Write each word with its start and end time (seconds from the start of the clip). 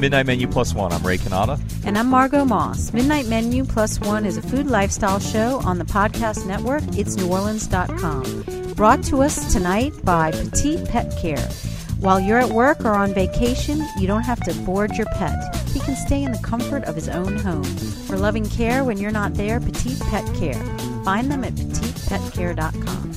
Midnight 0.00 0.26
Menu 0.26 0.46
Plus 0.48 0.74
One. 0.74 0.92
I'm 0.92 1.06
Ray 1.06 1.18
Canada. 1.18 1.58
And 1.84 1.98
I'm 1.98 2.06
Margot 2.06 2.44
Moss. 2.44 2.92
Midnight 2.92 3.26
Menu 3.26 3.64
Plus 3.64 4.00
One 4.00 4.24
is 4.24 4.38
a 4.38 4.42
food 4.42 4.66
lifestyle 4.66 5.20
show 5.20 5.60
on 5.64 5.78
the 5.78 5.84
podcast 5.84 6.46
network, 6.46 6.82
it's 6.96 7.16
neworleans.com. 7.16 8.72
Brought 8.74 9.02
to 9.04 9.22
us 9.22 9.52
tonight 9.52 9.92
by 10.02 10.30
Petite 10.30 10.88
Pet 10.88 11.14
Care. 11.20 11.46
While 12.00 12.18
you're 12.18 12.38
at 12.38 12.48
work 12.48 12.82
or 12.82 12.94
on 12.94 13.12
vacation, 13.12 13.86
you 13.98 14.06
don't 14.06 14.22
have 14.22 14.40
to 14.44 14.54
board 14.62 14.96
your 14.96 15.06
pet. 15.16 15.54
He 15.68 15.80
can 15.80 15.94
stay 15.96 16.22
in 16.22 16.32
the 16.32 16.38
comfort 16.38 16.84
of 16.84 16.94
his 16.94 17.10
own 17.10 17.36
home. 17.36 17.62
For 17.62 18.16
loving 18.16 18.48
care 18.48 18.84
when 18.84 18.96
you're 18.96 19.10
not 19.10 19.34
there, 19.34 19.60
Petite 19.60 20.00
Pet 20.00 20.24
Care. 20.34 20.62
Find 21.04 21.30
them 21.30 21.44
at 21.44 21.52
petitepetcare.com. 21.52 23.09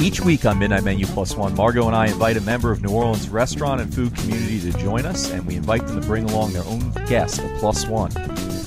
Each 0.00 0.20
week 0.20 0.46
on 0.46 0.60
Midnight 0.60 0.84
Menu 0.84 1.06
Plus 1.06 1.36
One, 1.36 1.56
Margot 1.56 1.86
and 1.88 1.96
I 1.96 2.06
invite 2.06 2.36
a 2.36 2.40
member 2.40 2.70
of 2.70 2.82
New 2.82 2.90
Orleans 2.90 3.28
restaurant 3.28 3.80
and 3.80 3.92
food 3.92 4.14
community 4.14 4.60
to 4.60 4.78
join 4.78 5.04
us, 5.04 5.30
and 5.32 5.44
we 5.44 5.56
invite 5.56 5.84
them 5.88 6.00
to 6.00 6.06
bring 6.06 6.30
along 6.30 6.52
their 6.52 6.64
own 6.66 6.92
guest, 7.06 7.40
a 7.40 7.48
plus 7.58 7.84
one. 7.86 8.12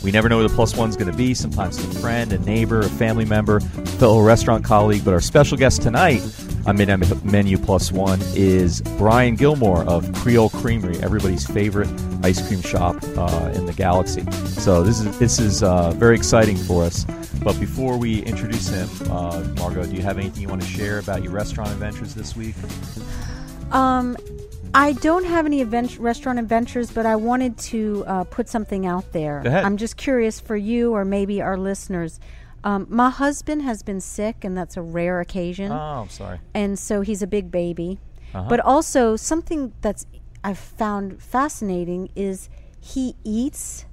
We 0.03 0.11
never 0.11 0.27
know 0.27 0.41
who 0.41 0.47
the 0.49 0.53
plus 0.53 0.75
one's 0.75 0.97
going 0.97 1.09
to 1.09 1.17
be. 1.17 1.33
Sometimes 1.33 1.77
it's 1.77 1.95
a 1.95 1.99
friend, 2.01 2.33
a 2.33 2.39
neighbor, 2.39 2.81
a 2.81 2.89
family 2.89 3.23
member, 3.23 3.57
a 3.57 3.61
fellow 3.61 4.21
restaurant 4.21 4.65
colleague. 4.65 5.05
But 5.05 5.13
our 5.13 5.21
special 5.21 5.57
guest 5.57 5.81
tonight 5.81 6.21
on 6.65 6.75
Midnight 6.75 7.23
Menu 7.23 7.57
Plus 7.57 7.93
One 7.93 8.19
is 8.35 8.81
Brian 8.97 9.35
Gilmore 9.35 9.85
of 9.85 10.11
Creole 10.13 10.49
Creamery, 10.49 10.99
everybody's 11.01 11.47
favorite 11.47 11.89
ice 12.23 12.45
cream 12.47 12.61
shop 12.61 12.95
uh, 13.17 13.51
in 13.55 13.65
the 13.65 13.73
galaxy. 13.73 14.23
So 14.45 14.83
this 14.83 14.99
is 14.99 15.17
this 15.19 15.39
is 15.39 15.63
uh, 15.63 15.91
very 15.91 16.15
exciting 16.15 16.57
for 16.57 16.83
us. 16.83 17.05
But 17.43 17.59
before 17.59 17.97
we 17.97 18.21
introduce 18.23 18.67
him, 18.67 18.87
uh, 19.11 19.43
Margot, 19.57 19.85
do 19.87 19.95
you 19.95 20.01
have 20.03 20.17
anything 20.19 20.41
you 20.43 20.47
want 20.47 20.61
to 20.61 20.67
share 20.67 20.99
about 20.99 21.23
your 21.23 21.31
restaurant 21.31 21.71
adventures 21.71 22.13
this 22.13 22.35
week? 22.35 22.55
Um, 23.71 24.15
I 24.73 24.93
don't 24.93 25.25
have 25.25 25.45
any 25.45 25.61
event- 25.61 25.97
restaurant 25.97 26.39
adventures, 26.39 26.91
but 26.91 27.05
I 27.05 27.15
wanted 27.15 27.57
to 27.57 28.03
uh, 28.07 28.23
put 28.25 28.47
something 28.47 28.85
out 28.85 29.11
there. 29.11 29.41
Go 29.43 29.49
ahead. 29.49 29.63
I'm 29.65 29.77
just 29.77 29.97
curious 29.97 30.39
for 30.39 30.55
you 30.55 30.93
or 30.93 31.03
maybe 31.03 31.41
our 31.41 31.57
listeners. 31.57 32.19
Um, 32.63 32.85
my 32.89 33.09
husband 33.09 33.63
has 33.63 33.81
been 33.81 33.99
sick, 33.99 34.43
and 34.43 34.55
that's 34.55 34.77
a 34.77 34.81
rare 34.81 35.19
occasion. 35.19 35.71
Oh, 35.71 35.75
I'm 36.03 36.09
sorry. 36.09 36.39
and 36.53 36.77
so 36.77 37.01
he's 37.01 37.21
a 37.23 37.27
big 37.27 37.49
baby. 37.51 37.99
Uh-huh. 38.33 38.47
But 38.47 38.59
also 38.61 39.15
something 39.17 39.73
that's 39.81 40.05
I've 40.43 40.57
found 40.57 41.21
fascinating 41.21 42.09
is 42.15 42.49
he 42.79 43.15
eats 43.23 43.85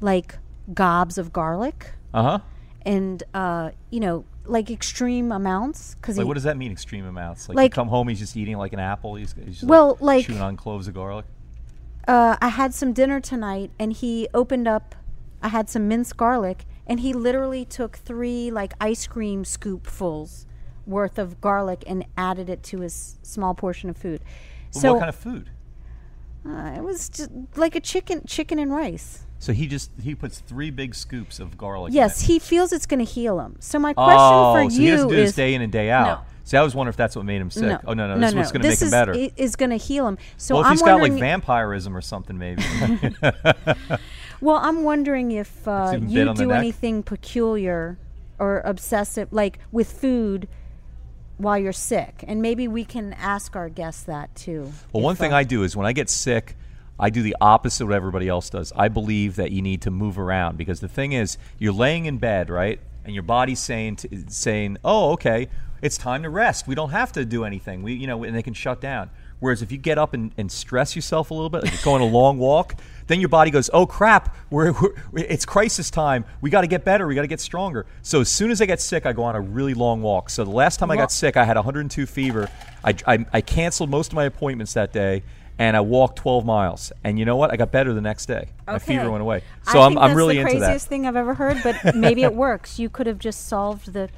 like 0.00 0.38
gobs 0.74 1.16
of 1.18 1.32
garlic 1.32 1.92
Uh 2.12 2.22
huh. 2.22 2.38
and 2.82 3.22
uh, 3.34 3.70
you 3.90 4.00
know 4.00 4.24
like 4.44 4.70
extreme 4.70 5.30
amounts 5.32 5.94
because 5.96 6.16
Like, 6.18 6.26
what 6.26 6.34
does 6.34 6.42
that 6.44 6.56
mean? 6.56 6.72
Extreme 6.72 7.04
amounts? 7.06 7.48
Like, 7.48 7.56
Like- 7.56 7.72
you 7.72 7.74
come 7.74 7.88
home, 7.88 8.08
he's 8.08 8.18
just 8.18 8.36
eating 8.36 8.56
like 8.56 8.72
an 8.72 8.78
apple. 8.80 9.14
He's, 9.16 9.34
he's 9.34 9.56
just 9.60 9.64
Well, 9.64 9.98
like- 10.00 10.24
chewing 10.26 10.40
on 10.40 10.56
cloves 10.56 10.88
of 10.88 10.94
garlic. 10.94 11.26
uh, 12.06 12.36
I 12.40 12.48
had 12.48 12.72
some 12.72 12.94
dinner 12.94 13.20
tonight, 13.20 13.70
and 13.78 13.92
he 13.92 14.26
opened 14.32 14.66
up. 14.66 14.94
I 15.42 15.48
had 15.48 15.68
some 15.68 15.86
minced 15.86 16.16
garlic, 16.16 16.64
and 16.86 17.00
he 17.00 17.12
literally 17.12 17.64
took 17.66 17.96
three 17.98 18.50
like 18.50 18.72
ice 18.80 19.06
cream 19.06 19.44
scoopfuls 19.44 20.46
worth 20.86 21.18
of 21.18 21.40
garlic 21.42 21.84
and 21.86 22.06
added 22.16 22.48
it 22.48 22.62
to 22.64 22.80
his 22.80 23.18
small 23.22 23.52
portion 23.54 23.90
of 23.90 23.96
food. 23.98 24.22
But 24.72 24.80
so 24.80 24.92
what 24.94 25.00
kind 25.00 25.08
of 25.10 25.14
food? 25.16 25.50
Uh, 26.50 26.74
it 26.76 26.82
was 26.82 27.08
just 27.08 27.30
like 27.56 27.74
a 27.74 27.80
chicken, 27.80 28.22
chicken 28.26 28.58
and 28.58 28.72
rice. 28.72 29.24
So 29.40 29.52
he 29.52 29.66
just 29.66 29.90
he 30.02 30.14
puts 30.14 30.40
three 30.40 30.70
big 30.70 30.94
scoops 30.94 31.38
of 31.38 31.56
garlic. 31.56 31.90
in 31.90 31.94
Yes, 31.96 32.22
it. 32.22 32.26
he 32.26 32.38
feels 32.38 32.72
it's 32.72 32.86
going 32.86 33.04
to 33.04 33.10
heal 33.10 33.38
him. 33.40 33.56
So 33.60 33.78
my 33.78 33.92
question 33.94 34.16
oh, 34.20 34.54
for 34.54 34.70
so 34.70 34.76
you 34.76 34.82
he 34.82 34.90
doesn't 34.90 35.08
do 35.08 35.14
is 35.14 35.28
this 35.28 35.36
day 35.36 35.54
in 35.54 35.62
and 35.62 35.72
day 35.72 35.90
out. 35.90 36.06
No. 36.06 36.24
See, 36.44 36.56
I 36.56 36.62
was 36.62 36.74
wondering 36.74 36.92
if 36.92 36.96
that's 36.96 37.14
what 37.14 37.26
made 37.26 37.40
him 37.40 37.50
sick. 37.50 37.64
no, 37.64 37.78
oh 37.86 37.92
no, 37.92 38.08
no, 38.08 38.18
this 38.18 38.30
is 38.30 38.34
what's 38.34 38.52
going 38.52 38.62
to 38.62 38.68
make 38.68 38.80
him 38.80 38.90
better. 38.90 39.12
i- 39.14 39.30
Is 39.36 39.54
going 39.54 39.70
to 39.70 39.76
heal 39.76 40.08
him. 40.08 40.16
So 40.38 40.54
well, 40.54 40.62
if 40.62 40.66
I'm 40.66 40.72
he's 40.72 40.82
got 40.82 41.00
like 41.00 41.12
vampirism 41.12 41.96
or 41.96 42.00
something, 42.00 42.38
maybe. 42.38 42.62
well, 44.40 44.56
I'm 44.56 44.82
wondering 44.82 45.30
if 45.32 45.68
uh, 45.68 45.98
you 46.00 46.32
do 46.34 46.50
anything 46.50 47.02
peculiar 47.02 47.98
or 48.38 48.60
obsessive, 48.64 49.32
like 49.32 49.58
with 49.72 49.92
food, 49.92 50.48
while 51.38 51.56
you're 51.56 51.72
sick, 51.72 52.24
and 52.26 52.42
maybe 52.42 52.68
we 52.68 52.84
can 52.84 53.14
ask 53.14 53.56
our 53.56 53.68
guests 53.68 54.02
that 54.04 54.34
too. 54.34 54.72
Well, 54.92 55.02
one 55.02 55.16
thing 55.16 55.32
uh, 55.32 55.36
I 55.36 55.44
do 55.44 55.62
is 55.62 55.76
when 55.76 55.86
I 55.86 55.92
get 55.92 56.10
sick, 56.10 56.56
I 57.00 57.10
do 57.10 57.22
the 57.22 57.36
opposite 57.40 57.84
of 57.84 57.90
what 57.90 57.96
everybody 57.96 58.28
else 58.28 58.50
does. 58.50 58.72
I 58.74 58.88
believe 58.88 59.36
that 59.36 59.52
you 59.52 59.62
need 59.62 59.82
to 59.82 59.90
move 59.90 60.18
around 60.18 60.58
because 60.58 60.80
the 60.80 60.88
thing 60.88 61.12
is, 61.12 61.38
you're 61.58 61.72
laying 61.72 62.06
in 62.06 62.18
bed, 62.18 62.50
right, 62.50 62.80
and 63.04 63.14
your 63.14 63.22
body's 63.22 63.60
saying 63.60 63.96
to, 63.96 64.24
saying, 64.28 64.78
"Oh, 64.84 65.12
okay, 65.12 65.48
it's 65.80 65.96
time 65.96 66.24
to 66.24 66.30
rest. 66.30 66.66
We 66.66 66.74
don't 66.74 66.90
have 66.90 67.12
to 67.12 67.24
do 67.24 67.44
anything. 67.44 67.82
We, 67.82 67.94
you 67.94 68.08
know, 68.08 68.24
and 68.24 68.36
they 68.36 68.42
can 68.42 68.54
shut 68.54 68.80
down." 68.80 69.10
Whereas 69.40 69.62
if 69.62 69.70
you 69.70 69.78
get 69.78 69.98
up 69.98 70.14
and, 70.14 70.32
and 70.36 70.50
stress 70.50 70.96
yourself 70.96 71.30
a 71.30 71.34
little 71.34 71.50
bit, 71.50 71.62
like 71.62 71.72
you're 71.72 71.82
going 71.84 72.02
a 72.02 72.06
long 72.06 72.38
walk, 72.38 72.74
then 73.06 73.20
your 73.20 73.28
body 73.28 73.50
goes, 73.50 73.70
"Oh 73.72 73.86
crap, 73.86 74.36
we're, 74.50 74.72
we're 74.72 74.94
it's 75.14 75.44
crisis 75.44 75.90
time. 75.90 76.24
We 76.40 76.50
got 76.50 76.62
to 76.62 76.66
get 76.66 76.84
better. 76.84 77.06
We 77.06 77.14
got 77.14 77.22
to 77.22 77.28
get 77.28 77.40
stronger." 77.40 77.86
So 78.02 78.20
as 78.20 78.28
soon 78.28 78.50
as 78.50 78.60
I 78.60 78.66
get 78.66 78.80
sick, 78.80 79.06
I 79.06 79.12
go 79.12 79.22
on 79.24 79.36
a 79.36 79.40
really 79.40 79.74
long 79.74 80.02
walk. 80.02 80.30
So 80.30 80.44
the 80.44 80.50
last 80.50 80.78
time 80.78 80.90
I 80.90 80.96
got 80.96 81.12
sick, 81.12 81.36
I 81.36 81.44
had 81.44 81.56
102 81.56 82.06
fever. 82.06 82.50
I, 82.84 82.94
I, 83.06 83.26
I 83.32 83.40
canceled 83.40 83.90
most 83.90 84.12
of 84.12 84.14
my 84.14 84.24
appointments 84.24 84.74
that 84.74 84.92
day, 84.92 85.22
and 85.58 85.76
I 85.76 85.80
walked 85.80 86.16
12 86.18 86.44
miles. 86.44 86.92
And 87.02 87.18
you 87.18 87.24
know 87.24 87.36
what? 87.36 87.52
I 87.52 87.56
got 87.56 87.72
better 87.72 87.92
the 87.92 88.00
next 88.00 88.26
day. 88.26 88.48
My 88.66 88.78
fever 88.78 89.10
went 89.10 89.22
away. 89.22 89.42
So 89.64 89.80
I 89.80 89.86
I'm, 89.86 89.92
think 89.92 90.00
I'm 90.00 90.08
that's 90.08 90.16
really 90.16 90.36
the 90.38 90.44
craziest 90.44 90.86
thing 90.86 91.06
I've 91.06 91.16
ever 91.16 91.34
heard, 91.34 91.60
but 91.62 91.94
maybe 91.94 92.22
it 92.22 92.34
works. 92.34 92.78
You 92.78 92.88
could 92.88 93.06
have 93.06 93.18
just 93.18 93.46
solved 93.46 93.92
the 93.92 94.08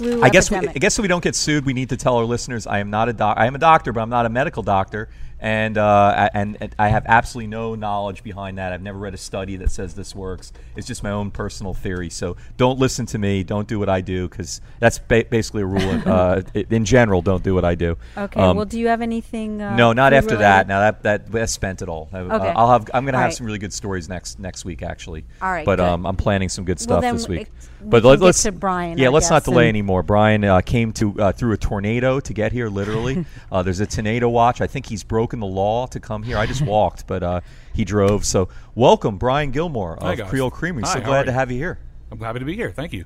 flu 0.00 0.22
I 0.22 0.28
guess 0.30 0.50
we. 0.50 0.56
I 0.56 0.72
guess 0.72 0.94
so 0.94 1.02
we 1.02 1.08
don't 1.08 1.22
get 1.22 1.36
sued. 1.36 1.64
We 1.64 1.72
need 1.72 1.90
to 1.90 1.96
tell 1.96 2.16
our 2.16 2.24
listeners 2.24 2.66
I 2.66 2.78
am 2.78 2.90
not 2.90 3.08
a 3.08 3.12
doc. 3.12 3.36
I 3.38 3.46
am 3.46 3.54
a 3.54 3.58
doctor, 3.58 3.92
but 3.92 4.00
I'm 4.00 4.10
not 4.10 4.26
a 4.26 4.28
medical 4.28 4.62
doctor, 4.62 5.08
and 5.40 5.78
uh, 5.78 5.84
I- 6.16 6.30
and, 6.34 6.56
and 6.60 6.74
I 6.78 6.88
have 6.88 7.04
absolutely 7.06 7.48
no 7.48 7.74
knowledge 7.74 8.22
behind 8.22 8.58
that. 8.58 8.72
I've 8.72 8.82
never 8.82 8.98
read 8.98 9.14
a 9.14 9.18
study 9.18 9.56
that 9.56 9.70
says 9.70 9.94
this 9.94 10.14
works. 10.14 10.52
It's 10.76 10.86
just 10.86 11.02
my 11.02 11.10
own 11.10 11.30
personal 11.30 11.74
theory. 11.74 12.10
So 12.10 12.36
don't 12.56 12.78
listen 12.78 13.06
to 13.06 13.18
me. 13.18 13.42
Don't 13.42 13.66
do 13.66 13.78
what 13.78 13.88
I 13.88 14.00
do 14.00 14.28
because 14.28 14.60
that's 14.78 14.98
ba- 14.98 15.24
basically 15.28 15.62
a 15.62 15.66
rule. 15.66 16.02
uh, 16.06 16.42
in 16.54 16.84
general, 16.84 17.22
don't 17.22 17.42
do 17.42 17.54
what 17.54 17.64
I 17.64 17.74
do. 17.74 17.96
okay. 18.16 18.40
Um, 18.40 18.56
well, 18.56 18.66
do 18.66 18.78
you 18.78 18.88
have 18.88 19.02
anything? 19.02 19.60
Uh, 19.62 19.74
no, 19.76 19.92
not 19.92 20.12
after 20.12 20.36
that. 20.36 20.68
Now 20.68 20.80
that 20.80 21.02
that 21.02 21.30
that 21.32 21.50
spent 21.50 21.82
it 21.82 21.88
all. 21.88 22.08
Uh, 22.12 22.18
Okay. 22.30 22.48
I'll 22.54 22.70
have. 22.70 22.88
I'm 22.94 23.04
going 23.04 23.12
to 23.14 23.18
have 23.18 23.26
right. 23.28 23.34
some 23.34 23.46
really 23.46 23.58
good 23.58 23.72
stories 23.72 24.08
next 24.08 24.38
next 24.38 24.64
week, 24.64 24.82
actually. 24.82 25.24
All 25.42 25.50
right, 25.50 25.64
But 25.66 25.80
um, 25.80 26.06
I'm 26.06 26.16
planning 26.16 26.48
some 26.48 26.64
good 26.64 26.78
Well, 26.78 26.82
stuff 26.84 27.00
then 27.02 27.16
this 27.16 27.28
week. 27.28 27.48
we 27.82 27.88
but 27.90 28.04
let, 28.04 28.20
get 28.20 28.28
us 28.28 28.42
to 28.42 28.52
Brian, 28.52 28.98
Yeah, 28.98 29.06
I 29.06 29.10
let's 29.10 29.30
not 29.30 29.44
delay 29.44 29.68
anymore. 29.68 30.02
Brian 30.02 30.44
uh, 30.44 30.60
came 30.60 30.92
to 30.94 31.18
uh, 31.20 31.32
through 31.32 31.52
a 31.52 31.56
tornado 31.56 32.20
to 32.20 32.32
get 32.34 32.52
here. 32.52 32.68
Literally, 32.68 33.24
uh, 33.52 33.62
there's 33.62 33.80
a 33.80 33.86
tornado 33.86 34.28
watch. 34.28 34.60
I 34.60 34.66
think 34.66 34.86
he's 34.86 35.02
broken 35.02 35.29
the 35.38 35.46
law 35.46 35.86
to 35.86 36.00
come 36.00 36.24
here. 36.24 36.36
I 36.36 36.46
just 36.46 36.62
walked, 36.62 37.06
but 37.06 37.22
uh, 37.22 37.40
he 37.72 37.84
drove. 37.84 38.24
So 38.24 38.48
welcome, 38.74 39.18
Brian 39.18 39.52
Gilmore 39.52 39.96
of 40.02 40.18
guys. 40.18 40.28
Creole 40.28 40.50
Creamery. 40.50 40.82
Hi, 40.82 40.94
so 40.94 41.00
glad 41.00 41.26
to 41.26 41.32
have 41.32 41.52
you 41.52 41.58
here. 41.58 41.78
I'm 42.10 42.18
happy 42.18 42.40
to 42.40 42.44
be 42.44 42.56
here. 42.56 42.72
Thank 42.72 42.92
you. 42.92 43.04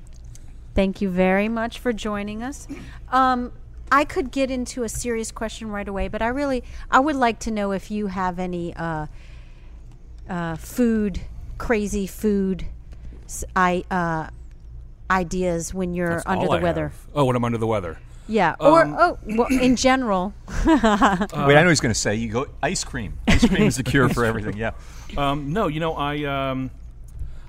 Thank 0.73 0.99
you 1.01 1.09
very 1.09 1.47
much 1.47 1.77
for 1.77 1.93
joining 1.93 2.41
us. 2.41 2.67
Um, 3.11 3.51
I 3.91 4.03
could 4.03 4.31
get 4.31 4.49
into 4.49 4.81
a 4.83 4.89
serious 4.89 5.31
question 5.31 5.69
right 5.69 5.87
away, 5.87 6.07
but 6.07 6.23
I 6.23 6.27
really 6.29 6.63
I 6.89 6.99
would 6.99 7.15
like 7.15 7.37
to 7.41 7.51
know 7.51 7.71
if 7.71 7.91
you 7.91 8.07
have 8.07 8.39
any 8.39 8.73
uh, 8.75 9.05
uh, 10.27 10.55
food, 10.55 11.21
crazy 11.57 12.07
food, 12.07 12.65
s- 13.25 13.45
I 13.55 13.83
uh, 13.91 14.29
ideas 15.09 15.73
when 15.73 15.93
you're 15.93 16.09
That's 16.09 16.25
under 16.25 16.45
all 16.47 16.51
the 16.53 16.57
I 16.57 16.63
weather. 16.63 16.87
have. 16.89 17.07
Oh, 17.13 17.25
when 17.25 17.35
I'm 17.35 17.43
under 17.45 17.59
the 17.59 17.67
weather. 17.67 17.97
Yeah, 18.27 18.55
or 18.59 18.83
Um, 18.83 18.95
oh, 18.97 19.19
well, 19.25 19.47
in 19.47 19.75
general. 19.75 20.33
Wait, 20.65 20.83
I 20.83 21.61
know 21.61 21.69
he's 21.69 21.79
going 21.79 21.93
to 21.93 21.99
say 21.99 22.15
you 22.15 22.31
go 22.31 22.47
ice 22.63 22.83
cream. 22.83 23.19
Ice 23.27 23.47
cream 23.47 23.63
is 23.63 23.77
the 23.77 23.83
cure 23.91 24.09
for 24.09 24.25
everything. 24.25 24.57
Yeah. 24.57 24.71
Um, 25.15 25.53
no, 25.53 25.67
you 25.67 25.79
know, 25.79 25.93
I 25.93 26.23
um, 26.23 26.71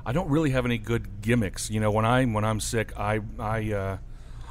I 0.04 0.12
don't 0.12 0.28
really 0.28 0.50
have 0.50 0.64
any 0.66 0.78
good 0.78 1.22
gimmicks. 1.22 1.70
You 1.70 1.80
know, 1.80 1.90
when 1.90 2.04
I 2.04 2.24
when 2.26 2.44
I'm 2.44 2.60
sick, 2.60 2.92
I 2.98 3.20
I 3.38 3.72
uh, 3.72 3.96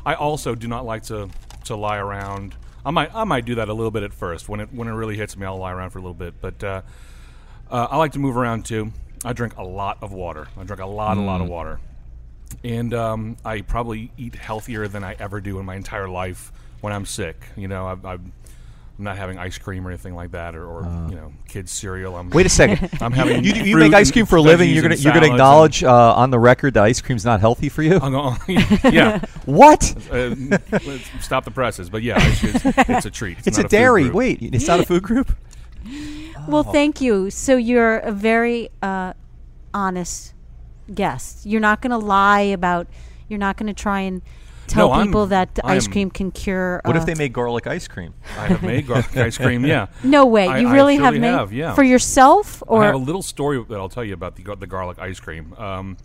I 0.05 0.15
also 0.15 0.55
do 0.55 0.67
not 0.67 0.85
like 0.85 1.03
to 1.03 1.29
to 1.65 1.75
lie 1.75 1.97
around. 1.97 2.55
I 2.85 2.91
might 2.91 3.13
I 3.13 3.23
might 3.23 3.45
do 3.45 3.55
that 3.55 3.69
a 3.69 3.73
little 3.73 3.91
bit 3.91 4.03
at 4.03 4.13
first. 4.13 4.49
When 4.49 4.59
it 4.59 4.73
when 4.73 4.87
it 4.87 4.91
really 4.93 5.15
hits 5.15 5.37
me, 5.37 5.45
I'll 5.45 5.57
lie 5.57 5.71
around 5.71 5.91
for 5.91 5.99
a 5.99 6.01
little 6.01 6.13
bit. 6.15 6.33
But 6.41 6.63
uh, 6.63 6.81
uh, 7.69 7.87
I 7.91 7.97
like 7.97 8.13
to 8.13 8.19
move 8.19 8.35
around 8.35 8.65
too. 8.65 8.91
I 9.23 9.33
drink 9.33 9.57
a 9.57 9.63
lot 9.63 9.99
of 10.01 10.11
water. 10.11 10.47
I 10.57 10.63
drink 10.63 10.81
a 10.81 10.85
lot, 10.85 11.17
a 11.17 11.21
lot 11.21 11.41
of 11.41 11.47
water, 11.47 11.79
and 12.63 12.93
um, 12.93 13.37
I 13.43 13.61
probably 13.61 14.11
eat 14.17 14.35
healthier 14.35 14.87
than 14.87 15.03
I 15.03 15.15
ever 15.19 15.41
do 15.41 15.59
in 15.59 15.65
my 15.65 15.75
entire 15.75 16.09
life 16.09 16.51
when 16.81 16.93
I'm 16.93 17.05
sick. 17.05 17.47
You 17.55 17.67
know, 17.67 17.87
I, 17.87 18.13
I'm 18.13 18.33
I'm 18.97 19.03
not 19.03 19.17
having 19.17 19.37
ice 19.37 19.57
cream 19.57 19.85
or 19.85 19.89
anything 19.89 20.15
like 20.15 20.31
that, 20.31 20.55
or, 20.55 20.65
or 20.65 20.83
you 21.09 21.15
know, 21.15 21.33
kids 21.49 21.69
cereal. 21.69 22.15
I'm 22.15 22.29
Wait 22.29 22.45
a 22.45 22.49
second. 22.49 22.89
I'm 23.01 23.11
having 23.11 23.43
You, 23.43 23.53
you 23.53 23.75
make 23.75 23.93
ice 23.93 24.09
cream 24.09 24.25
for 24.25 24.37
a 24.37 24.41
living. 24.41 24.69
You're 24.69 24.83
gonna 24.83 24.95
you're 24.95 25.13
gonna 25.13 25.31
acknowledge 25.31 25.83
uh, 25.83 26.13
on 26.15 26.31
the 26.31 26.39
record 26.39 26.75
that 26.75 26.83
ice 26.83 27.01
cream's 27.01 27.25
not 27.25 27.41
healthy 27.41 27.67
for 27.67 27.83
you. 27.83 27.99
I'm 28.01 28.13
going, 28.13 28.37
yeah. 28.91 29.19
What? 29.45 29.83
Uh, 30.09 30.35
stop 31.19 31.43
the 31.43 31.51
presses, 31.51 31.89
but 31.89 32.03
yeah, 32.03 32.15
it's, 32.19 32.65
it's, 32.65 32.89
it's 32.89 33.05
a 33.05 33.11
treat. 33.11 33.37
It's 33.39 33.57
a 33.57 33.61
not 33.61 33.69
food 33.69 33.77
dairy. 33.77 34.09
Wait, 34.09 34.39
it's 34.41 34.67
not 34.67 34.79
a 34.79 34.85
food 34.85 35.03
group. 35.03 35.35
Well, 36.47 36.63
thank 36.63 37.01
you. 37.01 37.29
So 37.29 37.57
you're 37.57 37.97
a 37.97 38.11
very 38.11 38.69
uh, 38.81 39.13
honest 39.73 40.34
guest. 40.93 41.45
You're 41.45 41.61
not 41.61 41.81
going 41.81 41.91
to 41.91 41.97
lie 41.97 42.41
about. 42.41 42.87
You're 43.27 43.39
not 43.39 43.57
going 43.57 43.67
to 43.67 43.73
try 43.73 44.01
and 44.01 44.21
tell 44.67 44.89
No, 44.89 44.93
I'm- 44.93 45.07
people 45.07 45.27
that 45.27 45.59
I 45.63 45.75
ice 45.75 45.87
cream 45.87 46.09
can 46.11 46.31
cure. 46.31 46.81
What 46.85 46.95
uh, 46.95 46.99
if 46.99 47.05
they 47.05 47.15
made 47.15 47.33
garlic 47.33 47.65
ice 47.67 47.87
cream? 47.87 48.13
I 48.37 48.47
have 48.47 48.61
made 48.63 48.87
garlic 48.87 49.15
ice 49.17 49.37
cream. 49.37 49.65
Yeah. 49.65 49.87
No 50.03 50.25
way. 50.25 50.47
I- 50.47 50.59
you 50.59 50.67
I 50.67 50.73
really 50.73 50.97
have 50.97 51.13
made 51.15 51.23
have, 51.27 51.51
yeah. 51.53 51.73
for 51.73 51.83
yourself 51.83 52.61
or 52.67 52.83
I 52.83 52.87
have 52.87 52.95
a 52.95 52.99
little 52.99 53.23
story 53.23 53.63
that 53.67 53.75
I'll 53.79 53.89
tell 53.89 54.03
you 54.03 54.13
about 54.13 54.35
the 54.35 54.43
gar- 54.43 54.55
the 54.55 54.67
garlic 54.67 54.99
ice 54.99 55.19
cream. 55.19 55.53
Um, 55.57 55.97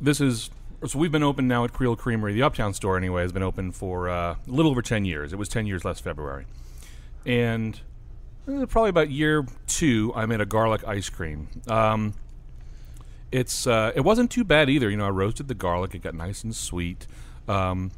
this 0.00 0.20
is 0.20 0.50
so 0.86 0.98
we've 0.98 1.12
been 1.12 1.22
open 1.22 1.48
now 1.48 1.64
at 1.64 1.72
Creole 1.72 1.96
Creamery. 1.96 2.34
The 2.34 2.42
Uptown 2.42 2.74
store, 2.74 2.96
anyway, 2.98 3.22
has 3.22 3.32
been 3.32 3.42
open 3.42 3.72
for 3.72 4.08
uh, 4.10 4.32
a 4.34 4.38
little 4.46 4.70
over 4.70 4.82
ten 4.82 5.04
years. 5.06 5.32
It 5.32 5.36
was 5.38 5.48
ten 5.48 5.66
years 5.66 5.84
last 5.86 6.04
February, 6.04 6.44
and 7.24 7.80
uh, 8.46 8.66
probably 8.66 8.90
about 8.90 9.10
year 9.10 9.46
two, 9.66 10.12
I 10.14 10.26
made 10.26 10.40
a 10.42 10.46
garlic 10.46 10.86
ice 10.86 11.08
cream. 11.08 11.48
Um, 11.68 12.12
it's 13.32 13.66
uh, 13.66 13.92
it 13.94 14.00
wasn't 14.00 14.30
too 14.30 14.44
bad 14.44 14.70
either. 14.70 14.88
You 14.88 14.96
know, 14.96 15.06
I 15.06 15.10
roasted 15.10 15.48
the 15.48 15.54
garlic; 15.54 15.94
it 15.94 16.02
got 16.02 16.14
nice 16.14 16.44
and 16.44 16.54
sweet, 16.54 17.06
um, 17.48 17.90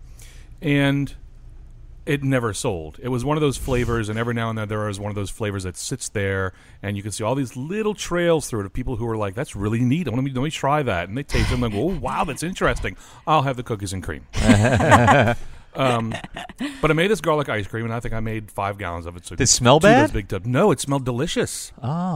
and 0.61 1.15
it 2.09 2.25
never 2.25 2.55
sold. 2.55 2.99
It 3.03 3.09
was 3.09 3.23
one 3.23 3.37
of 3.37 3.43
those 3.43 3.59
flavors, 3.59 4.09
and 4.09 4.19
every 4.19 4.33
now 4.33 4.49
and 4.49 4.59
then 4.59 4.69
there 4.69 4.89
is 4.89 4.99
one 4.99 5.11
of 5.11 5.15
those 5.15 5.29
flavors 5.29 5.65
that 5.65 5.77
sits 5.77 6.09
there, 6.09 6.55
and 6.83 6.97
you 6.97 7.03
can 7.03 7.13
see 7.13 7.23
all 7.23 7.35
these 7.35 7.55
little 7.55 7.95
trails 7.95 8.49
through 8.49 8.61
it 8.61 8.67
of 8.67 8.73
people 8.73 8.97
who 8.97 9.07
are 9.07 9.17
like, 9.17 9.35
"That's 9.35 9.55
really 9.55 9.81
neat. 9.81 10.09
I 10.09 10.11
want 10.11 10.27
to 10.27 10.33
let 10.33 10.43
me 10.43 10.51
try 10.51 10.83
that." 10.83 11.09
And 11.09 11.19
they 11.19 11.23
taste 11.23 11.51
them 11.51 11.63
and 11.63 11.73
go, 11.73 11.91
"Oh, 11.91 11.99
wow, 11.99 12.25
that's 12.25 12.43
interesting. 12.43 12.97
I'll 13.27 13.43
have 13.43 13.57
the 13.59 13.63
cookies 13.63 13.93
and 13.93 14.03
cream." 14.03 14.27
um, 15.75 16.15
but 16.81 16.91
I 16.91 16.95
made 16.95 17.11
this 17.11 17.21
garlic 17.21 17.51
ice 17.51 17.67
cream, 17.67 17.85
and 17.85 17.93
I 17.93 18.01
think 18.01 18.15
I 18.15 18.21
made 18.21 18.51
five 18.51 18.79
gallons 18.79 19.05
of 19.05 19.15
it. 19.19 19.27
So 19.27 19.37
Did 19.37 19.45
it 19.45 19.49
smell 19.49 19.79
two 19.79 19.89
bad? 19.89 20.05
Those 20.05 20.13
big 20.13 20.29
tubs. 20.29 20.47
No, 20.47 20.71
it 20.71 20.81
smelled 20.81 21.05
delicious. 21.05 21.73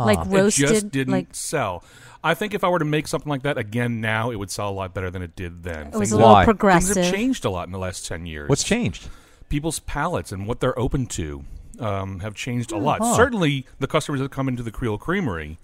like 0.06 0.18
roasted. 0.20 0.32
It 0.32 0.42
roasted 0.42 0.68
just 0.68 0.90
didn't 0.90 1.12
like 1.12 1.34
sell. 1.34 1.84
I 2.24 2.34
think 2.34 2.54
if 2.54 2.62
I 2.62 2.68
were 2.68 2.78
to 2.78 2.84
make 2.84 3.08
something 3.08 3.28
like 3.28 3.42
that 3.42 3.58
again 3.58 4.00
now, 4.00 4.30
it 4.30 4.36
would 4.36 4.50
sell 4.50 4.68
a 4.68 4.72
lot 4.72 4.94
better 4.94 5.10
than 5.10 5.22
it 5.22 5.34
did 5.34 5.62
then. 5.64 5.88
it 5.88 5.92
was 5.94 6.10
Things, 6.10 6.12
a 6.12 6.16
Why? 6.18 6.22
little 6.22 6.34
Things 6.34 6.38
have 6.38 6.46
things 6.46 6.46
progressive. 6.46 6.96
have 7.04 7.12
changed 7.14 7.44
a 7.44 7.50
lot 7.50 7.66
in 7.66 7.72
the 7.72 7.78
last 7.78 8.06
ten 8.06 8.26
years 8.26 8.48
What's 8.48 8.62
changed? 8.62 9.08
people's 9.48 9.80
palates 9.80 10.30
and 10.32 10.46
what 10.46 10.60
they're 10.60 10.78
open 10.78 11.06
to 11.06 11.44
um, 11.80 12.20
have 12.20 12.34
changed 12.34 12.70
a 12.72 12.76
lot. 12.78 13.00
Huh. 13.00 13.14
Certainly, 13.14 13.66
the 13.80 13.86
customers 13.88 14.20
that 14.20 14.30
come 14.30 14.46
into 14.48 14.62
the 14.62 14.70
Creole 14.70 14.98
Creamery, 14.98 15.58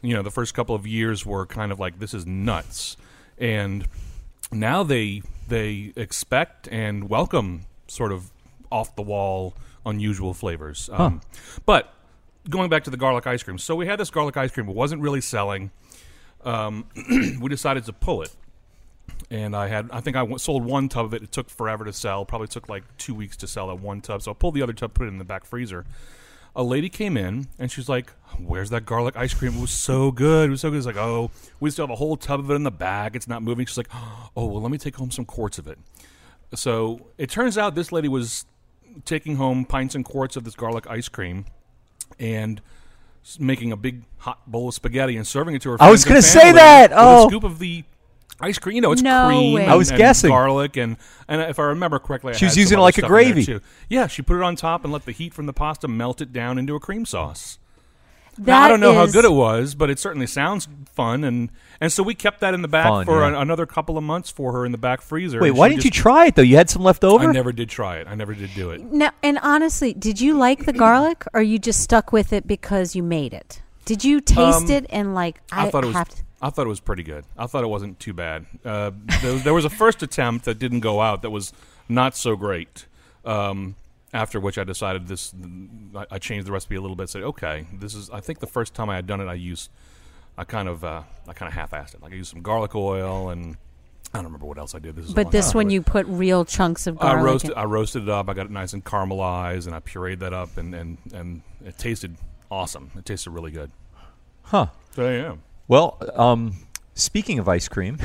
you 0.00 0.14
know, 0.14 0.22
the 0.22 0.30
first 0.30 0.54
couple 0.54 0.74
of 0.74 0.86
years 0.86 1.26
were 1.26 1.44
kind 1.44 1.70
of 1.70 1.78
like, 1.78 1.98
"This 1.98 2.14
is 2.14 2.24
nuts," 2.24 2.96
and 3.38 3.86
now 4.52 4.82
they 4.82 5.22
they 5.48 5.92
expect 5.96 6.66
and 6.68 7.08
welcome 7.10 7.66
sort 7.88 8.10
of 8.12 8.30
off 8.72 8.94
the 8.96 9.02
wall, 9.02 9.54
unusual 9.84 10.32
flavors. 10.32 10.88
Um, 10.92 11.20
But 11.66 11.92
going 12.48 12.70
back 12.70 12.84
to 12.84 12.90
the 12.90 12.96
garlic 12.96 13.26
ice 13.26 13.42
cream, 13.42 13.58
so 13.58 13.74
we 13.74 13.86
had 13.86 13.98
this 13.98 14.10
garlic 14.10 14.36
ice 14.36 14.50
cream. 14.52 14.68
It 14.68 14.74
wasn't 14.74 15.02
really 15.02 15.20
selling. 15.20 15.72
Um, 16.44 16.86
we 17.40 17.48
decided 17.48 17.84
to 17.84 17.92
pull 17.92 18.22
it 18.22 18.34
and 19.30 19.54
I 19.54 19.68
had 19.68 19.88
I 19.92 20.00
think 20.00 20.16
I 20.16 20.36
sold 20.36 20.64
one 20.64 20.88
tub 20.88 21.06
of 21.06 21.14
it. 21.14 21.22
It 21.22 21.32
took 21.32 21.48
forever 21.48 21.84
to 21.84 21.92
sell. 21.92 22.24
Probably 22.24 22.48
took 22.48 22.68
like 22.68 22.84
two 22.98 23.14
weeks 23.14 23.36
to 23.38 23.46
sell 23.46 23.68
that 23.68 23.80
one 23.80 24.00
tub. 24.00 24.22
So 24.22 24.32
I 24.32 24.34
pulled 24.34 24.54
the 24.54 24.62
other 24.62 24.72
tub, 24.72 24.94
put 24.94 25.06
it 25.06 25.08
in 25.08 25.18
the 25.18 25.24
back 25.24 25.44
freezer. 25.44 25.84
A 26.56 26.64
lady 26.64 26.88
came 26.88 27.16
in 27.16 27.46
and 27.58 27.70
she's 27.70 27.88
like, 27.88 28.10
"Where's 28.38 28.70
that 28.70 28.84
garlic 28.84 29.16
ice 29.16 29.32
cream? 29.32 29.54
It 29.54 29.60
was 29.60 29.70
so 29.70 30.10
good. 30.10 30.48
It 30.48 30.50
was 30.50 30.60
so 30.60 30.70
good." 30.70 30.78
It's 30.78 30.86
like, 30.86 30.96
"Oh, 30.96 31.30
we 31.60 31.70
still 31.70 31.84
have 31.86 31.92
a 31.92 31.96
whole 31.96 32.16
tub 32.16 32.40
of 32.40 32.50
it 32.50 32.54
in 32.54 32.64
the 32.64 32.72
back. 32.72 33.14
It's 33.14 33.28
not 33.28 33.42
moving." 33.42 33.66
She's 33.66 33.76
like, 33.76 33.90
"Oh, 34.36 34.46
well, 34.46 34.60
let 34.60 34.72
me 34.72 34.78
take 34.78 34.96
home 34.96 35.12
some 35.12 35.24
quarts 35.24 35.58
of 35.58 35.68
it." 35.68 35.78
So 36.54 37.06
it 37.18 37.30
turns 37.30 37.56
out 37.56 37.76
this 37.76 37.92
lady 37.92 38.08
was 38.08 38.46
taking 39.04 39.36
home 39.36 39.64
pints 39.64 39.94
and 39.94 40.04
quarts 40.04 40.36
of 40.36 40.42
this 40.42 40.56
garlic 40.56 40.90
ice 40.90 41.08
cream 41.08 41.44
and 42.18 42.60
making 43.38 43.72
a 43.72 43.76
big 43.76 44.02
hot 44.18 44.38
bowl 44.50 44.68
of 44.68 44.74
spaghetti 44.74 45.16
and 45.16 45.26
serving 45.26 45.54
it 45.54 45.62
to 45.62 45.70
her. 45.70 45.76
I 45.80 45.90
was 45.90 46.04
gonna 46.04 46.22
say 46.22 46.40
family 46.40 46.52
that! 46.58 46.90
with 46.90 46.98
Oh. 47.00 47.26
a 47.26 47.28
scoop 47.30 47.44
of 47.44 47.58
the 47.58 47.84
ice 48.40 48.58
cream. 48.58 48.76
You 48.76 48.80
know, 48.82 48.92
it's 48.92 49.02
No 49.02 49.26
cream. 49.28 49.52
way. 49.54 49.62
And, 49.62 49.70
I 49.70 49.76
was 49.76 49.90
and 49.90 49.98
guessing. 49.98 50.30
garlic 50.30 50.76
and 50.76 50.96
and 51.28 51.40
if 51.42 51.58
I 51.58 51.64
remember 51.64 51.98
correctly, 51.98 52.32
I 52.32 52.36
She 52.36 52.46
was 52.46 52.52
had 52.52 52.54
some 52.56 52.60
using 52.62 52.78
it 52.78 52.82
like 52.82 52.94
a 52.96 53.00
stuff 53.02 53.10
in 53.10 53.14
there, 53.34 53.44
gravy. 53.44 53.60
Yeah, 53.88 54.06
she 54.06 54.22
put 54.22 54.36
it 54.36 54.42
on 54.42 54.56
top 54.56 54.82
and 54.84 54.92
let 54.92 55.04
the 55.04 55.12
heat 55.12 55.32
from 55.34 55.46
the 55.46 55.52
pasta 55.52 55.86
melt 55.88 56.20
it 56.20 56.32
down 56.32 56.58
into 56.58 56.74
a 56.74 56.80
cream 56.80 57.06
sauce. 57.06 57.58
Now, 58.46 58.62
I 58.62 58.68
don't 58.68 58.80
know 58.80 58.94
how 58.94 59.06
good 59.06 59.24
it 59.24 59.32
was, 59.32 59.74
but 59.74 59.90
it 59.90 59.98
certainly 59.98 60.26
sounds 60.26 60.66
fun. 60.94 61.24
And 61.24 61.50
and 61.80 61.92
so 61.92 62.02
we 62.02 62.14
kept 62.14 62.40
that 62.40 62.54
in 62.54 62.62
the 62.62 62.68
back 62.68 62.86
Fun, 62.88 63.04
for 63.06 63.20
yeah. 63.20 63.30
a, 63.36 63.40
another 63.40 63.66
couple 63.66 63.96
of 63.98 64.04
months 64.04 64.30
for 64.30 64.52
her 64.52 64.64
in 64.66 64.72
the 64.72 64.78
back 64.78 65.00
freezer. 65.00 65.40
Wait, 65.40 65.48
and 65.50 65.58
why 65.58 65.68
she 65.68 65.74
didn't 65.76 65.84
you 65.84 65.90
just- 65.90 66.02
try 66.02 66.26
it 66.26 66.34
though? 66.36 66.42
You 66.42 66.56
had 66.56 66.70
some 66.70 66.82
left 66.82 67.04
over. 67.04 67.28
I 67.28 67.32
never 67.32 67.52
did 67.52 67.68
try 67.68 67.96
it. 67.98 68.06
I 68.08 68.14
never 68.14 68.34
did 68.34 68.50
do 68.54 68.70
it. 68.70 68.80
Now, 68.80 69.10
and 69.22 69.38
honestly, 69.42 69.92
did 69.94 70.20
you 70.20 70.36
like 70.36 70.64
the 70.64 70.72
garlic, 70.72 71.24
or 71.34 71.42
you 71.42 71.58
just 71.58 71.80
stuck 71.82 72.12
with 72.12 72.32
it 72.32 72.46
because 72.46 72.94
you 72.96 73.02
made 73.02 73.32
it? 73.34 73.60
Did 73.84 74.04
you 74.04 74.20
taste 74.20 74.64
Um, 74.66 74.70
it 74.70 74.86
and 74.90 75.14
like 75.14 75.40
I, 75.50 75.66
I, 75.66 75.70
thought 75.70 75.84
it 75.84 75.88
was. 75.88 75.96
have 75.96 76.08
to? 76.10 76.22
I 76.42 76.50
thought 76.50 76.66
it 76.66 76.70
was 76.70 76.80
pretty 76.80 77.02
good. 77.02 77.24
I 77.36 77.46
thought 77.46 77.64
it 77.64 77.68
wasn't 77.68 77.98
too 78.00 78.12
bad. 78.14 78.46
Uh, 78.64 78.92
there, 79.22 79.32
was- 79.32 79.42
there 79.44 79.54
was 79.54 79.64
a 79.64 79.70
first 79.70 80.02
attempt 80.02 80.44
that 80.46 80.58
didn't 80.58 80.80
go 80.80 81.00
out 81.00 81.22
that 81.22 81.30
was 81.30 81.52
not 81.88 82.16
so 82.16 82.36
great. 82.36 82.86
Um, 83.24 83.74
after 84.12 84.40
which 84.40 84.58
I 84.58 84.64
decided 84.64 85.06
this, 85.06 85.32
I, 85.94 86.06
I 86.12 86.18
changed 86.18 86.46
the 86.46 86.52
recipe 86.52 86.76
a 86.76 86.80
little 86.80 86.96
bit. 86.96 87.08
Said, 87.08 87.22
okay, 87.22 87.66
this 87.72 87.94
is. 87.94 88.10
I 88.10 88.20
think 88.20 88.40
the 88.40 88.46
first 88.46 88.74
time 88.74 88.90
I 88.90 88.96
had 88.96 89.06
done 89.06 89.20
it, 89.20 89.26
I 89.26 89.34
used, 89.34 89.70
I 90.36 90.44
kind 90.44 90.68
of, 90.68 90.84
uh, 90.84 91.02
I 91.28 91.32
kind 91.32 91.48
of 91.48 91.54
half-assed 91.54 91.94
it. 91.94 92.02
Like 92.02 92.12
I 92.12 92.16
used 92.16 92.30
some 92.30 92.42
garlic 92.42 92.74
oil 92.74 93.30
and 93.30 93.56
I 94.12 94.18
don't 94.18 94.24
remember 94.24 94.46
what 94.46 94.58
else 94.58 94.74
I 94.74 94.80
did. 94.80 94.96
This 94.96 95.06
is 95.06 95.14
But 95.14 95.30
this 95.30 95.54
one 95.54 95.70
you 95.70 95.82
put 95.82 96.04
real 96.06 96.44
chunks 96.44 96.88
of 96.88 96.98
garlic. 96.98 97.12
I 97.12 97.14
garlic. 97.14 97.32
roasted. 97.32 97.50
in. 97.52 97.58
I 97.58 97.64
roasted 97.64 98.02
it 98.02 98.08
up. 98.08 98.28
I 98.28 98.34
got 98.34 98.46
it 98.46 98.52
nice 98.52 98.72
and 98.72 98.84
caramelized, 98.84 99.66
and 99.66 99.74
I 99.74 99.80
pureed 99.80 100.18
that 100.18 100.32
up, 100.32 100.56
and 100.56 100.74
and 100.74 100.98
and 101.14 101.42
it 101.64 101.78
tasted 101.78 102.16
awesome. 102.50 102.90
It 102.96 103.04
tasted 103.04 103.30
really 103.30 103.52
good. 103.52 103.70
Huh. 104.42 104.66
So 104.96 105.08
yeah. 105.08 105.36
Well, 105.68 105.96
um, 106.16 106.54
speaking 107.00 107.38
of 107.38 107.48
ice 107.48 107.68
cream, 107.68 107.98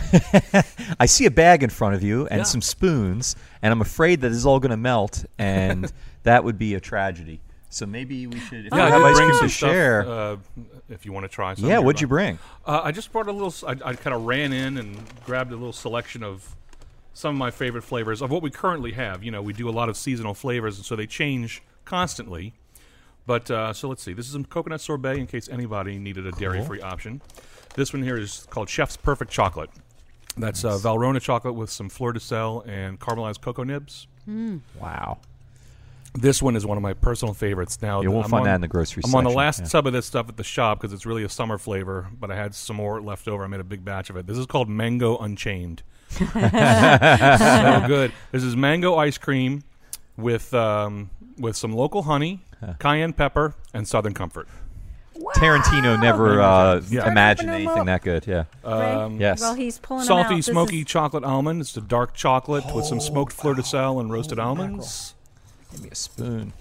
I 1.00 1.06
see 1.06 1.26
a 1.26 1.32
bag 1.32 1.64
in 1.64 1.70
front 1.70 1.96
of 1.96 2.04
you 2.04 2.28
and 2.28 2.40
Yeah. 2.40 2.44
some 2.44 2.62
spoons, 2.62 3.36
and 3.62 3.72
I'm 3.72 3.82
afraid 3.82 4.22
that 4.22 4.32
is 4.32 4.46
all 4.46 4.60
going 4.60 4.72
to 4.72 4.78
melt, 4.78 5.26
and 5.38 5.92
that 6.24 6.44
would 6.44 6.58
be 6.58 6.74
a 6.76 6.80
tragedy. 6.80 7.40
So 7.70 7.86
maybe 7.86 8.26
we 8.28 8.40
should, 8.40 8.66
if 8.68 8.72
Yeah, 8.74 8.78
you 8.78 8.84
I 8.84 8.90
have 8.90 9.04
ice 9.04 9.16
cream 9.18 9.30
to 9.32 9.36
stuff, 9.50 9.70
share. 9.72 10.08
uh, 10.08 10.38
if 10.90 11.06
you 11.06 11.12
want 11.12 11.26
to 11.26 11.28
try. 11.30 11.54
Some 11.56 11.68
yeah, 11.70 11.80
what'd 11.80 12.00
you 12.00 12.08
bring? 12.08 12.40
Uh, 12.66 12.82
I 12.84 12.92
just 12.92 13.12
brought 13.12 13.28
a 13.28 13.32
little. 13.34 13.54
I 13.68 13.76
kind 13.96 14.16
of 14.16 14.26
ran 14.26 14.54
in 14.54 14.78
and 14.78 14.98
grabbed 15.26 15.52
a 15.52 15.56
little 15.56 15.74
selection 15.74 16.24
of 16.24 16.56
some 17.14 17.36
of 17.36 17.38
my 17.38 17.52
favorite 17.52 17.82
flavors 17.84 18.22
of 18.22 18.32
what 18.32 18.42
we 18.42 18.50
currently 18.50 18.94
have. 18.94 19.24
You 19.24 19.32
know, 19.32 19.42
we 19.42 19.52
do 19.52 19.68
a 19.68 19.72
lot 19.72 19.90
of 19.90 19.98
seasonal 19.98 20.34
flavors, 20.34 20.78
and 20.78 20.86
so 20.86 20.96
they 20.96 21.06
change 21.08 21.62
constantly. 21.84 22.54
But 23.28 23.50
uh, 23.52 23.74
so 23.74 23.90
let's 23.90 24.04
see. 24.04 24.14
This 24.14 24.28
is 24.28 24.32
some 24.34 24.46
coconut 24.46 24.80
sorbet 24.80 25.18
in 25.18 25.26
case 25.28 25.50
anybody 25.50 25.98
needed 25.98 26.28
a 26.28 26.32
dairy-free 26.32 26.82
option. 26.82 27.22
This 27.76 27.94
one 27.94 28.04
here 28.04 28.18
is 28.18 28.48
called 28.50 28.70
Chef's 28.70 28.98
Perfect 28.98 29.32
Chocolate. 29.32 29.70
That's 30.38 30.66
uh, 30.66 30.72
Valrhona 30.78 31.22
chocolate 31.22 31.56
with 31.56 31.70
some 31.70 31.90
fleur 31.90 32.14
de 32.14 32.20
sel 32.20 32.64
and 32.68 33.00
caramelized 33.00 33.42
cocoa 33.42 33.64
nibs. 33.64 34.08
Wow. 34.80 35.20
This 36.14 36.42
one 36.42 36.56
is 36.56 36.66
one 36.66 36.78
of 36.78 36.84
my 36.84 36.94
personal 36.94 37.34
favorites. 37.34 37.82
Now 37.82 38.02
You 38.02 38.12
won't 38.12 38.26
I'm 38.26 38.32
find 38.32 38.42
on- 38.42 38.48
that 38.48 38.56
in 38.56 38.62
the 38.62 38.68
grocery 38.70 39.04
I'm 39.06 39.14
on 39.16 39.24
the 39.26 39.30
last 39.30 39.62
yeah. 39.62 39.68
tub 39.68 39.88
of 39.88 39.94
this 39.94 40.06
stuff 40.06 40.30
at 40.30 40.38
the 40.38 40.44
shop 40.44 40.80
because 40.80 40.94
it's 40.94 41.06
really 41.06 41.24
a 41.24 41.30
summer 41.30 41.58
flavor. 41.58 42.08
But 42.18 42.32
I 42.32 42.36
had 42.36 42.56
some 42.56 42.78
more 42.78 43.02
left 43.02 43.28
over. 43.28 43.44
I 43.44 43.48
made 43.48 43.60
a 43.60 43.66
big 43.66 43.84
batch 43.84 44.10
of 44.10 44.16
it. 44.16 44.26
This 44.26 44.38
is 44.38 44.46
called 44.46 44.70
Mango 44.70 45.18
Unchained. 45.18 45.84
so 46.10 46.24
good. 47.88 48.12
This 48.32 48.44
is 48.44 48.56
mango 48.56 48.96
ice 48.96 49.18
cream 49.18 49.64
with 50.18 50.54
um, 50.54 51.10
with 51.38 51.58
some 51.58 51.74
local 51.74 52.04
honey, 52.04 52.42
cayenne 52.80 53.12
pepper, 53.14 53.56
and 53.74 53.86
Southern 53.88 54.14
Comfort. 54.14 54.48
Tarantino 55.36 56.00
never 56.02 56.42
uh, 56.42 56.82
Yeah. 56.90 57.10
imagined 57.10 57.50
anything 57.50 57.86
that 57.86 58.02
good. 58.04 58.28
Yeah. 58.28 58.44
Um, 58.64 59.20
Yes. 59.20 59.42
Well, 59.42 59.54
he's 59.54 59.80
pulling 59.80 60.02
them 60.02 60.08
Salty, 60.08 60.36
out. 60.36 60.44
Smoky 60.44 60.80
is- 60.82 60.86
chocolate 60.88 61.24
almond. 61.24 61.62
It's 61.62 61.76
a 61.78 61.82
dark 61.82 62.14
chocolate 62.14 62.64
with 62.74 62.86
some 62.86 63.00
smoked 63.00 63.34
fleur 63.34 63.54
de 63.56 63.64
sel 63.64 64.00
and 64.00 64.12
roasted 64.12 64.40
almonds. 64.40 65.16
Give 65.72 65.84
me 65.84 65.90
a 65.92 65.96
spoon. 65.96 66.54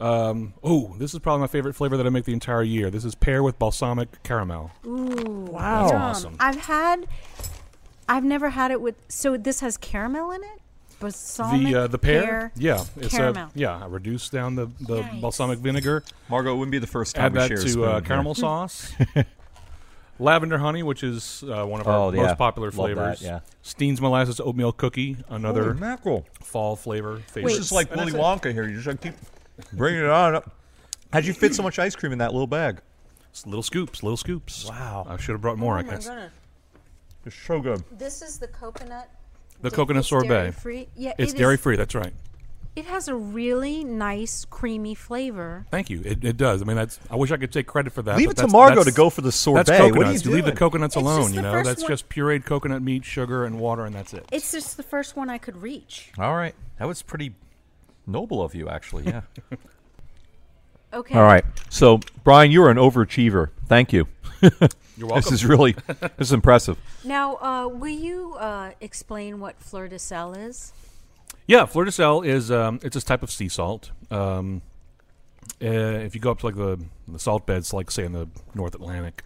Um, 0.00 0.54
oh, 0.62 0.94
this 0.98 1.12
is 1.12 1.18
probably 1.20 1.40
my 1.40 1.46
favorite 1.48 1.74
flavor 1.74 1.96
that 1.96 2.06
I 2.06 2.10
make 2.10 2.24
the 2.24 2.32
entire 2.32 2.62
year. 2.62 2.88
This 2.90 3.04
is 3.04 3.14
pear 3.16 3.42
with 3.42 3.58
balsamic 3.58 4.22
caramel. 4.22 4.70
Ooh, 4.86 5.48
Wow. 5.50 5.82
That's 5.88 5.92
awesome. 5.94 6.36
I've 6.38 6.56
had. 6.56 7.06
I've 8.08 8.24
never 8.24 8.50
had 8.50 8.70
it 8.70 8.80
with. 8.80 8.94
So 9.08 9.36
this 9.36 9.60
has 9.60 9.76
caramel 9.76 10.30
in 10.30 10.42
it. 10.42 10.60
Balsamic 11.00 11.66
the 11.72 11.74
uh, 11.82 11.86
the 11.86 11.98
pear, 11.98 12.50
yeah, 12.56 12.84
it's 12.96 13.14
caramel. 13.16 13.44
a 13.44 13.50
yeah. 13.54 13.82
I 13.82 13.86
reduce 13.86 14.28
down 14.28 14.56
the 14.56 14.66
the 14.80 15.02
Nice. 15.02 15.20
balsamic 15.20 15.58
vinegar, 15.60 16.02
Margot, 16.28 16.52
it 16.54 16.56
wouldn't 16.56 16.72
be 16.72 16.78
the 16.78 16.86
first 16.88 17.14
time 17.14 17.26
add 17.26 17.32
we 17.34 17.38
that 17.38 17.48
share 17.48 17.58
a 17.58 17.62
to 17.62 17.68
spoon 17.68 17.84
uh, 17.84 17.92
here. 17.92 18.00
caramel 18.00 18.34
sauce, 18.34 18.92
lavender 20.18 20.58
honey, 20.58 20.82
which 20.82 21.02
is 21.04 21.44
uh, 21.44 21.64
one 21.64 21.80
of 21.80 21.86
our 21.86 21.94
Oh, 22.08 22.10
most 22.12 22.16
yeah. 22.16 22.34
popular 22.34 22.68
Love 22.68 22.74
flavors. 22.74 23.20
that, 23.20 23.24
yeah. 23.24 23.40
Steen's 23.62 24.00
molasses 24.00 24.40
oatmeal 24.40 24.72
cookie, 24.72 25.16
another 25.28 25.64
Holy 25.72 25.78
mackerel. 25.80 26.26
fall 26.42 26.74
flavor. 26.76 27.18
Favorite. 27.18 27.44
Wait. 27.44 27.52
This 27.56 27.66
is 27.66 27.72
like 27.72 27.94
Willy. 27.94 28.12
Wonka 28.12 28.52
here. 28.52 28.68
You 28.68 28.74
just 28.76 28.86
like 28.86 29.00
keep 29.00 29.14
bringing 29.72 30.00
it 30.02 30.10
on. 30.10 30.42
How'd 31.12 31.24
you 31.24 31.32
fit 31.32 31.54
so 31.54 31.62
much 31.62 31.78
ice 31.78 31.94
cream 31.96 32.12
in 32.12 32.18
that 32.18 32.32
little 32.32 32.46
bag? 32.46 32.80
It's 33.30 33.46
little 33.46 33.62
scoops, 33.62 34.02
little 34.02 34.16
scoops. 34.16 34.66
Wow. 34.68 35.06
I 35.08 35.16
should 35.16 35.32
have 35.32 35.40
brought 35.40 35.58
more. 35.58 35.76
Oh 35.76 35.78
I 35.78 35.82
my 35.82 35.90
guess 35.92 36.08
goodness. 36.08 36.32
It's 37.24 37.36
so 37.36 37.60
good. 37.60 37.82
This 37.92 38.22
is 38.22 38.38
the 38.38 38.48
coconut. 38.48 39.08
The 39.62 39.70
Di- 39.70 39.76
coconut 39.76 40.00
it's 40.00 40.08
sorbet. 40.08 40.28
Dairy-free. 40.28 40.88
Yeah, 40.96 41.10
It's 41.18 41.32
it 41.32 41.34
is- 41.34 41.34
dairy 41.34 41.56
free. 41.56 41.76
That's 41.76 41.94
right. 41.94 42.12
It 42.76 42.84
has 42.86 43.08
a 43.08 43.14
really 43.16 43.82
nice 43.82 44.44
creamy 44.44 44.94
flavor. 44.94 45.66
Thank 45.68 45.90
you. 45.90 46.00
It, 46.04 46.24
it 46.24 46.36
does. 46.36 46.62
I 46.62 46.64
mean, 46.64 46.76
that's. 46.76 47.00
I 47.10 47.16
wish 47.16 47.32
I 47.32 47.36
could 47.36 47.50
take 47.52 47.66
credit 47.66 47.92
for 47.92 48.02
that. 48.02 48.16
Leave 48.16 48.28
it 48.30 48.34
to 48.36 48.42
that's- 48.42 48.52
Margot 48.52 48.76
that's- 48.76 48.94
to 48.94 48.96
go 48.96 49.10
for 49.10 49.20
the 49.20 49.32
sorbet. 49.32 49.64
That's 49.64 49.70
What 49.70 49.80
are 49.90 49.92
coconuts. 49.94 50.24
you 50.24 50.30
leave 50.30 50.44
the 50.44 50.50
doing? 50.52 50.56
coconuts 50.58 50.94
It's 50.94 51.02
alone. 51.02 51.22
just 51.22 51.34
You 51.34 51.42
know, 51.42 51.50
first 51.52 51.66
that's 51.68 51.82
one- 51.82 51.90
just 51.90 52.08
pureed 52.08 52.44
coconut 52.44 52.82
meat, 52.82 53.04
sugar, 53.04 53.44
and 53.44 53.58
water, 53.58 53.84
and 53.84 53.92
that's 53.96 54.14
it. 54.14 54.26
It's 54.30 54.52
just 54.52 54.76
the 54.76 54.84
first 54.84 55.16
one 55.16 55.28
I 55.28 55.38
could 55.38 55.60
reach. 55.60 56.12
All 56.18 56.36
right. 56.36 56.54
That 56.78 56.86
was 56.86 57.02
pretty 57.02 57.34
noble 58.06 58.42
of 58.42 58.54
you, 58.54 58.68
actually. 58.68 59.06
Yeah. 59.06 59.22
Okay. 60.90 61.14
All 61.18 61.22
right. 61.22 61.44
So, 61.68 62.00
Brian, 62.24 62.50
you're 62.50 62.70
an 62.70 62.78
overachiever. 62.78 63.50
Thank 63.66 63.92
you. 63.92 64.06
You're 64.98 65.14
This 65.14 65.30
is 65.30 65.44
really 65.44 65.72
this 65.86 66.28
is 66.28 66.32
impressive. 66.32 66.76
Now, 67.04 67.36
uh, 67.36 67.68
will 67.68 67.88
you 67.88 68.34
uh, 68.34 68.72
explain 68.80 69.38
what 69.38 69.60
fleur 69.60 69.86
de 69.86 69.98
sel 69.98 70.34
is? 70.34 70.72
Yeah, 71.46 71.66
fleur 71.66 71.84
de 71.84 71.92
sel 71.92 72.22
is 72.22 72.50
um, 72.50 72.80
it's 72.82 72.94
this 72.94 73.04
type 73.04 73.22
of 73.22 73.30
sea 73.30 73.48
salt. 73.48 73.92
Um, 74.10 74.62
uh, 75.62 75.66
if 75.66 76.14
you 76.14 76.20
go 76.20 76.32
up 76.32 76.40
to 76.40 76.46
like 76.46 76.56
the 76.56 76.84
the 77.06 77.18
salt 77.18 77.46
beds, 77.46 77.72
like 77.72 77.92
say 77.92 78.04
in 78.04 78.12
the 78.12 78.28
North 78.54 78.74
Atlantic, 78.74 79.22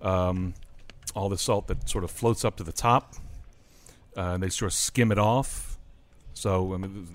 um, 0.00 0.54
all 1.16 1.28
the 1.28 1.38
salt 1.38 1.66
that 1.66 1.88
sort 1.88 2.04
of 2.04 2.10
floats 2.10 2.44
up 2.44 2.56
to 2.56 2.62
the 2.62 2.72
top, 2.72 3.14
uh, 4.16 4.38
they 4.38 4.50
sort 4.50 4.70
of 4.70 4.74
skim 4.74 5.10
it 5.10 5.18
off. 5.18 5.78
So 6.32 6.74
I 6.74 6.76
mean, 6.76 7.08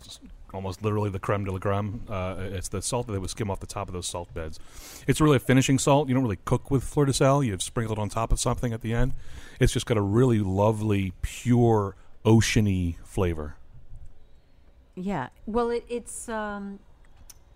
it's 0.00 0.18
almost 0.54 0.82
literally 0.82 1.10
the 1.10 1.18
creme 1.18 1.44
de 1.44 1.52
la 1.52 1.58
creme. 1.58 2.02
Uh, 2.08 2.36
it's 2.38 2.68
the 2.68 2.82
salt 2.82 3.06
that 3.06 3.12
they 3.12 3.18
would 3.18 3.30
skim 3.30 3.50
off 3.50 3.60
the 3.60 3.66
top 3.66 3.88
of 3.88 3.94
those 3.94 4.06
salt 4.06 4.32
beds. 4.34 4.58
It's 5.06 5.20
really 5.20 5.36
a 5.36 5.40
finishing 5.40 5.78
salt. 5.78 6.08
You 6.08 6.14
don't 6.14 6.22
really 6.22 6.38
cook 6.44 6.70
with 6.70 6.84
fleur 6.84 7.06
de 7.06 7.12
sel. 7.12 7.42
You 7.42 7.58
sprinkle 7.58 7.96
it 7.96 8.00
on 8.00 8.08
top 8.08 8.32
of 8.32 8.40
something 8.40 8.72
at 8.72 8.80
the 8.80 8.92
end. 8.92 9.14
It's 9.60 9.72
just 9.72 9.86
got 9.86 9.96
a 9.96 10.02
really 10.02 10.38
lovely, 10.38 11.12
pure, 11.22 11.96
oceany 12.24 12.96
flavor. 13.04 13.56
Yeah. 14.94 15.28
Well, 15.46 15.70
it, 15.70 15.84
it's 15.88 16.28
um, 16.28 16.78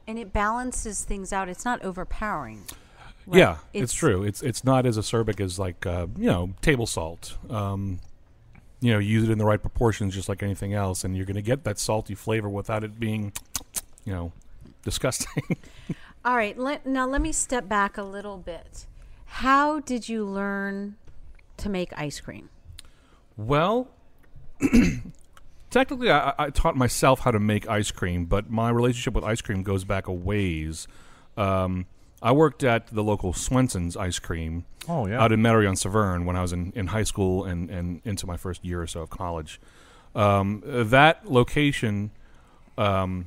and 0.06 0.18
it 0.18 0.32
balances 0.32 1.04
things 1.04 1.32
out. 1.32 1.48
It's 1.48 1.64
not 1.64 1.82
overpowering. 1.82 2.64
right? 3.26 3.38
Yeah, 3.38 3.56
it's, 3.72 3.92
true. 3.92 4.24
It's 4.24 4.42
it's 4.42 4.64
not 4.64 4.86
as 4.86 4.98
acerbic 4.98 5.40
as 5.40 5.58
like 5.58 5.86
uh, 5.86 6.06
you 6.16 6.26
know 6.26 6.54
table 6.62 6.86
salt. 6.86 7.36
Um, 7.48 8.00
you 8.80 8.92
know, 8.92 8.98
use 8.98 9.24
it 9.24 9.30
in 9.30 9.38
the 9.38 9.44
right 9.44 9.60
proportions, 9.60 10.14
just 10.14 10.28
like 10.28 10.42
anything 10.42 10.74
else, 10.74 11.04
and 11.04 11.16
you're 11.16 11.26
going 11.26 11.36
to 11.36 11.42
get 11.42 11.64
that 11.64 11.78
salty 11.78 12.14
flavor 12.14 12.48
without 12.48 12.84
it 12.84 12.98
being, 12.98 13.32
you 14.04 14.12
know, 14.12 14.32
disgusting. 14.84 15.56
All 16.24 16.36
right. 16.36 16.58
Let, 16.58 16.86
now 16.86 17.06
let 17.06 17.20
me 17.20 17.32
step 17.32 17.68
back 17.68 17.96
a 17.96 18.02
little 18.02 18.38
bit. 18.38 18.86
How 19.24 19.80
did 19.80 20.08
you 20.08 20.24
learn 20.24 20.96
to 21.58 21.68
make 21.68 21.92
ice 21.98 22.20
cream? 22.20 22.50
well, 23.38 23.88
technically, 25.70 26.10
I, 26.10 26.34
I 26.38 26.50
taught 26.50 26.76
myself 26.76 27.20
how 27.20 27.30
to 27.30 27.38
make 27.38 27.68
ice 27.68 27.90
cream, 27.90 28.26
but 28.26 28.50
my 28.50 28.68
relationship 28.68 29.14
with 29.14 29.24
ice 29.24 29.40
cream 29.40 29.62
goes 29.62 29.84
back 29.84 30.08
a 30.08 30.12
ways. 30.12 30.88
Um, 31.36 31.86
I 32.20 32.32
worked 32.32 32.64
at 32.64 32.88
the 32.88 33.02
local 33.02 33.32
Swenson's 33.32 33.96
ice 33.96 34.18
cream. 34.18 34.66
Oh 34.88 35.06
yeah. 35.06 35.22
out 35.22 35.32
in 35.32 35.40
Metairie 35.40 35.68
on 35.68 35.76
Severn 35.76 36.24
when 36.24 36.36
I 36.36 36.42
was 36.42 36.52
in, 36.52 36.72
in 36.74 36.88
high 36.88 37.02
school 37.02 37.44
and, 37.44 37.68
and 37.70 38.00
into 38.04 38.26
my 38.26 38.36
first 38.36 38.64
year 38.64 38.80
or 38.80 38.86
so 38.86 39.00
of 39.02 39.10
college. 39.10 39.60
Um, 40.14 40.62
that 40.66 41.30
location, 41.30 42.10
um, 42.76 43.26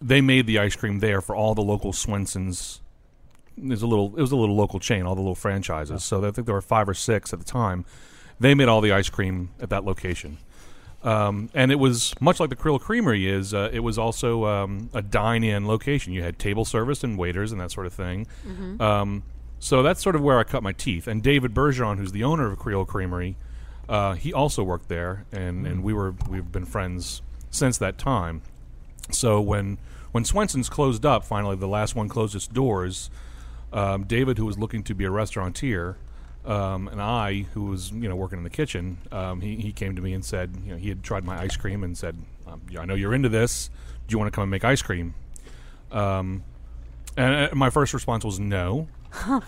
they 0.00 0.20
made 0.20 0.46
the 0.46 0.58
ice 0.58 0.76
cream 0.76 1.00
there 1.00 1.20
for 1.20 1.34
all 1.34 1.54
the 1.54 1.62
local 1.62 1.92
Swensons. 1.92 2.80
There's 3.58 3.82
a 3.82 3.86
little, 3.86 4.16
it 4.16 4.20
was 4.20 4.32
a 4.32 4.36
little 4.36 4.56
local 4.56 4.80
chain, 4.80 5.04
all 5.04 5.14
the 5.14 5.20
little 5.20 5.34
franchises. 5.34 6.04
So 6.04 6.24
I 6.24 6.30
think 6.30 6.46
there 6.46 6.54
were 6.54 6.62
five 6.62 6.88
or 6.88 6.94
six 6.94 7.32
at 7.32 7.38
the 7.38 7.44
time. 7.44 7.84
They 8.38 8.54
made 8.54 8.68
all 8.68 8.80
the 8.80 8.92
ice 8.92 9.10
cream 9.10 9.50
at 9.60 9.68
that 9.70 9.84
location. 9.84 10.38
Um, 11.02 11.50
and 11.54 11.72
it 11.72 11.76
was 11.76 12.14
much 12.20 12.40
like 12.40 12.50
the 12.50 12.56
Creole 12.56 12.78
Creamery 12.78 13.28
is. 13.28 13.52
Uh, 13.52 13.70
it 13.72 13.80
was 13.80 13.98
also 13.98 14.44
um, 14.46 14.90
a 14.94 15.02
dine-in 15.02 15.66
location. 15.66 16.12
You 16.12 16.22
had 16.22 16.38
table 16.38 16.64
service 16.64 17.02
and 17.02 17.18
waiters 17.18 17.52
and 17.52 17.60
that 17.60 17.70
sort 17.70 17.86
of 17.86 17.92
thing. 17.92 18.26
Um, 18.80 19.22
so 19.60 19.82
that's 19.82 20.02
sort 20.02 20.16
of 20.16 20.22
where 20.22 20.38
I 20.38 20.44
cut 20.44 20.62
my 20.62 20.72
teeth. 20.72 21.06
And 21.06 21.22
David 21.22 21.54
Bergeron, 21.54 21.98
who's 21.98 22.12
the 22.12 22.24
owner 22.24 22.50
of 22.50 22.58
Creole 22.58 22.86
Creamery, 22.86 23.36
uh, 23.88 24.14
he 24.14 24.32
also 24.32 24.64
worked 24.64 24.88
there, 24.88 25.26
and, 25.30 25.66
and 25.66 25.84
we 25.84 25.92
were 25.92 26.14
we've 26.28 26.50
been 26.50 26.64
friends 26.64 27.22
since 27.50 27.76
that 27.78 27.98
time. 27.98 28.42
So 29.10 29.40
when 29.40 29.78
when 30.12 30.24
Swenson's 30.24 30.68
closed 30.68 31.04
up, 31.04 31.24
finally 31.24 31.56
the 31.56 31.68
last 31.68 31.94
one 31.94 32.08
closed 32.08 32.34
its 32.34 32.46
doors, 32.46 33.10
um, 33.72 34.04
David, 34.04 34.38
who 34.38 34.46
was 34.46 34.58
looking 34.58 34.82
to 34.84 34.94
be 34.94 35.04
a 35.04 35.10
restaurateur, 35.10 35.96
um, 36.46 36.88
and 36.88 37.02
I, 37.02 37.46
who 37.52 37.64
was 37.64 37.90
you 37.90 38.08
know 38.08 38.16
working 38.16 38.38
in 38.38 38.44
the 38.44 38.50
kitchen, 38.50 38.98
um, 39.12 39.42
he 39.42 39.56
he 39.56 39.72
came 39.72 39.94
to 39.94 40.02
me 40.02 40.14
and 40.14 40.24
said, 40.24 40.56
you 40.64 40.72
know, 40.72 40.78
he 40.78 40.88
had 40.88 41.02
tried 41.02 41.24
my 41.24 41.38
ice 41.38 41.56
cream 41.56 41.84
and 41.84 41.98
said, 41.98 42.16
um, 42.46 42.62
I 42.78 42.86
know 42.86 42.94
you're 42.94 43.14
into 43.14 43.28
this. 43.28 43.68
Do 44.06 44.14
you 44.14 44.18
want 44.18 44.32
to 44.32 44.34
come 44.34 44.42
and 44.42 44.50
make 44.50 44.64
ice 44.64 44.80
cream? 44.82 45.14
Um, 45.92 46.44
and 47.16 47.52
uh, 47.52 47.54
my 47.54 47.70
first 47.70 47.92
response 47.92 48.24
was 48.24 48.40
no. 48.40 48.88
Uh, 49.12 49.40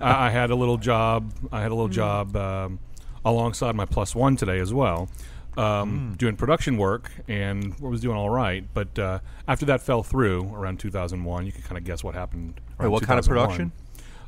I, 0.00 0.26
I 0.26 0.30
had 0.30 0.50
a 0.50 0.54
little 0.54 0.76
job. 0.76 1.32
I 1.52 1.60
had 1.62 1.70
a 1.70 1.74
little 1.74 1.88
job 1.88 2.36
um, 2.36 2.78
alongside 3.24 3.74
my 3.74 3.84
plus 3.84 4.14
one 4.14 4.36
today 4.36 4.58
as 4.58 4.72
well, 4.72 5.08
um, 5.56 6.14
doing 6.18 6.36
production 6.36 6.76
work, 6.76 7.10
and 7.28 7.78
was 7.80 8.00
doing 8.00 8.16
all 8.16 8.30
right. 8.30 8.64
But 8.74 8.98
uh, 8.98 9.18
after 9.48 9.66
that 9.66 9.82
fell 9.82 10.02
through 10.02 10.54
around 10.54 10.80
2001, 10.80 11.46
you 11.46 11.52
can 11.52 11.62
kind 11.62 11.78
of 11.78 11.84
guess 11.84 12.02
what 12.02 12.14
happened. 12.14 12.60
Wait, 12.78 12.88
what 12.88 13.02
kind 13.02 13.18
of 13.18 13.24
2001. 13.24 13.70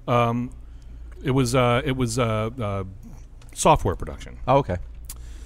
production? 0.08 0.56
It 1.22 1.30
was 1.30 1.54
uh, 1.54 1.82
it 1.84 1.96
was 1.96 2.18
uh, 2.18 2.50
uh, 2.60 2.84
software 3.54 3.96
production. 3.96 4.38
Oh, 4.46 4.58
okay. 4.58 4.76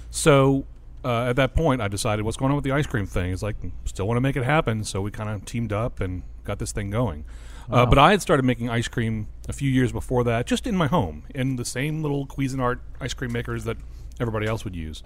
So 0.09 0.65
uh, 1.03 1.25
at 1.25 1.37
that 1.37 1.55
point, 1.55 1.81
I 1.81 1.87
decided 1.87 2.25
what's 2.25 2.37
going 2.37 2.51
on 2.51 2.55
with 2.55 2.65
the 2.65 2.71
ice 2.71 2.85
cream 2.85 3.05
thing. 3.05 3.31
It's 3.31 3.41
like 3.41 3.55
still 3.85 4.07
want 4.07 4.17
to 4.17 4.21
make 4.21 4.35
it 4.35 4.43
happen, 4.43 4.83
so 4.83 5.01
we 5.01 5.11
kind 5.11 5.29
of 5.29 5.45
teamed 5.45 5.73
up 5.73 5.99
and 5.99 6.23
got 6.43 6.59
this 6.59 6.71
thing 6.71 6.89
going. 6.89 7.25
Uh, 7.69 7.85
but 7.85 7.97
I 7.97 8.11
had 8.11 8.21
started 8.21 8.43
making 8.43 8.69
ice 8.69 8.87
cream 8.87 9.27
a 9.47 9.53
few 9.53 9.69
years 9.69 9.91
before 9.91 10.23
that, 10.25 10.45
just 10.45 10.67
in 10.67 10.75
my 10.75 10.87
home, 10.87 11.23
in 11.33 11.55
the 11.55 11.65
same 11.65 12.01
little 12.01 12.25
Cuisinart 12.25 12.79
ice 12.99 13.13
cream 13.13 13.31
makers 13.31 13.63
that 13.65 13.77
everybody 14.19 14.47
else 14.47 14.63
would 14.63 14.75
use. 14.75 15.03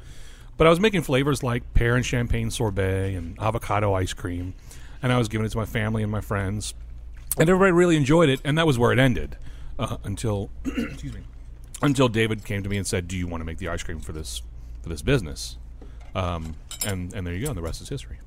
But 0.57 0.67
I 0.67 0.69
was 0.69 0.79
making 0.79 1.01
flavors 1.01 1.43
like 1.43 1.73
pear 1.73 1.95
and 1.95 2.05
champagne 2.05 2.49
sorbet 2.49 3.13
and 3.13 3.37
avocado 3.39 3.93
ice 3.93 4.13
cream, 4.13 4.53
and 5.03 5.11
I 5.11 5.17
was 5.17 5.27
giving 5.27 5.45
it 5.45 5.49
to 5.49 5.57
my 5.57 5.65
family 5.65 6.01
and 6.01 6.11
my 6.11 6.21
friends, 6.21 6.73
and 7.37 7.49
everybody 7.49 7.71
really 7.71 7.97
enjoyed 7.97 8.29
it. 8.29 8.39
And 8.43 8.57
that 8.57 8.65
was 8.65 8.79
where 8.79 8.91
it 8.91 8.99
ended 8.99 9.37
uh, 9.77 9.97
until, 10.03 10.49
excuse 10.65 11.13
me, 11.13 11.21
until 11.81 12.07
David 12.07 12.45
came 12.45 12.63
to 12.63 12.69
me 12.69 12.77
and 12.77 12.87
said, 12.87 13.07
"Do 13.07 13.17
you 13.17 13.27
want 13.27 13.41
to 13.41 13.45
make 13.45 13.57
the 13.57 13.67
ice 13.67 13.83
cream 13.83 13.99
for 13.99 14.13
this 14.13 14.41
for 14.81 14.89
this 14.89 15.01
business?" 15.01 15.57
Um, 16.13 16.55
and 16.85 17.13
and 17.13 17.27
there 17.27 17.33
you 17.33 17.43
go. 17.43 17.49
And 17.49 17.57
the 17.57 17.61
rest 17.61 17.81
is 17.81 17.89
history. 17.89 18.19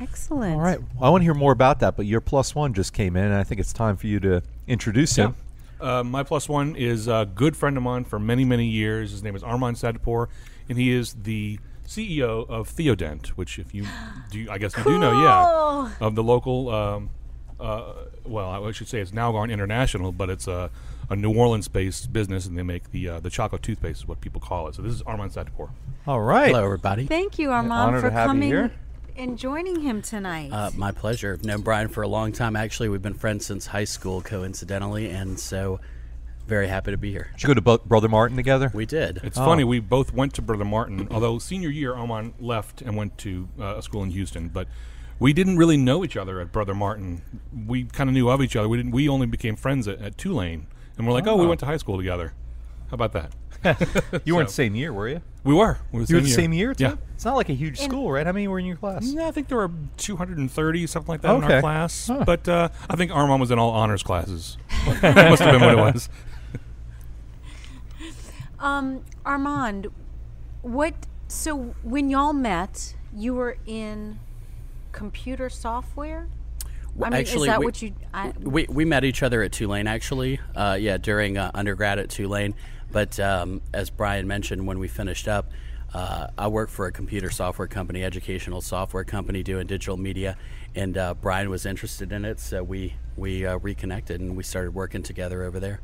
Excellent. 0.00 0.54
All 0.54 0.60
right. 0.60 0.78
Well, 0.80 1.04
I 1.04 1.08
want 1.10 1.22
to 1.22 1.24
hear 1.24 1.34
more 1.34 1.52
about 1.52 1.80
that, 1.80 1.96
but 1.96 2.06
your 2.06 2.20
plus 2.20 2.54
one 2.54 2.74
just 2.74 2.92
came 2.92 3.16
in, 3.16 3.24
and 3.24 3.34
I 3.34 3.44
think 3.44 3.60
it's 3.60 3.72
time 3.72 3.96
for 3.96 4.06
you 4.06 4.18
to 4.20 4.42
introduce 4.66 5.16
him. 5.16 5.36
Uh, 5.80 6.02
my 6.04 6.22
plus 6.22 6.48
one 6.48 6.76
is 6.76 7.08
a 7.08 7.28
good 7.34 7.56
friend 7.56 7.76
of 7.76 7.82
mine 7.82 8.04
for 8.04 8.18
many, 8.18 8.44
many 8.44 8.66
years. 8.66 9.10
His 9.10 9.22
name 9.22 9.34
is 9.34 9.42
Arman 9.42 9.76
Sadeghpour, 9.76 10.28
and 10.68 10.78
he 10.78 10.92
is 10.92 11.14
the 11.24 11.58
CEO 11.86 12.48
of 12.48 12.68
Theodent, 12.68 13.28
which, 13.28 13.58
if 13.58 13.74
you 13.74 13.86
do, 14.30 14.48
I 14.50 14.58
guess 14.58 14.76
you 14.76 14.84
do 14.84 14.98
know, 14.98 15.12
yeah, 15.22 15.90
of 16.06 16.14
the 16.14 16.22
local. 16.22 16.68
Um, 16.68 17.10
uh, 17.60 17.94
well, 18.24 18.64
I 18.66 18.72
should 18.72 18.88
say 18.88 19.00
it's 19.00 19.12
now 19.12 19.30
gone 19.32 19.50
international, 19.50 20.10
but 20.10 20.30
it's 20.30 20.48
a, 20.48 20.70
a 21.10 21.16
New 21.16 21.32
Orleans-based 21.34 22.12
business, 22.12 22.46
and 22.46 22.56
they 22.56 22.62
make 22.62 22.90
the 22.92 23.08
uh, 23.08 23.20
the 23.20 23.30
chocolate 23.30 23.62
toothpaste, 23.62 24.00
is 24.00 24.08
what 24.08 24.20
people 24.20 24.40
call 24.40 24.68
it. 24.68 24.74
So 24.74 24.82
this 24.82 24.92
is 24.92 25.02
Arman 25.02 25.32
Sadeghpour. 25.32 25.70
All 26.06 26.20
right. 26.20 26.48
Hello, 26.48 26.64
everybody. 26.64 27.06
Thank 27.06 27.38
you, 27.38 27.48
Arman, 27.48 27.70
honor 27.70 28.00
for 28.00 28.08
to 28.08 28.12
have 28.12 28.28
you 28.36 28.50
coming 28.50 28.70
here. 29.14 29.24
and 29.24 29.38
joining 29.38 29.80
him 29.80 30.02
tonight. 30.02 30.50
Uh, 30.52 30.70
my 30.76 30.90
pleasure. 30.92 31.32
I've 31.34 31.44
known 31.44 31.60
Brian 31.62 31.88
for 31.88 32.02
a 32.02 32.08
long 32.08 32.32
time. 32.32 32.56
Actually, 32.56 32.88
we've 32.88 33.02
been 33.02 33.14
friends 33.14 33.46
since 33.46 33.66
high 33.66 33.84
school, 33.84 34.20
coincidentally, 34.22 35.08
and 35.10 35.38
so 35.38 35.80
very 36.46 36.66
happy 36.68 36.90
to 36.90 36.96
be 36.98 37.10
here. 37.12 37.30
Did 37.34 37.42
you 37.44 37.46
go 37.48 37.54
to 37.54 37.60
Bo- 37.60 37.78
Brother 37.78 38.08
Martin 38.08 38.36
together? 38.36 38.70
We 38.74 38.84
did. 38.86 39.20
It's 39.22 39.38
Oh. 39.38 39.44
funny 39.44 39.64
we 39.64 39.78
both 39.80 40.12
went 40.12 40.34
to 40.34 40.42
Brother 40.42 40.64
Martin, 40.64 41.08
although 41.10 41.38
senior 41.38 41.68
year 41.70 41.92
Arman 41.94 42.32
left 42.40 42.82
and 42.82 42.96
went 42.96 43.16
to 43.18 43.48
uh, 43.60 43.76
a 43.76 43.82
school 43.82 44.02
in 44.02 44.10
Houston, 44.10 44.48
but 44.48 44.66
we 45.18 45.32
didn't 45.32 45.56
really 45.56 45.76
know 45.76 46.04
each 46.04 46.16
other 46.16 46.40
at 46.40 46.50
Brother 46.50 46.74
Martin. 46.74 47.22
We 47.66 47.84
kind 47.84 48.10
of 48.10 48.14
knew 48.14 48.28
of 48.28 48.42
each 48.42 48.56
other. 48.56 48.68
We 48.68 48.76
didn't. 48.78 48.90
We 48.92 49.08
only 49.08 49.26
became 49.26 49.54
friends 49.54 49.86
at, 49.86 50.00
at 50.00 50.18
Tulane, 50.18 50.66
and 50.98 51.06
we're 51.06 51.12
like, 51.12 51.26
oh, 51.28 51.36
we 51.36 51.46
Oh. 51.46 51.48
went 51.48 51.60
to 51.60 51.66
high 51.66 51.76
school 51.76 51.96
together. 51.96 52.32
How 52.90 52.94
about 52.94 53.12
that? 53.12 53.32
you 54.24 54.34
weren't 54.36 54.50
So- 54.50 54.54
same 54.54 54.74
year, 54.74 54.92
were 54.92 55.08
you? 55.08 55.20
We 55.44 55.54
were. 55.54 55.78
We 55.90 56.00
were 56.00 56.06
You 56.08 56.14
were 56.16 56.20
the 56.22 56.28
same 56.30 56.52
year, 56.52 56.72
too? 56.72 56.84
Yeah. 56.84 56.94
It's 57.14 57.24
not 57.24 57.34
like 57.34 57.48
a 57.48 57.52
huge 57.54 57.80
school, 57.80 58.12
right? 58.12 58.24
How 58.24 58.30
many 58.32 58.46
were 58.46 58.60
in 58.60 58.64
your 58.64 58.76
class? 58.76 59.04
Yeah, 59.12 59.26
I 59.26 59.32
think 59.32 59.48
there 59.48 59.58
were 59.58 59.70
230, 59.96 60.86
something 60.86 61.08
like 61.08 61.20
that, 61.22 61.34
in 61.34 61.42
Okay. 61.44 61.54
our 61.54 61.60
class. 61.60 62.06
Huh. 62.06 62.22
But 62.24 62.48
uh, 62.48 62.68
I 62.88 62.94
think 62.94 63.10
Arman 63.10 63.40
was 63.40 63.50
in 63.50 63.58
all 63.58 63.70
honors 63.70 64.04
classes. 64.04 64.56
that 65.00 65.30
must 65.30 65.42
have 65.42 65.58
been 65.58 65.60
what 65.76 65.88
it 65.88 65.94
was. 65.94 66.08
Um, 68.58 69.02
Arman, 69.26 69.90
what? 70.62 70.94
So 71.26 71.74
when 71.82 72.10
y'all 72.10 72.32
met, 72.32 72.94
you 73.14 73.34
were 73.34 73.56
in 73.66 74.20
computer 74.92 75.50
software. 75.50 76.28
I 77.00 77.04
mean, 77.10 77.12
actually, 77.14 77.48
is 77.48 77.54
that 77.54 77.58
we- 77.60 77.64
what 77.66 77.82
you? 77.82 77.92
I, 78.14 78.32
we 78.40 78.66
we 78.68 78.84
met 78.84 79.02
each 79.04 79.22
other 79.24 79.42
at 79.42 79.50
Tulane, 79.50 79.88
actually. 79.88 80.38
Uh, 80.54 80.76
yeah, 80.80 80.96
during 80.98 81.38
uh, 81.38 81.50
undergrad 81.54 81.98
at 81.98 82.10
Tulane. 82.10 82.54
But 82.92 83.18
um, 83.18 83.62
as 83.72 83.90
Brian 83.90 84.26
mentioned, 84.26 84.66
when 84.66 84.78
we 84.78 84.86
finished 84.88 85.26
up, 85.26 85.50
uh, 85.94 86.28
I 86.38 86.48
work 86.48 86.68
for 86.70 86.86
a 86.86 86.92
computer 86.92 87.30
software 87.30 87.68
company, 87.68 88.02
educational 88.04 88.60
software 88.60 89.04
company, 89.04 89.42
doing 89.42 89.66
digital 89.66 89.96
media, 89.96 90.36
and 90.74 90.96
uh, 90.96 91.14
Brian 91.14 91.50
was 91.50 91.66
interested 91.66 92.12
in 92.12 92.24
it, 92.24 92.40
so 92.40 92.62
we 92.62 92.94
we 93.16 93.44
uh, 93.44 93.58
reconnected 93.58 94.20
and 94.20 94.36
we 94.36 94.42
started 94.42 94.74
working 94.74 95.02
together 95.02 95.42
over 95.42 95.60
there. 95.60 95.80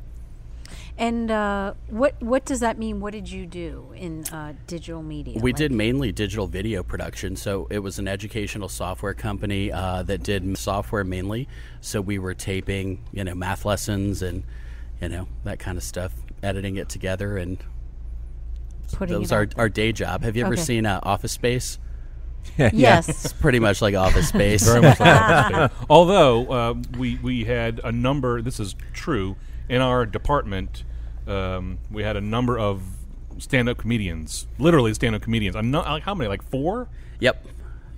And 0.96 1.30
uh, 1.30 1.74
what 1.88 2.22
what 2.22 2.44
does 2.46 2.60
that 2.60 2.78
mean? 2.78 3.00
What 3.00 3.12
did 3.12 3.30
you 3.30 3.46
do 3.46 3.92
in 3.94 4.24
uh, 4.26 4.54
digital 4.66 5.02
media? 5.02 5.38
We 5.40 5.52
Like- 5.52 5.56
did 5.56 5.72
mainly 5.72 6.12
digital 6.12 6.46
video 6.46 6.82
production. 6.82 7.36
So 7.36 7.66
it 7.70 7.78
was 7.80 7.98
an 7.98 8.08
educational 8.08 8.68
software 8.68 9.14
company 9.14 9.72
uh, 9.72 10.02
that 10.04 10.22
did 10.22 10.56
software 10.58 11.04
mainly. 11.04 11.48
So 11.80 12.00
we 12.00 12.18
were 12.18 12.34
taping, 12.34 13.04
you 13.12 13.24
know, 13.24 13.34
math 13.34 13.64
lessons 13.64 14.22
and, 14.22 14.42
you 15.00 15.08
know, 15.08 15.28
that 15.44 15.58
kind 15.58 15.78
of 15.78 15.84
stuff, 15.84 16.12
editing 16.42 16.76
it 16.76 16.88
together. 16.88 17.36
And 17.36 17.58
putting 18.92 19.14
that 19.14 19.20
was 19.20 19.32
it 19.32 19.34
our, 19.34 19.48
our 19.56 19.68
day 19.68 19.92
job. 19.92 20.22
Have 20.22 20.36
you 20.36 20.44
ever 20.44 20.54
Okay. 20.54 20.62
seen 20.62 20.86
uh, 20.86 21.00
Office 21.02 21.32
Space? 21.32 21.78
Yes. 22.72 23.08
It's 23.24 23.32
pretty 23.32 23.58
much 23.58 23.82
like 23.82 23.94
Office 23.94 24.28
Space. 24.34 24.64
Very 24.64 24.80
much 24.80 24.98
like 25.00 25.08
that. 25.08 25.72
Although 25.90 26.46
uh, 26.50 26.74
we 26.96 27.16
we 27.22 27.44
had 27.44 27.80
a 27.84 27.92
number. 27.92 28.40
This 28.42 28.58
is 28.60 28.74
true 28.92 29.36
in 29.68 29.80
our 29.82 30.06
department. 30.06 30.84
Um, 31.26 31.78
we 31.90 32.02
had 32.02 32.16
a 32.16 32.20
number 32.22 32.58
of 32.58 32.82
stand-up 33.36 33.76
comedians, 33.76 34.46
literally 34.58 34.94
stand-up 34.94 35.20
comedians. 35.22 35.56
A 35.56 35.62
nu- 35.62 35.78
like 35.80 36.02
how 36.04 36.14
many? 36.14 36.28
Like 36.28 36.42
four. 36.42 36.88
Yep. 37.20 37.46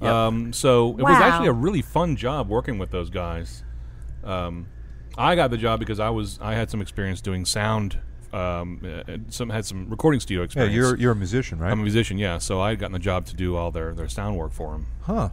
Yep. 0.03 0.11
Um, 0.13 0.53
so 0.53 0.91
it 0.99 1.03
was 1.03 1.17
actually 1.17 1.49
a 1.49 1.53
really 1.53 1.83
fun 1.83 2.17
job 2.17 2.49
working 2.49 2.79
with 2.79 2.91
those 2.91 3.09
guys. 3.11 3.63
Um, 4.25 4.67
I 5.17 5.37
got 5.37 5.51
the 5.51 5.59
job 5.59 5.79
because 5.79 6.01
I 6.01 6.11
was 6.11 6.39
I 6.43 6.55
had 6.55 6.71
some 6.71 6.81
experience 6.81 7.21
doing 7.21 7.45
sound. 7.45 7.99
Um, 8.33 8.81
uh, 8.85 9.17
some 9.29 9.51
had 9.51 9.65
some 9.65 9.89
recording 9.91 10.21
studio 10.21 10.43
experience. 10.45 10.73
Yeah, 10.75 10.81
you're 10.81 10.97
you're 10.97 11.13
a 11.13 11.17
musician, 11.17 11.59
right? 11.59 11.71
I'm 11.71 11.81
a 11.81 11.83
musician, 11.83 12.17
yeah. 12.19 12.39
So 12.39 12.61
I 12.61 12.71
had 12.71 12.79
gotten 12.79 12.93
the 12.93 12.99
job 12.99 13.27
to 13.27 13.35
do 13.37 13.57
all 13.57 13.71
their, 13.71 13.93
their 13.93 14.09
sound 14.09 14.37
work 14.37 14.53
for 14.53 14.73
them. 14.73 14.87
huh. 15.03 15.29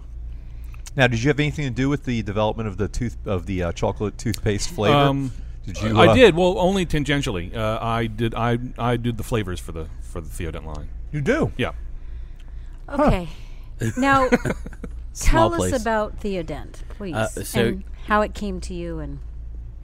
Now, 0.96 1.06
did 1.06 1.22
you 1.22 1.28
have 1.28 1.40
anything 1.40 1.66
to 1.66 1.72
do 1.72 1.90
with 1.90 2.06
the 2.06 2.24
development 2.24 2.68
of 2.68 2.78
the 2.78 2.88
tooth 2.88 3.18
of 3.28 3.46
the 3.46 3.62
uh, 3.64 3.72
chocolate 3.72 4.18
toothpaste 4.18 4.70
flavor? 4.72 4.96
Um, 4.98 5.32
did 5.66 5.80
you? 5.80 5.96
I 6.00 6.08
uh, 6.08 6.14
did 6.16 6.36
well, 6.36 6.58
only 6.58 6.88
tangentially. 6.88 7.56
Uh, 7.56 7.78
I 7.80 8.08
did 8.08 8.34
I 8.34 8.58
I 8.80 8.98
did 8.98 9.18
the 9.18 9.24
flavors 9.24 9.60
for 9.60 9.72
the 9.74 9.88
for 10.02 10.22
the 10.22 10.30
Theodent 10.30 10.66
line. 10.66 10.90
You 11.12 11.22
do. 11.22 11.52
Yeah. 11.58 11.74
Okay. 12.90 13.30
Now, 13.96 14.28
Small 15.14 15.52
tell 15.52 15.62
us 15.62 15.80
about 15.80 16.20
Theodent, 16.20 16.82
please, 16.90 17.14
Uh, 17.14 17.28
so- 17.28 17.60
and 17.62 17.84
how 18.08 18.22
it 18.22 18.34
came 18.34 18.60
to 18.62 18.74
you. 18.74 18.98
And 18.98 19.20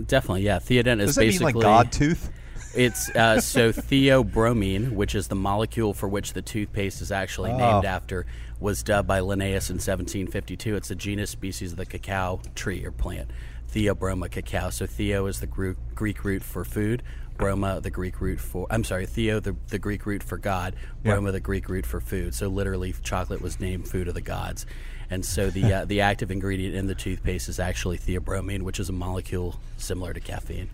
Definitely, 0.04 0.42
yeah. 0.42 0.58
Theodent 0.58 1.00
is 1.00 1.10
Does 1.10 1.16
that 1.16 1.22
mean 1.22 1.30
basically 1.30 1.54
like 1.54 1.62
God 1.62 1.92
tooth? 1.92 2.32
It's 2.76 3.10
uh, 3.16 3.40
so 3.40 3.72
theobromine, 3.72 4.94
which 4.94 5.14
is 5.16 5.28
the 5.28 5.36
molecule 5.36 5.94
for 5.94 6.08
which 6.10 6.34
the 6.34 6.42
toothpaste 6.42 7.02
is 7.02 7.12
actually 7.12 7.52
Oh. 7.52 7.58
named 7.58 7.86
after, 7.86 8.26
was 8.60 8.82
dubbed 8.82 9.08
by 9.08 9.20
Linnaeus 9.20 9.70
in 9.70 9.76
1752. 9.76 10.76
It's 10.76 10.90
a 10.90 10.96
genus 10.96 11.30
species 11.30 11.72
of 11.74 11.78
the 11.78 11.86
cacao 11.86 12.42
tree 12.56 12.84
or 12.84 12.92
plant, 12.92 13.30
Theobroma 13.72 14.30
cacao. 14.32 14.70
So 14.72 14.86
theo 14.88 15.28
is 15.28 15.40
the 15.40 15.48
Greek 15.48 16.24
root 16.24 16.42
for 16.44 16.66
food, 16.66 17.04
broma 17.38 17.82
the 17.82 17.90
Greek 17.92 18.20
root 18.22 18.40
for 18.40 18.66
I'm 18.72 18.84
sorry, 18.84 19.06
theo 19.06 19.40
the, 19.40 19.56
the 19.68 19.80
Greek 19.80 20.06
root 20.06 20.24
for 20.24 20.38
God, 20.38 20.76
Yeah. 21.04 21.14
broma 21.16 21.32
the 21.32 21.40
Greek 21.40 21.70
root 21.70 21.86
for 21.86 22.00
food. 22.02 22.34
So 22.34 22.48
literally, 22.48 22.94
chocolate 23.04 23.42
was 23.42 23.60
named 23.60 23.88
food 23.88 24.08
of 24.08 24.14
the 24.16 24.22
gods. 24.22 24.66
And 25.12 25.24
so 25.24 25.50
the 25.52 25.74
uh, 25.74 25.86
the 25.86 26.02
active 26.02 26.32
ingredient 26.32 26.74
in 26.76 26.88
the 26.88 26.96
toothpaste 26.96 27.50
is 27.50 27.60
actually 27.60 27.98
theobromine, 28.00 28.64
which 28.64 28.80
is 28.80 28.90
a 28.90 28.94
molecule 28.94 29.60
similar 29.78 30.14
to 30.14 30.20
caffeine. 30.20 30.70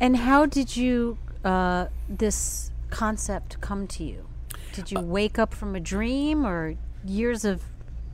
And 0.00 0.16
how 0.16 0.46
did 0.46 0.76
you 0.76 1.18
uh, 1.44 1.86
this 2.08 2.70
concept 2.90 3.60
come 3.60 3.86
to 3.86 4.04
you? 4.04 4.26
Did 4.72 4.90
you 4.90 4.98
Uh, 4.98 5.02
wake 5.02 5.38
up 5.38 5.54
from 5.54 5.74
a 5.76 5.80
dream, 5.80 6.44
or 6.46 6.74
years 7.04 7.44
of 7.44 7.62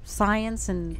science 0.05 0.69
and 0.69 0.97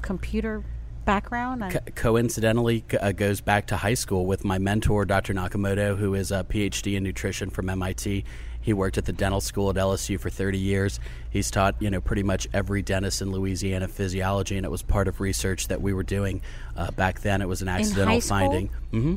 computer 0.00 0.62
background? 1.04 1.62
Co- 1.72 1.80
coincidentally 1.94 2.84
c- 2.90 2.96
uh, 2.98 3.12
goes 3.12 3.40
back 3.40 3.66
to 3.68 3.76
high 3.76 3.94
school 3.94 4.26
with 4.26 4.44
my 4.44 4.58
mentor, 4.58 5.04
Dr. 5.04 5.34
Nakamoto, 5.34 5.96
who 5.96 6.14
is 6.14 6.30
a 6.32 6.44
PhD 6.44 6.96
in 6.96 7.02
nutrition 7.04 7.50
from 7.50 7.68
MIT. 7.68 8.24
He 8.60 8.72
worked 8.72 8.96
at 8.96 9.06
the 9.06 9.12
dental 9.12 9.40
school 9.40 9.70
at 9.70 9.76
LSU 9.76 10.18
for 10.20 10.30
30 10.30 10.56
years. 10.58 11.00
He's 11.30 11.50
taught, 11.50 11.74
you 11.80 11.90
know, 11.90 12.00
pretty 12.00 12.22
much 12.22 12.46
every 12.52 12.80
dentist 12.82 13.20
in 13.20 13.32
Louisiana 13.32 13.88
physiology, 13.88 14.56
and 14.56 14.64
it 14.64 14.70
was 14.70 14.82
part 14.82 15.08
of 15.08 15.20
research 15.20 15.66
that 15.68 15.80
we 15.82 15.92
were 15.92 16.04
doing 16.04 16.42
uh, 16.76 16.90
back 16.92 17.20
then. 17.22 17.42
It 17.42 17.48
was 17.48 17.62
an 17.62 17.68
accidental 17.68 18.20
finding. 18.20 18.68
hmm 18.92 19.14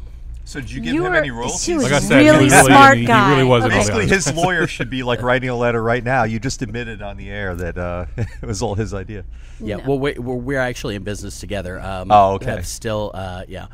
So 0.48 0.62
did 0.62 0.70
you 0.72 0.82
You 0.84 1.04
were- 1.04 1.22
He 1.24 1.32
was 1.32 1.84
Like 1.84 1.92
I 1.92 2.00
said, 2.00 2.22
he 2.22 2.30
really 2.30 2.44
was 2.46 2.54
really- 2.54 2.66
smart 2.68 2.98
he- 2.98 3.06
he 3.06 3.12
really 3.30 3.44
was 3.44 3.66
in 3.66 3.72
all 3.72 3.78
Basically, 3.80 4.08
his 4.08 4.32
lawyer 4.34 4.68
should 4.76 4.90
be 4.92 5.02
like 5.04 5.22
writing 5.24 5.50
a 5.50 5.56
letter 5.56 5.82
right 5.82 6.04
now. 6.04 6.24
You 6.24 6.40
just 6.40 6.62
admitted 6.62 7.02
on 7.02 7.18
the 7.18 7.30
air 7.30 7.56
that 7.56 7.78
uh, 7.78 8.06
it 8.18 8.28
was 8.46 8.62
all 8.62 8.76
his 8.76 8.94
idea. 8.94 9.26
Yeah, 9.60 9.78
well, 9.78 9.98
we, 9.98 10.14
we're, 10.14 10.36
we're 10.36 10.60
actually 10.60 10.96
in 10.96 11.04
business 11.04 11.40
together. 11.40 11.80
Um, 11.80 12.12
Oh, 12.12 12.34
okay. 12.36 12.62
Still, 12.62 13.12
uh, 13.14 13.44
yeah. 13.48 13.68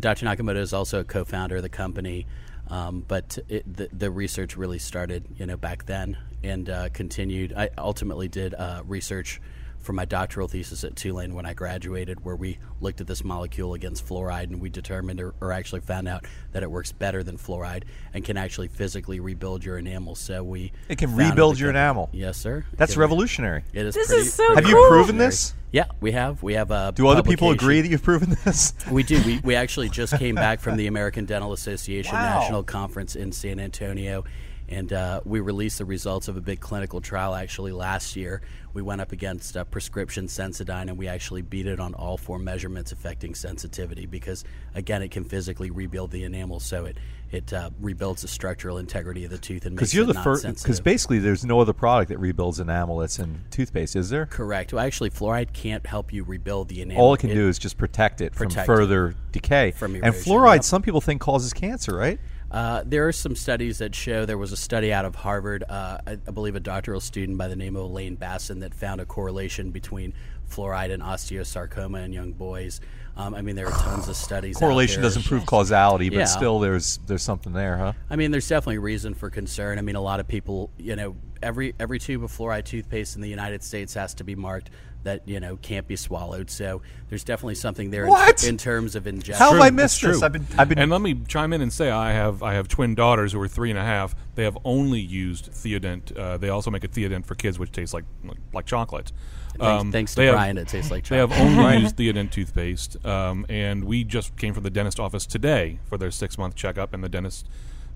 Dr. 0.00 0.24
Nakamoto 0.24 0.56
is 0.56 0.72
also 0.72 1.00
a 1.00 1.04
co-founder 1.04 1.56
of 1.56 1.62
the 1.62 1.68
company, 1.68 2.26
um, 2.68 3.04
but 3.06 3.38
it, 3.48 3.70
the, 3.76 3.88
the 3.92 4.10
research 4.10 4.56
really 4.56 4.78
started, 4.78 5.24
you 5.36 5.44
know, 5.44 5.58
back 5.58 5.84
then 5.84 6.16
and 6.42 6.70
uh, 6.70 6.88
continued. 6.94 7.52
I 7.54 7.68
ultimately 7.76 8.28
did 8.28 8.54
uh, 8.54 8.82
research 8.86 9.40
for 9.80 9.92
my 9.92 10.04
doctoral 10.04 10.48
thesis 10.48 10.84
at 10.84 10.96
Tulane 10.96 11.34
when 11.34 11.46
I 11.46 11.54
graduated, 11.54 12.24
where 12.24 12.36
we 12.36 12.58
looked 12.80 13.00
at 13.00 13.06
this 13.06 13.24
molecule 13.24 13.74
against 13.74 14.06
fluoride, 14.06 14.44
and 14.44 14.60
we 14.60 14.68
determined, 14.68 15.20
or, 15.20 15.34
or 15.40 15.52
actually 15.52 15.80
found 15.80 16.08
out, 16.08 16.24
that 16.52 16.62
it 16.62 16.70
works 16.70 16.92
better 16.92 17.22
than 17.22 17.38
fluoride 17.38 17.84
and 18.12 18.24
can 18.24 18.36
actually 18.36 18.68
physically 18.68 19.20
rebuild 19.20 19.64
your 19.64 19.78
enamel. 19.78 20.14
So 20.14 20.42
we 20.42 20.72
It 20.88 20.98
can 20.98 21.14
rebuild 21.16 21.56
the 21.56 21.60
your 21.60 21.68
company. 21.68 21.84
enamel? 21.84 22.10
Yes, 22.12 22.36
sir. 22.36 22.64
That's 22.76 22.92
can- 22.92 23.00
revolutionary. 23.00 23.64
It 23.72 23.86
is. 23.86 23.94
This 23.94 24.08
pretty- 24.08 24.22
is 24.22 24.34
so 24.34 24.44
pretty 24.52 24.62
Have 24.68 24.70
you 24.70 24.86
proven 24.88 25.16
this? 25.18 25.54
Yeah, 25.70 25.84
we 26.00 26.12
have. 26.12 26.42
We 26.42 26.54
have 26.54 26.70
a. 26.70 26.92
Do 26.94 27.08
other 27.08 27.22
people 27.22 27.50
agree 27.50 27.82
that 27.82 27.88
you've 27.88 28.02
proven 28.02 28.36
this? 28.44 28.72
We 28.90 29.02
do. 29.02 29.22
We, 29.22 29.38
we 29.44 29.54
actually 29.54 29.90
just 29.90 30.16
came 30.18 30.34
back 30.34 30.60
from 30.60 30.76
the 30.78 30.86
American 30.92 31.26
Dental 31.26 31.52
Association 31.52 32.14
Wow. 32.14 32.40
National 32.40 32.62
Conference 32.62 33.16
in 33.16 33.32
San 33.32 33.60
Antonio, 33.60 34.24
and 34.68 34.92
uh, 34.92 35.20
we 35.24 35.40
released 35.40 35.78
the 35.78 35.84
results 35.84 36.28
of 36.28 36.36
a 36.36 36.40
big 36.40 36.60
clinical 36.60 37.00
trial 37.00 37.34
actually 37.34 37.72
last 37.72 38.16
year. 38.16 38.42
We 38.74 38.82
went 38.82 39.00
up 39.00 39.12
against 39.12 39.56
uh, 39.56 39.64
prescription 39.64 40.26
Sensodyne, 40.26 40.88
and 40.88 40.98
we 40.98 41.08
actually 41.08 41.42
beat 41.42 41.66
it 41.66 41.80
on 41.80 41.94
all 41.94 42.16
four 42.16 42.38
measurements 42.38 42.92
affecting 42.92 43.34
sensitivity 43.34 44.06
because, 44.06 44.44
again, 44.74 45.02
it 45.02 45.10
can 45.10 45.24
physically 45.24 45.70
rebuild 45.70 46.10
the 46.10 46.24
enamel, 46.24 46.60
so 46.60 46.84
it 46.84 46.98
it 47.30 47.52
uh, 47.52 47.70
rebuilds 47.80 48.22
the 48.22 48.28
structural 48.28 48.78
integrity 48.78 49.24
of 49.24 49.30
the 49.30 49.36
tooth 49.38 49.66
and 49.66 49.76
makes 49.76 49.92
you're 49.92 50.04
it 50.04 50.14
the 50.14 50.22
first. 50.22 50.46
Because 50.46 50.80
basically, 50.80 51.18
there's 51.18 51.44
no 51.44 51.60
other 51.60 51.74
product 51.74 52.08
that 52.10 52.18
rebuilds 52.18 52.58
enamel 52.58 52.98
that's 52.98 53.18
in 53.18 53.44
toothpaste, 53.50 53.96
is 53.96 54.08
there? 54.08 54.26
Correct. 54.26 54.72
Well, 54.72 54.84
actually, 54.84 55.10
fluoride 55.10 55.52
can't 55.52 55.86
help 55.86 56.12
you 56.12 56.24
rebuild 56.24 56.68
the 56.68 56.80
enamel. 56.80 57.02
All 57.02 57.14
it 57.14 57.20
can 57.20 57.30
do 57.30 57.48
is 57.48 57.58
just 57.58 57.76
protect 57.76 58.20
it 58.20 58.32
Protect 58.32 58.66
from 58.66 58.74
it. 58.74 58.78
further 58.78 59.14
decay. 59.32 59.72
From 59.72 59.94
and 59.96 60.14
fluoride, 60.14 60.56
yep. 60.56 60.64
some 60.64 60.82
people 60.82 61.00
think 61.00 61.20
causes 61.20 61.52
cancer, 61.52 61.94
right? 61.94 62.18
Uh, 62.50 62.82
there 62.86 63.06
are 63.06 63.12
some 63.12 63.36
studies 63.36 63.78
that 63.78 63.94
show 63.94 64.24
there 64.24 64.38
was 64.38 64.52
a 64.52 64.56
study 64.56 64.92
out 64.92 65.04
of 65.04 65.14
Harvard, 65.14 65.64
uh, 65.68 65.98
I, 66.06 66.12
I 66.12 66.30
believe 66.30 66.56
a 66.56 66.60
doctoral 66.60 67.00
student 67.00 67.36
by 67.36 67.48
the 67.48 67.56
name 67.56 67.76
of 67.76 67.82
Elaine 67.82 68.14
Bassin, 68.14 68.60
that 68.60 68.74
found 68.74 69.00
a 69.00 69.04
correlation 69.04 69.70
between 69.70 70.14
fluoride 70.50 70.90
and 70.92 71.02
osteosarcoma 71.02 72.04
in 72.04 72.12
young 72.12 72.32
boys. 72.32 72.80
Um, 73.18 73.34
I 73.34 73.42
mean, 73.42 73.56
there 73.56 73.66
are 73.66 73.72
tons 73.72 74.08
of 74.08 74.16
studies. 74.16 74.56
Correlation 74.56 75.02
doesn't 75.02 75.24
prove 75.24 75.44
causality, 75.44 76.08
but 76.08 76.20
Yeah. 76.20 76.24
still, 76.24 76.60
there's 76.60 77.00
there's 77.06 77.22
something 77.22 77.52
there, 77.52 77.76
huh? 77.76 77.92
I 78.08 78.16
mean, 78.16 78.30
there's 78.30 78.48
definitely 78.48 78.78
reason 78.78 79.12
for 79.12 79.28
concern. 79.28 79.76
I 79.78 79.82
mean, 79.82 79.96
a 79.96 80.00
lot 80.00 80.20
of 80.20 80.28
people, 80.28 80.70
you 80.78 80.94
know, 80.96 81.16
every 81.42 81.74
every 81.80 81.98
tube 81.98 82.22
of 82.22 82.30
fluoride 82.30 82.64
toothpaste 82.64 83.16
in 83.16 83.20
the 83.20 83.28
United 83.28 83.62
States 83.62 83.92
has 83.94 84.14
to 84.14 84.24
be 84.24 84.36
marked 84.36 84.70
that 85.04 85.22
you 85.26 85.38
know 85.40 85.56
can't 85.62 85.86
be 85.86 85.96
swallowed. 85.96 86.50
So 86.50 86.82
there's 87.08 87.24
definitely 87.24 87.54
something 87.54 87.90
there 87.90 88.04
in- 88.06 88.12
In, 88.46 88.56
terms 88.58 88.94
of 88.96 89.06
ingestion. 89.06 89.34
How 89.36 89.50
have 89.50 89.54
True, 89.58 89.62
I 89.62 89.70
missed 89.70 90.02
this? 90.02 90.22
I've 90.22 90.32
been 90.32 90.46
I've 90.58 90.68
been 90.68 90.78
And 90.78 90.90
let 90.90 91.00
me 91.00 91.14
chime 91.28 91.52
in 91.52 91.60
and 91.60 91.72
say 91.72 91.90
I 91.90 92.12
have 92.12 92.42
I 92.42 92.54
have 92.54 92.68
twin 92.68 92.94
daughters 92.94 93.32
who 93.32 93.40
are 93.40 93.48
three 93.48 93.70
and 93.70 93.78
a 93.78 93.84
half. 93.84 94.14
They 94.34 94.44
have 94.44 94.58
only 94.64 95.00
used 95.00 95.50
Theodent. 95.52 96.16
Uh, 96.16 96.36
they 96.36 96.48
also 96.48 96.70
make 96.70 96.84
a 96.84 96.88
Theodent 96.88 97.26
for 97.26 97.34
kids, 97.34 97.58
which 97.58 97.72
tastes 97.72 97.94
like 97.94 98.04
like, 98.24 98.38
like 98.52 98.66
chocolate. 98.66 99.12
Thanks, 99.56 99.80
Um, 99.82 99.92
thanks 99.92 100.14
to 100.14 100.20
they 100.20 100.26
have- 100.26 100.34
Brian, 100.34 100.58
it 100.58 100.68
tastes 100.68 100.90
like 100.90 101.04
chocolate. 101.04 101.30
They 101.30 101.36
have 101.36 101.58
only 101.58 101.78
used 101.82 101.96
Theodent 101.96 102.30
toothpaste, 102.30 103.04
um, 103.06 103.44
and 103.48 103.84
we 103.84 104.04
just 104.04 104.36
came 104.36 104.52
from 104.54 104.62
the 104.62 104.70
dentist 104.70 105.00
office 105.00 105.26
today 105.26 105.78
for 105.86 105.96
their 105.98 106.10
six 106.10 106.36
month 106.38 106.54
checkup. 106.54 106.92
And 106.92 107.02
the 107.02 107.08
dentist, 107.08 107.46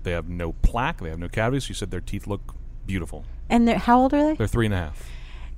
they 0.03 0.11
have 0.11 0.27
no 0.27 0.53
plaque, 0.53 0.99
they 1.01 1.09
have 1.09 1.19
no 1.19 1.29
cavities. 1.29 1.63
She 1.63 1.73
said 1.73 1.91
their 1.91 2.01
teeth 2.01 2.27
look 2.27 2.55
beautiful. 2.85 3.23
and 3.49 3.67
they're, 3.67 3.77
how 3.77 3.99
old 4.01 4.13
are 4.13 4.29
they? 4.29 4.35
They're 4.35 4.47
three 4.47 4.65
and 4.65 4.73
a 4.73 4.77
half. 4.77 5.07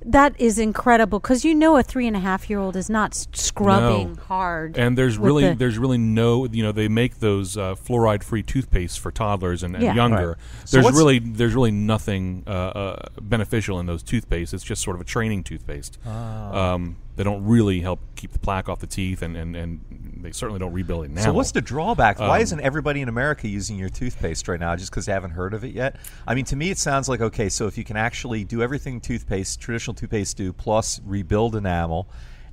That 0.08 0.40
is 0.40 0.58
incredible 0.60 1.18
because 1.18 1.44
you 1.44 1.52
know 1.52 1.76
a 1.76 1.82
three 1.82 2.06
and 2.06 2.14
a 2.16 2.20
half 2.20 2.48
year 2.48 2.60
old 2.60 2.76
is 2.76 2.88
not 2.88 3.10
s- 3.10 3.26
scrubbing 3.32 4.14
No. 4.14 4.22
hard. 4.22 4.78
And 4.78 4.96
there's 4.96 5.18
really 5.18 5.48
the- 5.48 5.54
there's 5.56 5.78
really 5.78 5.98
no 5.98 6.46
you 6.46 6.62
know 6.62 6.70
they 6.70 6.86
make 6.86 7.18
those 7.18 7.56
uh, 7.56 7.74
fluoride 7.74 8.22
free 8.22 8.44
toothpaste 8.44 9.00
for 9.00 9.10
toddlers 9.10 9.64
and, 9.64 9.74
and 9.74 9.82
Yeah. 9.82 9.94
younger. 9.94 10.28
Right. 10.28 10.36
So 10.64 10.76
There's 10.76 10.84
what's- 10.84 10.96
really 10.96 11.18
there's 11.18 11.54
really 11.54 11.72
nothing 11.72 12.44
uh, 12.46 12.50
uh, 12.50 13.06
beneficial 13.20 13.80
in 13.80 13.86
those 13.86 14.04
toothpaste. 14.04 14.54
It's 14.54 14.62
just 14.62 14.80
sort 14.82 14.94
of 14.94 15.00
a 15.00 15.04
training 15.04 15.42
toothpaste. 15.42 15.98
Ah. 16.06 16.74
Um, 16.74 16.96
they 17.16 17.24
don't 17.24 17.44
really 17.44 17.80
help 17.80 18.00
keep 18.14 18.32
the 18.32 18.38
plaque 18.38 18.68
off 18.68 18.78
the 18.78 18.86
teeth, 18.86 19.22
and, 19.22 19.36
and, 19.36 19.56
and 19.56 20.20
they 20.22 20.32
certainly 20.32 20.58
don't 20.58 20.72
rebuild 20.72 21.06
enamel. 21.06 21.24
So 21.24 21.32
what's 21.32 21.52
the 21.52 21.62
drawback? 21.62 22.18
Why 22.18 22.36
Um, 22.36 22.42
isn't 22.42 22.60
everybody 22.60 23.00
in 23.00 23.08
America 23.08 23.48
using 23.48 23.76
your 23.78 23.88
toothpaste 23.88 24.46
right 24.48 24.60
now? 24.60 24.76
Just 24.76 24.90
because 24.90 25.06
they 25.06 25.12
haven't 25.12 25.30
heard 25.30 25.54
of 25.54 25.64
it 25.64 25.72
yet? 25.72 25.96
I 26.26 26.34
mean, 26.34 26.44
to 26.46 26.56
me, 26.56 26.70
it 26.70 26.78
sounds 26.78 27.08
like 27.08 27.20
okay. 27.20 27.48
So 27.48 27.66
if 27.66 27.78
you 27.78 27.84
can 27.84 27.96
actually 27.96 28.44
do 28.44 28.62
everything 28.62 29.00
toothpaste, 29.00 29.60
traditional 29.60 29.94
toothpaste 29.94 30.36
do, 30.36 30.52
plus 30.52 31.00
rebuild 31.04 31.56
enamel, 31.56 32.08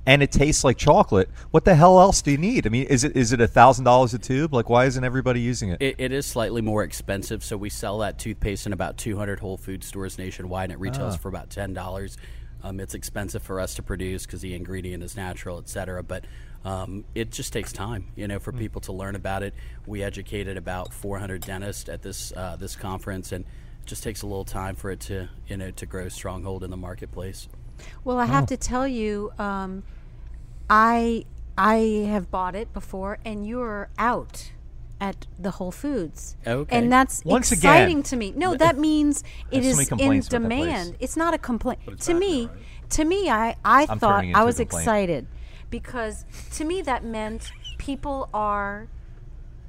and 0.06 0.22
it 0.22 0.30
tastes 0.30 0.64
like 0.64 0.76
chocolate, 0.76 1.30
what 1.50 1.64
the 1.64 1.74
hell 1.74 1.98
else 2.00 2.20
do 2.22 2.30
you 2.30 2.38
need? 2.38 2.66
I 2.66 2.70
mean, 2.70 2.86
is 2.86 3.04
it 3.04 3.16
is 3.16 3.32
it 3.32 3.40
a 3.40 3.48
thousand 3.48 3.84
dollars 3.84 4.14
a 4.14 4.18
tube? 4.18 4.54
Like, 4.54 4.68
why 4.70 4.86
isn't 4.86 5.04
everybody 5.04 5.40
using 5.40 5.70
it? 5.70 5.82
It, 5.82 5.96
it 5.98 6.12
is 6.12 6.24
slightly 6.26 6.62
more 6.62 6.82
expensive, 6.84 7.44
so 7.44 7.56
we 7.56 7.68
sell 7.70 7.98
that 7.98 8.18
toothpaste 8.18 8.66
in 8.66 8.72
about 8.72 8.96
200 8.96 9.40
Whole 9.40 9.56
Food 9.56 9.84
stores 9.84 10.18
nationwide, 10.18 10.64
and 10.64 10.72
it 10.72 10.78
retails 10.80 11.16
for 11.16 11.28
about 11.28 11.50
ten 11.50 11.74
dollars. 11.74 12.16
Um, 12.64 12.80
it's 12.80 12.94
expensive 12.94 13.42
for 13.42 13.60
us 13.60 13.74
to 13.74 13.82
produce 13.82 14.24
because 14.24 14.40
the 14.40 14.54
ingredient 14.54 15.02
is 15.02 15.16
natural, 15.16 15.58
et 15.58 15.68
cetera. 15.68 16.02
But 16.02 16.24
um, 16.64 17.04
it 17.14 17.30
just 17.30 17.52
takes 17.52 17.74
time, 17.74 18.06
you 18.16 18.26
know, 18.26 18.38
for 18.38 18.52
people 18.52 18.80
to 18.82 18.92
learn 18.92 19.16
about 19.16 19.42
it. 19.42 19.52
We 19.86 20.02
educated 20.02 20.56
about 20.56 20.94
400 20.94 21.42
dentists 21.42 21.90
at 21.90 22.00
this 22.00 22.32
uh, 22.32 22.56
this 22.56 22.74
conference, 22.74 23.32
and 23.32 23.44
it 23.44 23.86
just 23.86 24.02
takes 24.02 24.22
a 24.22 24.26
little 24.26 24.46
time 24.46 24.76
for 24.76 24.90
it 24.90 25.00
to, 25.00 25.28
you 25.46 25.58
know, 25.58 25.70
to 25.72 25.84
grow 25.84 26.08
stronghold 26.08 26.64
in 26.64 26.70
the 26.70 26.76
marketplace. 26.78 27.48
Well, 28.02 28.18
I 28.18 28.24
have 28.24 28.46
to 28.46 28.56
tell 28.56 28.88
you, 28.88 29.32
um, 29.38 29.82
I 30.70 31.26
I 31.58 32.06
have 32.08 32.30
bought 32.30 32.54
it 32.54 32.72
before, 32.72 33.18
and 33.26 33.46
you're 33.46 33.90
out 33.98 34.52
at 35.00 35.26
the 35.38 35.52
Whole 35.52 35.70
Foods. 35.72 36.36
Okay. 36.46 36.76
And 36.76 36.90
that's 36.92 37.24
Once 37.24 37.50
exciting 37.52 37.98
again. 37.98 38.02
to 38.04 38.16
me. 38.16 38.32
No, 38.36 38.54
that 38.56 38.78
means 38.78 39.22
it 39.50 39.64
is 39.64 39.74
so 39.76 39.80
in 39.82 39.86
complaints 39.86 40.28
about 40.28 40.42
that 40.42 40.48
place. 40.48 40.64
demand. 40.66 40.96
It's 41.00 41.16
not 41.16 41.34
a 41.34 41.38
complaint. 41.38 41.80
To 42.00 42.14
me, 42.14 42.46
though, 42.46 42.52
right? 42.52 42.90
to 42.90 43.04
me, 43.04 43.30
I 43.30 43.56
I 43.64 43.86
I'm 43.88 43.98
thought 43.98 44.24
I 44.34 44.44
was 44.44 44.60
excited 44.60 45.26
because 45.70 46.24
to 46.52 46.64
me 46.64 46.80
that 46.82 47.04
meant 47.04 47.50
people 47.78 48.28
are 48.32 48.88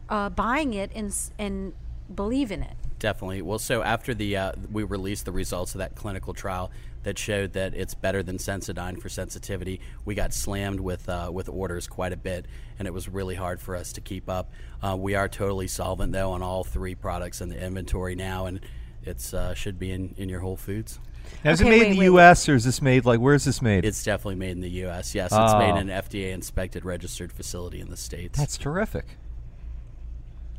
uh, 0.09 0.29
buying 0.29 0.73
it 0.73 0.91
and 0.95 1.07
s- 1.07 1.31
and 1.39 1.73
believe 2.13 2.51
in 2.51 2.61
it. 2.61 2.75
Definitely. 2.99 3.41
Well, 3.41 3.59
so 3.59 3.81
after 3.81 4.13
the 4.13 4.38
uh, 4.38 4.51
we 4.71 4.83
released 4.83 5.25
the 5.25 5.31
results 5.31 5.73
of 5.75 5.79
that 5.79 5.95
clinical 5.95 6.33
trial 6.33 6.71
that 7.05 7.17
showed 7.17 7.53
that 7.53 7.73
it's 7.73 7.93
better 7.93 8.21
than 8.21 8.37
Sensodyne 8.37 8.99
for 8.99 9.09
sensitivity, 9.09 9.79
we 10.03 10.13
got 10.15 10.33
slammed 10.33 10.79
with 10.79 11.07
uh, 11.07 11.29
with 11.31 11.47
orders 11.47 11.87
quite 11.87 12.11
a 12.11 12.17
bit, 12.17 12.45
and 12.77 12.87
it 12.87 12.91
was 12.93 13.07
really 13.07 13.35
hard 13.35 13.61
for 13.61 13.75
us 13.75 13.93
to 13.93 14.01
keep 14.01 14.27
up. 14.29 14.51
Uh, 14.83 14.95
we 14.99 15.15
are 15.15 15.29
totally 15.29 15.67
solvent 15.67 16.11
though 16.11 16.31
on 16.31 16.41
all 16.41 16.63
three 16.63 16.95
products 16.95 17.41
in 17.41 17.49
the 17.49 17.63
inventory 17.63 18.15
now, 18.15 18.47
and 18.47 18.59
it's 19.03 19.33
uh, 19.33 19.53
should 19.53 19.79
be 19.79 19.91
in, 19.91 20.13
in 20.17 20.29
your 20.29 20.39
Whole 20.41 20.57
Foods. 20.57 20.99
Now, 21.43 21.51
is 21.51 21.61
Okay, 21.61 21.69
it 21.69 21.71
made 21.71 21.79
wait, 21.79 21.85
in 21.87 21.93
the 21.93 21.99
wait, 21.99 22.05
U.S. 22.05 22.49
or 22.49 22.55
is 22.55 22.63
this 22.65 22.81
made 22.81 23.05
like 23.05 23.19
where 23.19 23.35
is 23.35 23.45
this 23.45 23.61
made? 23.61 23.85
It's 23.85 24.03
definitely 24.03 24.35
made 24.35 24.51
in 24.51 24.61
the 24.61 24.69
U.S. 24.85 25.13
Yes, 25.15 25.27
it's 25.31 25.53
made 25.53 25.71
Oh. 25.71 25.77
in 25.77 25.89
an 25.89 26.01
FDA 26.03 26.31
inspected 26.33 26.85
registered 26.85 27.31
facility 27.31 27.79
in 27.81 27.89
the 27.89 27.97
states. 27.97 28.37
That's 28.37 28.57
terrific. 28.57 29.05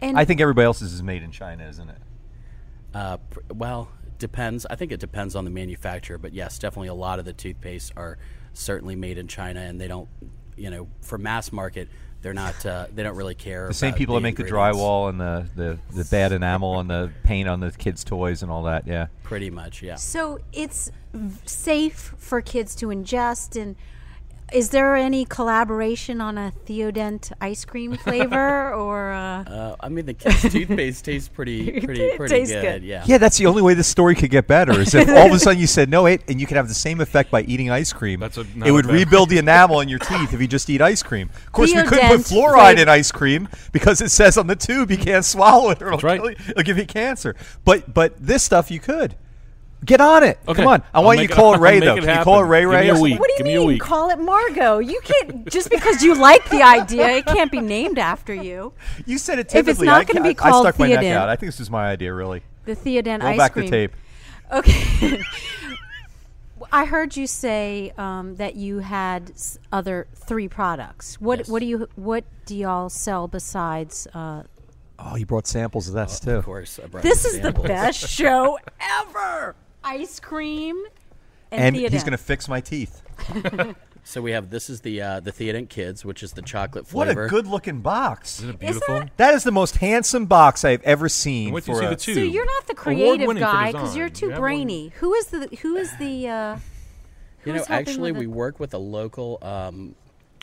And 0.00 0.18
I 0.18 0.24
think 0.24 0.40
everybody 0.40 0.64
else's 0.66 0.92
is 0.92 1.02
made 1.02 1.22
in 1.22 1.30
China, 1.32 1.66
isn't 1.68 1.88
it? 1.88 1.98
Uh, 2.94 3.16
pr- 3.16 3.40
well, 3.52 3.88
depends. 4.18 4.66
I 4.66 4.76
think 4.76 4.92
it 4.92 5.00
depends 5.00 5.34
on 5.34 5.44
the 5.44 5.50
manufacturer, 5.50 6.18
but 6.18 6.32
yes, 6.32 6.58
definitely 6.58 6.88
a 6.88 6.94
lot 6.94 7.18
of 7.18 7.24
the 7.24 7.32
toothpaste 7.32 7.92
are 7.96 8.18
certainly 8.52 8.96
made 8.96 9.18
in 9.18 9.28
China, 9.28 9.60
and 9.60 9.80
they 9.80 9.88
don't, 9.88 10.08
you 10.56 10.70
know, 10.70 10.88
for 11.02 11.18
mass 11.18 11.52
market, 11.52 11.88
they're 12.22 12.34
not. 12.34 12.64
Uh, 12.64 12.86
they 12.92 13.02
don't 13.02 13.16
really 13.16 13.34
care. 13.34 13.68
The 13.68 13.74
same 13.74 13.94
people 13.94 14.14
that 14.16 14.22
make 14.22 14.36
the 14.36 14.44
drywall 14.44 15.08
and 15.08 15.20
the, 15.20 15.46
the, 15.54 15.78
the 15.94 16.04
bad 16.10 16.32
enamel 16.32 16.80
and 16.80 16.90
the 16.90 17.12
paint 17.22 17.48
on 17.48 17.60
the 17.60 17.70
kids' 17.70 18.02
toys 18.02 18.42
and 18.42 18.50
all 18.50 18.64
that. 18.64 18.86
Yeah. 18.86 19.06
Pretty 19.22 19.50
much, 19.50 19.82
yeah. 19.82 19.96
So 19.96 20.40
it's 20.52 20.90
safe 21.44 22.14
for 22.18 22.40
kids 22.40 22.74
to 22.76 22.86
ingest. 22.86 23.60
And 23.60 23.76
is 24.52 24.70
there 24.70 24.94
any 24.96 25.24
collaboration 25.24 26.20
on 26.20 26.38
a 26.38 26.52
Theodent 26.66 27.32
ice 27.40 27.64
cream 27.64 27.96
flavor 28.04 28.72
or? 28.72 29.12
Uh, 29.12 29.42
Uh, 29.44 29.76
I 29.80 29.88
mean, 29.88 30.06
the 30.06 30.14
kids' 30.14 30.42
toothpaste 30.42 31.04
tastes 31.04 31.28
pretty, 31.28 31.80
pretty, 31.84 32.16
pretty 32.16 32.34
tastes 32.34 32.52
good. 32.54 32.62
good. 32.62 32.82
Yeah. 32.84 33.04
Yeah, 33.06 33.18
that's 33.18 33.38
the 33.38 33.46
only 33.46 33.62
way 33.62 33.74
this 33.74 33.88
story 33.88 34.14
could 34.14 34.30
get 34.30 34.46
better. 34.46 34.78
Is 34.80 34.94
if 34.94 35.08
all 35.08 35.26
of 35.26 35.32
a 35.32 35.38
sudden 35.38 35.58
you 35.60 35.66
said 35.66 35.88
no, 35.90 36.04
wait, 36.04 36.22
and 36.28 36.40
you 36.40 36.46
could 36.46 36.56
have 36.56 36.68
the 36.68 36.74
same 36.74 37.00
effect 37.00 37.30
by 37.30 37.42
eating 37.42 37.70
ice 37.70 37.92
cream. 37.92 38.20
That's 38.20 38.38
a- 38.38 38.46
it 38.64 38.70
would 38.70 38.86
rebuild 38.86 39.28
the 39.30 39.38
enamel 39.38 39.80
in 39.80 39.88
your 39.88 39.98
teeth 39.98 40.32
if 40.32 40.40
you 40.40 40.46
just 40.46 40.70
eat 40.70 40.80
ice 40.80 41.02
cream. 41.02 41.28
Of 41.46 41.52
course, 41.52 41.74
we 41.74 41.82
couldn't 41.82 42.08
put 42.08 42.20
fluoride 42.20 42.74
flavor- 42.74 42.82
in 42.82 42.88
ice 42.88 43.10
cream 43.12 43.48
because 43.72 44.00
it 44.00 44.10
says 44.10 44.38
on 44.38 44.46
the 44.46 44.56
tube 44.56 44.90
you 44.90 44.98
can't 44.98 45.24
swallow 45.24 45.70
it 45.70 45.82
or 45.82 45.86
it'll, 45.88 45.98
That's 45.98 46.04
right. 46.04 46.20
kill 46.20 46.30
you- 46.30 46.36
it'll 46.50 46.62
give 46.62 46.78
you 46.78 46.86
cancer. 46.86 47.34
But 47.64 47.92
but 47.92 48.14
this 48.18 48.42
stuff 48.42 48.70
you 48.70 48.80
could. 48.80 49.16
Get 49.84 50.00
on 50.00 50.24
it. 50.24 50.38
Okay. 50.48 50.62
Come 50.62 50.66
on. 50.72 50.80
I 50.80 50.84
I'll 50.94 51.04
want 51.04 51.20
you 51.20 51.28
to 51.28 51.34
call 51.34 51.52
it 51.52 51.56
I'll 51.58 51.60
Ray 51.62 51.78
though. 51.80 51.94
it 51.96 52.00
Can 52.04 52.18
you 52.18 52.24
call 52.24 52.34
it 52.34 52.36
happen. 52.38 52.48
Ray 52.50 52.60
Give 52.62 52.70
Ray? 52.70 52.82
me 52.82 52.88
a 52.88 53.00
week. 53.00 53.20
what 53.20 53.26
do 53.28 53.32
you 53.34 53.38
Give 53.38 53.46
me 53.46 53.54
a 53.54 53.58
mean? 53.58 53.68
week. 53.68 53.80
Call 53.80 54.10
it 54.10 54.18
Margot. 54.18 54.78
You 54.78 55.00
can't 55.04 55.48
just 55.50 55.70
because 55.70 56.02
you 56.02 56.14
like 56.14 56.48
the 56.50 56.62
idea. 56.62 57.08
It 57.10 57.26
can't 57.26 57.52
be 57.52 57.60
named 57.60 57.98
after 57.98 58.34
you. 58.34 58.72
You 59.06 59.18
said 59.18 59.38
it 59.38 59.54
If 59.54 59.68
it's 59.68 59.80
not 59.80 60.06
gonna 60.06 60.22
be 60.22 60.28
I, 60.30 60.30
I 60.30 60.50
called 60.50 60.64
stuck 60.64 60.78
my 60.78 60.88
neck 60.88 61.04
out. 61.04 61.28
I 61.28 61.36
think 61.36 61.52
this 61.52 61.60
is 61.60 61.70
my 61.70 61.86
idea, 61.88 62.12
really. 62.12 62.42
The 62.64 62.74
Theodent 62.74 63.20
Roll 63.22 63.28
ice 63.32 63.38
back 63.38 63.52
cream. 63.52 63.66
the 63.66 63.70
tape. 63.70 63.92
Okay. 64.50 65.20
I 66.72 66.86
heard 66.86 67.16
you 67.16 67.26
say 67.26 67.92
um, 67.98 68.36
that 68.36 68.56
you 68.56 68.78
had 68.78 69.30
s- 69.30 69.58
other 69.72 70.06
three 70.14 70.48
products. 70.48 71.20
What 71.20 71.40
Yes. 71.40 71.48
what 71.48 71.60
do 71.60 71.66
you 71.66 71.88
what 71.96 72.24
do 72.46 72.56
y'all 72.56 72.88
sell 72.88 73.28
besides? 73.28 74.08
Uh, 74.12 74.42
Oh, 74.98 75.14
you 75.14 75.26
brought 75.26 75.46
samples 75.46 75.88
of 75.88 75.94
that 75.94 76.08
too. 76.08 76.30
Of 76.30 76.46
course. 76.46 76.80
I 76.82 76.86
brought 76.86 77.02
this 77.02 77.26
is 77.26 77.40
the 77.40 77.52
best 77.52 78.08
show 78.08 78.58
ever. 78.80 79.54
Ice 79.86 80.20
cream 80.20 80.76
and, 81.50 81.76
And 81.76 81.92
he's 81.92 82.02
going 82.02 82.12
to 82.12 82.18
fix 82.18 82.48
my 82.48 82.60
teeth. 82.60 83.02
So 84.08 84.22
we 84.22 84.30
have 84.30 84.50
this 84.50 84.70
is 84.70 84.82
the 84.82 85.02
uh, 85.02 85.18
the 85.18 85.32
Theodent 85.32 85.68
Kids, 85.68 86.04
which 86.04 86.22
is 86.22 86.30
the 86.32 86.40
chocolate 86.40 86.84
What 86.92 87.06
flavor. 87.08 87.24
a 87.24 87.28
good 87.28 87.48
looking 87.48 87.80
box. 87.80 88.38
Isn't 88.38 88.50
it 88.50 88.58
beautiful? 88.60 89.00
that- 89.00 89.16
That 89.16 89.34
is 89.34 89.42
the 89.42 89.50
most 89.50 89.78
handsome 89.78 90.26
box 90.26 90.64
I've 90.64 90.82
ever 90.84 91.08
seen. 91.08 91.52
Wait 91.52 91.64
till 91.64 91.74
for 91.74 91.82
you 91.82 91.88
see 91.88 91.92
a- 91.92 91.96
the 91.96 91.96
tube. 91.96 92.14
So 92.14 92.20
you're 92.22 92.46
not 92.46 92.68
the 92.68 92.74
creative 92.76 93.22
Award-winning 93.22 93.42
for 93.42 93.50
guy 93.52 93.72
because 93.72 93.96
you're 93.96 94.08
too 94.08 94.26
You 94.26 94.30
have 94.30 94.38
one- 94.40 94.48
brainy. 94.48 94.92
Who 95.00 95.12
is 95.14 95.26
the 95.26 95.48
who 95.60 95.74
is 95.74 95.90
the 95.96 96.28
uh, 96.28 96.56
You 97.44 97.52
know, 97.54 97.58
helping 97.64 97.74
actually, 97.74 98.12
with 98.12 98.20
we 98.20 98.24
it? 98.26 98.30
work 98.30 98.60
with 98.60 98.74
a 98.74 98.78
local 98.78 99.40
um, 99.42 99.96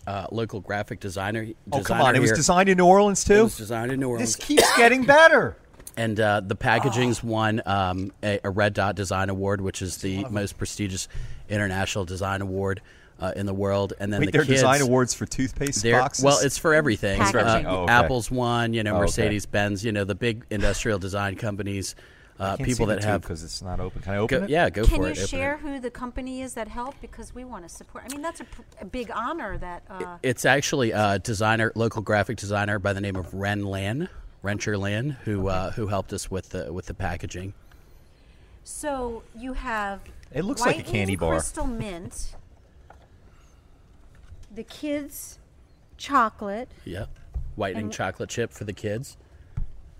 uh, 0.06 0.28
local 0.30 0.60
graphic 0.60 1.00
designer. 1.00 1.48
Oh, 1.72 1.78
come 1.78 1.82
designer 1.84 2.04
on. 2.04 2.16
It 2.18 2.20
was 2.20 2.32
here. 2.32 2.36
designed 2.36 2.68
in 2.68 2.78
New 2.78 2.86
Orleans, 2.86 3.24
It 3.24 3.28
too? 3.28 3.44
was 3.46 3.56
designed 3.56 3.94
in 3.94 4.00
New 4.02 4.10
Orleans. 4.10 4.36
This 4.36 4.46
keeps 4.46 4.76
getting 4.76 5.06
better. 5.06 5.56
And 5.98 6.20
uh, 6.20 6.42
the 6.42 6.56
packaging's 6.56 7.24
Oh. 7.24 7.28
won 7.28 7.62
um, 7.66 8.12
a, 8.24 8.40
a 8.44 8.50
Red 8.50 8.74
Dot 8.74 8.96
Design 8.96 9.30
Award, 9.30 9.62
which 9.62 9.82
is 9.82 9.98
the 9.98 10.26
most 10.30 10.58
prestigious 10.58 11.08
international 11.50 12.06
design 12.06 12.42
award 12.42 12.82
uh, 13.20 13.32
in 13.36 13.46
the 13.46 13.54
world. 13.54 13.94
And 14.00 14.12
then 14.12 14.20
Wait, 14.22 14.26
the 14.28 14.32
there 14.32 14.42
are 14.42 14.46
design 14.46 14.82
awards 14.82 15.14
for 15.14 15.26
toothpaste 15.26 15.84
boxes? 15.84 16.26
Well, 16.26 16.40
it's 16.42 16.58
for 16.58 16.74
everything. 16.74 17.22
It's 17.22 17.32
for 17.32 17.40
everything. 17.40 17.68
Uh, 17.68 17.72
Oh, 17.72 17.84
okay. 17.84 17.94
Apple's 17.94 18.32
one, 18.32 18.74
you 18.74 18.82
know, 18.84 18.94
Oh, 18.94 18.96
okay. 18.96 19.02
Mercedes 19.04 19.46
Benz, 19.46 19.86
you 19.86 19.92
know, 19.92 20.04
the 20.04 20.16
big 20.16 20.46
industrial 20.50 20.98
design 21.00 21.36
companies, 21.36 21.96
uh, 22.40 22.58
people 22.58 22.88
that 22.88 23.04
have. 23.04 23.22
because 23.22 23.44
it's 23.44 23.62
not 23.62 23.80
open. 23.80 24.02
Can 24.02 24.14
I 24.14 24.18
open 24.18 24.40
Go, 24.40 24.44
it? 24.46 24.50
yeah, 24.50 24.70
go 24.72 24.84
Can 24.86 24.96
for 24.96 25.02
you 25.04 25.12
it. 25.12 25.18
open 25.20 25.28
share 25.28 25.54
it. 25.54 25.60
who 25.60 25.80
the 25.80 25.92
company 25.92 26.42
is 26.42 26.56
that 26.56 26.68
helped? 26.68 27.00
Because 27.02 27.34
we 27.36 27.46
want 27.46 27.64
to 27.64 27.70
support. 27.74 28.04
I 28.10 28.12
mean, 28.12 28.24
that's 28.24 28.40
a, 28.40 28.46
pr- 28.46 28.62
a 28.82 28.86
big 28.86 29.12
honor 29.14 29.60
that. 29.60 29.84
Uh, 29.88 30.18
It's 30.24 30.44
actually 30.44 30.90
a 30.92 31.20
designer, 31.20 31.72
local 31.76 32.02
graphic 32.02 32.38
designer 32.38 32.80
by 32.80 32.92
the 32.94 33.02
name 33.02 33.16
of 33.16 33.32
Ren 33.36 33.64
Lan, 33.64 34.10
Rencher 34.44 34.78
Lynn, 34.78 35.12
who 35.24 35.48
uh, 35.48 35.72
who 35.72 35.88
helped 35.88 36.12
us 36.14 36.30
with 36.30 36.50
the 36.50 36.72
with 36.74 36.86
the 36.88 36.94
packaging. 36.94 37.54
so 38.64 39.24
you 39.38 39.54
have. 39.54 40.02
It 40.34 40.44
looks 40.46 40.62
like 40.62 40.80
a 40.80 40.84
candy 40.84 41.16
bar. 41.16 41.34
Crystal 41.34 41.68
mint. 41.68 42.36
The 44.54 44.64
kids' 44.64 45.40
chocolate, 45.98 46.70
Yeah, 46.86 47.06
whitening 47.56 47.86
And- 47.86 47.94
chocolate 47.94 48.30
chip 48.30 48.52
for 48.52 48.64
the 48.66 48.74
kids. 48.74 49.18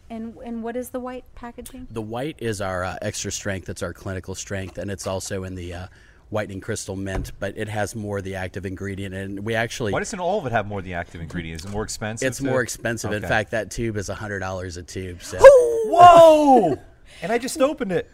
and 0.10 0.36
and 0.46 0.62
what 0.64 0.76
is 0.76 0.90
the 0.90 1.00
white 1.00 1.24
packaging? 1.36 1.88
The 1.90 2.02
white 2.02 2.36
is 2.40 2.62
our 2.62 2.84
uh, 2.84 2.98
extra 3.02 3.32
strength. 3.32 3.70
It's 3.70 3.82
our 3.82 3.94
clinical 3.94 4.36
strength, 4.36 4.78
and 4.78 4.92
it's 4.92 5.08
also 5.08 5.44
in 5.44 5.56
the 5.56 5.74
uh, 5.74 5.88
whitening 6.34 6.60
crystal 6.60 6.98
mint. 6.98 7.32
But 7.40 7.58
it 7.58 7.70
has 7.70 7.96
more 7.96 8.18
of 8.18 8.26
the 8.26 8.36
active 8.36 8.66
ingredient, 8.66 9.16
and 9.16 9.46
we 9.46 9.56
actually 9.56 9.94
Why 9.94 10.00
doesn't 10.00 10.20
all 10.20 10.40
of 10.40 10.46
it 10.46 10.52
have 10.52 10.68
more 10.68 10.80
of 10.80 10.86
the 10.86 10.96
active 10.96 11.22
ingredient? 11.22 11.62
Is 11.62 11.66
it 11.66 11.72
more 11.72 11.84
expensive? 11.84 12.28
it's 12.28 12.42
more 12.42 12.62
expensive. 12.62 13.14
In 13.14 13.22
fact, 13.22 13.52
that 13.52 13.72
tube 13.72 13.96
is 13.96 14.10
hundred 14.10 14.40
dollars 14.40 14.76
a 14.76 14.84
tube. 14.84 15.24
So 15.24 15.38
Whoa! 15.40 16.78
and 17.22 17.32
I 17.32 17.38
just 17.38 17.62
opened 17.62 17.94
it. 17.94 18.10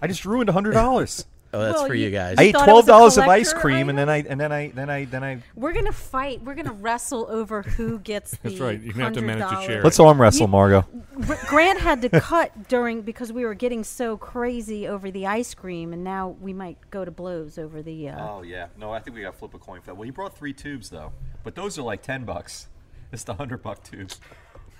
I 0.00 0.06
just 0.06 0.24
ruined 0.24 0.48
hundred 0.48 0.72
dollars. 0.72 1.26
Oh, 1.52 1.60
that's 1.60 1.78
Well, 1.78 1.86
for 1.86 1.94
you- 1.94 2.06
you 2.06 2.10
guys. 2.10 2.36
I 2.38 2.42
ate 2.44 2.52
twelve 2.54 2.68
was 2.68 2.86
dollars 2.86 3.16
of 3.18 3.24
ice 3.24 3.50
collector 3.52 3.60
cream, 3.60 3.88
and 3.88 3.98
then 3.98 4.08
I 4.08 4.18
and 4.28 4.40
then 4.40 4.52
I 4.52 4.68
then 4.68 4.90
I 4.90 5.04
then 5.04 5.24
I. 5.24 5.42
We're 5.54 5.72
gonna 5.72 5.92
fight. 5.92 6.42
We're 6.42 6.54
gonna 6.54 6.72
wrestle 6.72 7.26
over 7.30 7.62
who 7.62 7.98
gets 7.98 8.32
the. 8.32 8.48
That's 8.50 8.60
right. 8.60 8.80
You're 8.80 8.92
gonna 8.92 9.04
have 9.04 9.12
to 9.14 9.22
manage 9.22 9.50
your 9.50 9.60
$100. 9.60 9.66
share. 9.66 9.82
Let's 9.82 9.98
arm 10.00 10.20
wrestle, 10.20 10.42
You- 10.42 10.48
Margot. 10.48 10.86
Grant 11.48 11.80
had 11.80 12.02
to 12.02 12.08
cut 12.20 12.68
during 12.68 13.02
because 13.02 13.32
we 13.32 13.44
were 13.44 13.54
getting 13.54 13.82
so 13.84 14.16
crazy 14.16 14.86
over 14.86 15.10
the 15.10 15.26
ice 15.26 15.52
cream, 15.54 15.92
and 15.92 16.04
now 16.04 16.36
we 16.40 16.52
might 16.52 16.78
go 16.90 17.04
to 17.04 17.10
blows 17.10 17.58
over 17.58 17.82
the. 17.82 18.08
Uh, 18.10 18.26
Oh 18.28 18.42
yeah, 18.42 18.68
no, 18.78 18.92
I 18.92 19.00
think 19.00 19.16
we 19.16 19.22
got 19.22 19.32
to 19.32 19.38
flip 19.38 19.54
a 19.54 19.58
coin 19.58 19.80
for 19.80 19.86
that. 19.86 19.96
Well, 19.96 20.06
you 20.06 20.12
brought 20.12 20.36
three 20.36 20.52
tubes 20.52 20.90
though, 20.90 21.12
but 21.44 21.54
those 21.54 21.78
are 21.78 21.82
like 21.82 22.02
ten 22.02 22.24
bucks. 22.24 22.68
It's 23.12 23.24
the 23.24 23.34
hundred 23.34 23.62
buck 23.62 23.82
tubes. 23.82 24.20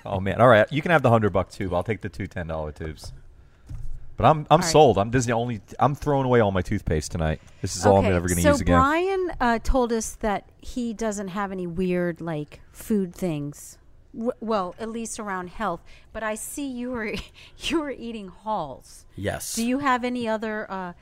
Oh 0.05 0.21
man, 0.21 0.41
all 0.41 0.49
right, 0.49 0.71
you 0.73 0.81
can 0.81 0.91
have 0.93 1.03
the 1.03 1.11
hundred 1.11 1.31
buck 1.33 1.51
tube. 1.51 1.75
I'll 1.75 1.83
take 1.83 2.03
the 2.03 2.09
two 2.09 2.27
ten 2.29 2.47
dollar 2.47 2.71
tubes. 2.73 3.13
But 4.19 4.27
I'm 4.27 4.47
I'm 4.51 4.61
right. 4.61 4.69
sold. 4.69 4.99
I'm 4.99 5.11
Disney 5.11 5.33
only. 5.33 5.61
I'm 5.79 5.95
throwing 5.95 6.27
away 6.27 6.41
all 6.41 6.51
my 6.51 6.61
toothpaste 6.61 7.13
tonight. 7.13 7.41
This 7.63 7.77
is 7.77 7.87
all 7.87 7.99
I'm 7.99 8.05
ever 8.07 8.27
going 8.27 8.37
to 8.37 8.43
so 8.43 8.51
use 8.51 8.61
again. 8.61 8.75
So 8.75 8.81
Brian 8.81 9.33
uh, 9.41 9.59
told 9.63 9.93
us 9.93 10.17
that 10.17 10.51
he 10.61 10.93
doesn't 10.93 11.29
have 11.29 11.53
any 11.53 11.69
weird 11.69 12.21
like 12.21 12.61
food 12.73 13.15
things. 13.15 13.79
W- 14.13 14.33
well, 14.41 14.75
at 14.81 14.89
least 14.89 15.21
around 15.21 15.51
health. 15.51 15.83
But 16.13 16.25
I 16.25 16.35
see 16.35 16.67
you 16.67 16.91
were 16.91 17.15
you 17.59 17.81
were 17.81 17.93
eating 17.93 18.27
halls. 18.27 19.07
Yes. 19.15 19.55
Do 19.55 19.65
you 19.65 19.79
have 19.79 20.03
any 20.03 20.27
other 20.27 20.69
uh, 20.69 20.95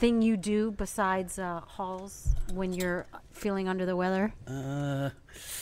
thing 0.00 0.22
you 0.22 0.34
do 0.36 0.70
besides 0.72 1.38
uh, 1.38 1.60
halls 1.66 2.34
when 2.54 2.72
you're 2.72 3.06
feeling 3.32 3.68
under 3.68 3.84
the 3.84 3.94
weather 3.94 4.32
Uh, 4.48 5.10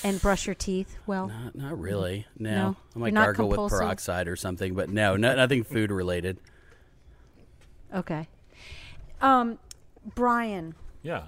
and 0.04 0.22
brush 0.22 0.46
your 0.46 0.54
teeth? 0.54 0.96
Well, 1.06 1.26
not, 1.26 1.54
not 1.56 1.78
really. 1.78 2.24
No. 2.38 2.50
No? 2.50 2.76
I 2.94 2.98
might 2.98 3.12
You're 3.12 3.24
gargle 3.24 3.48
with 3.48 3.70
peroxide 3.70 4.28
or 4.28 4.36
something, 4.36 4.74
but 4.74 4.88
no, 4.90 5.16
no 5.16 5.34
nothing 5.34 5.64
food 5.64 5.90
related. 5.90 6.38
okay. 7.94 8.28
Um, 9.20 9.58
Brian, 10.14 10.74
Yeah. 11.02 11.24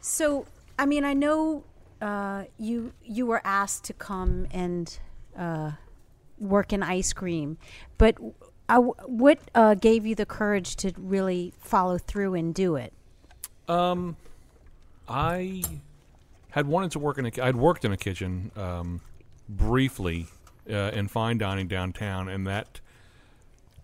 So, 0.00 0.46
I 0.78 0.86
mean, 0.86 1.04
I 1.04 1.14
know 1.14 1.62
uh, 2.00 2.44
you 2.58 2.92
you 3.04 3.26
were 3.26 3.40
asked 3.44 3.84
to 3.84 3.92
come 3.92 4.46
and 4.50 4.98
uh, 5.38 5.72
work 6.38 6.72
in 6.72 6.82
ice 6.82 7.12
cream, 7.12 7.58
but 7.98 8.16
I, 8.68 8.78
what 8.78 9.38
uh, 9.54 9.74
gave 9.74 10.06
you 10.06 10.14
the 10.14 10.26
courage 10.26 10.76
to 10.76 10.92
really 10.96 11.52
follow 11.58 11.98
through 11.98 12.34
and 12.34 12.54
do 12.54 12.76
it? 12.76 12.92
Um, 13.68 14.16
I 15.08 15.62
had 16.50 16.66
wanted 16.66 16.92
to 16.92 16.98
work 16.98 17.18
in 17.18 17.26
a. 17.26 17.30
I'd 17.42 17.56
worked 17.56 17.84
in 17.84 17.92
a 17.92 17.96
kitchen 17.96 18.50
um, 18.56 19.00
briefly 19.48 20.26
uh, 20.70 20.90
in 20.92 21.08
fine 21.08 21.38
dining 21.38 21.68
downtown, 21.68 22.28
and 22.28 22.46
that 22.46 22.80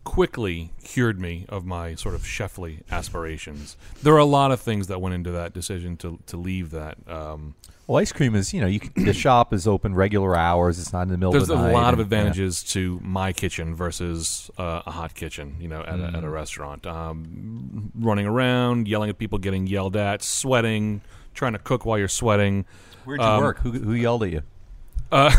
quickly 0.05 0.73
cured 0.83 1.21
me 1.21 1.47
of 1.49 1.65
my 1.65 1.95
sort 1.95 2.15
of 2.15 2.23
chefly 2.23 2.83
aspirations. 2.91 3.77
There 4.03 4.15
are 4.15 4.19
a 4.19 4.25
lot 4.25 4.51
of 4.51 4.61
things 4.61 4.89
that 4.89 5.01
went 5.01 5.15
into 5.15 5.31
that 5.33 5.53
decision 5.53 5.97
to 5.99 6.19
to 6.27 6.37
leave 6.37 6.71
that. 6.71 6.99
Um, 7.09 7.55
well, 7.93 8.01
ice 8.01 8.11
cream 8.11 8.35
is 8.35 8.55
you 8.55 8.61
know 8.63 8.67
you 8.67 8.81
can, 8.81 9.05
the 9.05 9.13
shop 9.13 9.53
is 9.53 9.69
open 9.69 9.95
regular 9.95 10.35
hours. 10.35 10.79
It's 10.79 10.95
not 10.95 11.03
in 11.03 11.09
the 11.11 11.19
middle 11.19 11.33
there's 11.33 11.43
of 11.43 11.49
the 11.49 11.55
night. 11.57 11.63
There's 11.63 11.73
a 11.73 11.77
night. 11.77 11.83
lot 11.83 11.93
of 11.93 12.01
and- 12.01 12.11
yeah. 12.11 12.19
advantages 12.19 12.63
to 12.73 12.99
my 13.03 13.35
kitchen 13.35 13.75
versus 13.75 14.51
uh, 14.57 14.83
a 14.87 14.91
hot 14.91 15.15
kitchen, 15.15 15.57
you 15.61 15.69
know, 15.69 15.83
at, 15.83 16.01
a, 16.01 16.17
at 16.17 16.25
a 16.25 16.31
restaurant. 16.31 16.87
Um, 16.87 17.93
running 17.95 18.25
around, 18.25 18.89
yelling 18.89 19.11
at 19.11 19.19
people, 19.19 19.37
getting 19.37 19.67
yelled 19.67 19.97
at, 19.97 20.23
sweating, 20.23 21.03
trying 21.35 21.53
to 21.53 21.59
cook 21.59 21.85
while 21.85 21.99
you're 21.99 22.09
sweating. 22.09 22.65
Where'd 23.05 23.21
you 23.21 23.27
um, 23.27 23.43
work? 23.43 23.59
Who, 23.59 23.73
who 23.73 23.93
yelled 23.93 24.23
at 24.23 24.31
you? 24.31 24.43
Uh, 25.11 25.31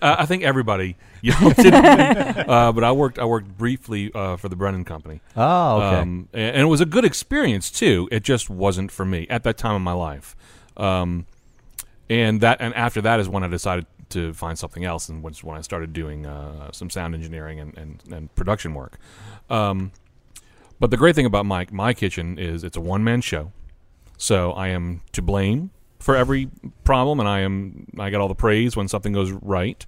I 0.00 0.24
think 0.24 0.44
everybody 0.44 0.96
yelled 1.20 1.58
at 1.58 2.36
me. 2.38 2.44
uh, 2.48 2.72
but 2.72 2.82
I 2.82 2.92
worked. 2.92 3.18
I 3.18 3.26
worked 3.26 3.58
briefly 3.58 4.10
uh, 4.14 4.38
for 4.38 4.48
the 4.48 4.56
Brennan 4.56 4.86
Company. 4.86 5.20
Oh, 5.36 5.76
okay. 5.76 5.96
Um, 5.96 6.30
and, 6.32 6.54
and 6.54 6.62
it 6.62 6.66
was 6.70 6.80
a 6.80 6.86
good 6.86 7.04
experience 7.04 7.70
too. 7.70 8.08
It 8.10 8.22
just 8.22 8.48
wasn't 8.48 8.90
for 8.90 9.04
me 9.04 9.26
at 9.28 9.42
that 9.42 9.58
time 9.58 9.74
of 9.74 9.82
my 9.82 9.92
life. 9.92 10.34
Um, 10.76 11.26
and 12.08 12.40
that 12.40 12.60
and 12.60 12.74
after 12.74 13.00
that 13.02 13.20
is 13.20 13.28
when 13.28 13.42
I 13.42 13.48
decided 13.48 13.86
to 14.10 14.32
find 14.32 14.58
something 14.58 14.84
else, 14.84 15.08
and 15.08 15.22
was 15.22 15.42
when 15.42 15.56
I 15.56 15.60
started 15.60 15.92
doing 15.92 16.26
uh, 16.26 16.70
some 16.72 16.90
sound 16.90 17.14
engineering 17.14 17.58
and, 17.58 17.76
and, 17.76 18.02
and 18.12 18.34
production 18.34 18.74
work. 18.74 18.98
Um, 19.50 19.92
but 20.78 20.90
the 20.90 20.96
great 20.96 21.14
thing 21.14 21.26
about 21.26 21.46
my 21.46 21.66
my 21.70 21.94
kitchen 21.94 22.38
is 22.38 22.62
it's 22.62 22.76
a 22.76 22.80
one 22.80 23.02
man 23.02 23.20
show, 23.20 23.52
so 24.16 24.52
I 24.52 24.68
am 24.68 25.02
to 25.12 25.22
blame 25.22 25.70
for 25.98 26.14
every 26.14 26.50
problem, 26.84 27.18
and 27.18 27.28
I 27.28 27.40
am 27.40 27.86
I 27.98 28.10
get 28.10 28.20
all 28.20 28.28
the 28.28 28.34
praise 28.34 28.76
when 28.76 28.88
something 28.88 29.12
goes 29.12 29.32
right. 29.32 29.84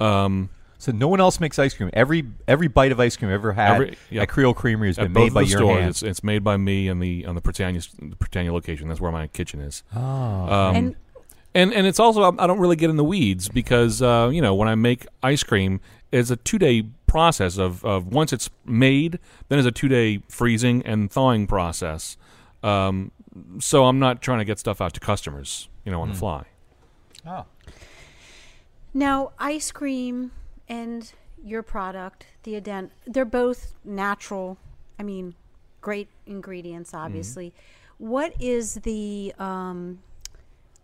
Um, 0.00 0.48
so 0.82 0.90
no 0.90 1.06
one 1.06 1.20
else 1.20 1.38
makes 1.38 1.60
ice 1.60 1.74
cream. 1.74 1.90
Every 1.92 2.24
every 2.48 2.66
bite 2.66 2.90
of 2.90 2.98
ice 2.98 3.16
cream 3.16 3.28
I've 3.30 3.34
ever 3.34 3.52
had 3.52 3.74
Every- 3.74 3.96
yeah. 4.10 4.22
at 4.22 4.28
Creole 4.28 4.52
Creamery 4.52 4.88
has 4.88 4.98
at 4.98 5.04
been 5.04 5.12
made 5.12 5.32
by 5.32 5.42
your 5.42 5.58
stores, 5.60 5.78
hands. 5.78 6.02
it's, 6.02 6.10
it's 6.10 6.24
made 6.24 6.42
by 6.42 6.56
me 6.56 6.88
and 6.88 7.00
the 7.00 7.24
on 7.24 7.36
the 7.36 7.40
Prytania 7.40 7.88
the 8.00 8.16
Prytania 8.16 8.50
location. 8.52 8.88
That's 8.88 9.00
where 9.00 9.12
my 9.12 9.28
kitchen 9.28 9.60
is. 9.60 9.84
Oh, 9.94 10.00
Um, 10.00 10.74
and 10.74 10.96
and 11.54 11.72
and 11.72 11.86
it's 11.86 12.00
also 12.00 12.34
I 12.36 12.48
don't 12.48 12.58
really 12.58 12.74
get 12.74 12.90
in 12.90 12.96
the 12.96 13.04
weeds 13.04 13.48
because 13.48 14.02
uh, 14.02 14.28
you 14.32 14.42
know 14.42 14.56
when 14.56 14.66
I 14.66 14.74
make 14.74 15.06
ice 15.22 15.44
cream, 15.44 15.80
it's 16.10 16.30
a 16.30 16.36
two 16.36 16.58
day 16.58 16.82
process 17.06 17.58
of, 17.58 17.84
of 17.84 18.08
once 18.08 18.32
it's 18.32 18.50
made, 18.66 19.20
then 19.50 19.60
it's 19.60 19.68
a 19.68 19.70
two 19.70 19.86
day 19.86 20.20
freezing 20.28 20.82
and 20.84 21.12
thawing 21.12 21.46
process. 21.46 22.16
Um, 22.64 23.12
so 23.60 23.84
I'm 23.84 24.00
not 24.00 24.20
trying 24.20 24.40
to 24.40 24.44
get 24.44 24.58
stuff 24.58 24.80
out 24.80 24.94
to 24.94 25.00
customers, 25.00 25.68
you 25.84 25.92
know, 25.92 26.00
on 26.02 26.08
the 26.08 26.16
fly. 26.16 26.46
oh. 27.24 27.44
now 28.92 29.30
ice 29.38 29.70
cream 29.70 30.32
and 30.68 31.12
your 31.42 31.62
product, 31.62 32.26
Theodent, 32.44 32.90
they're 33.06 33.24
both 33.24 33.74
natural. 33.84 34.58
I 34.98 35.02
mean, 35.02 35.34
great 35.80 36.08
ingredients, 36.26 36.94
obviously. 36.94 37.52
What 37.98 38.34
is 38.40 38.74
the 38.76 39.34
um, 39.38 40.00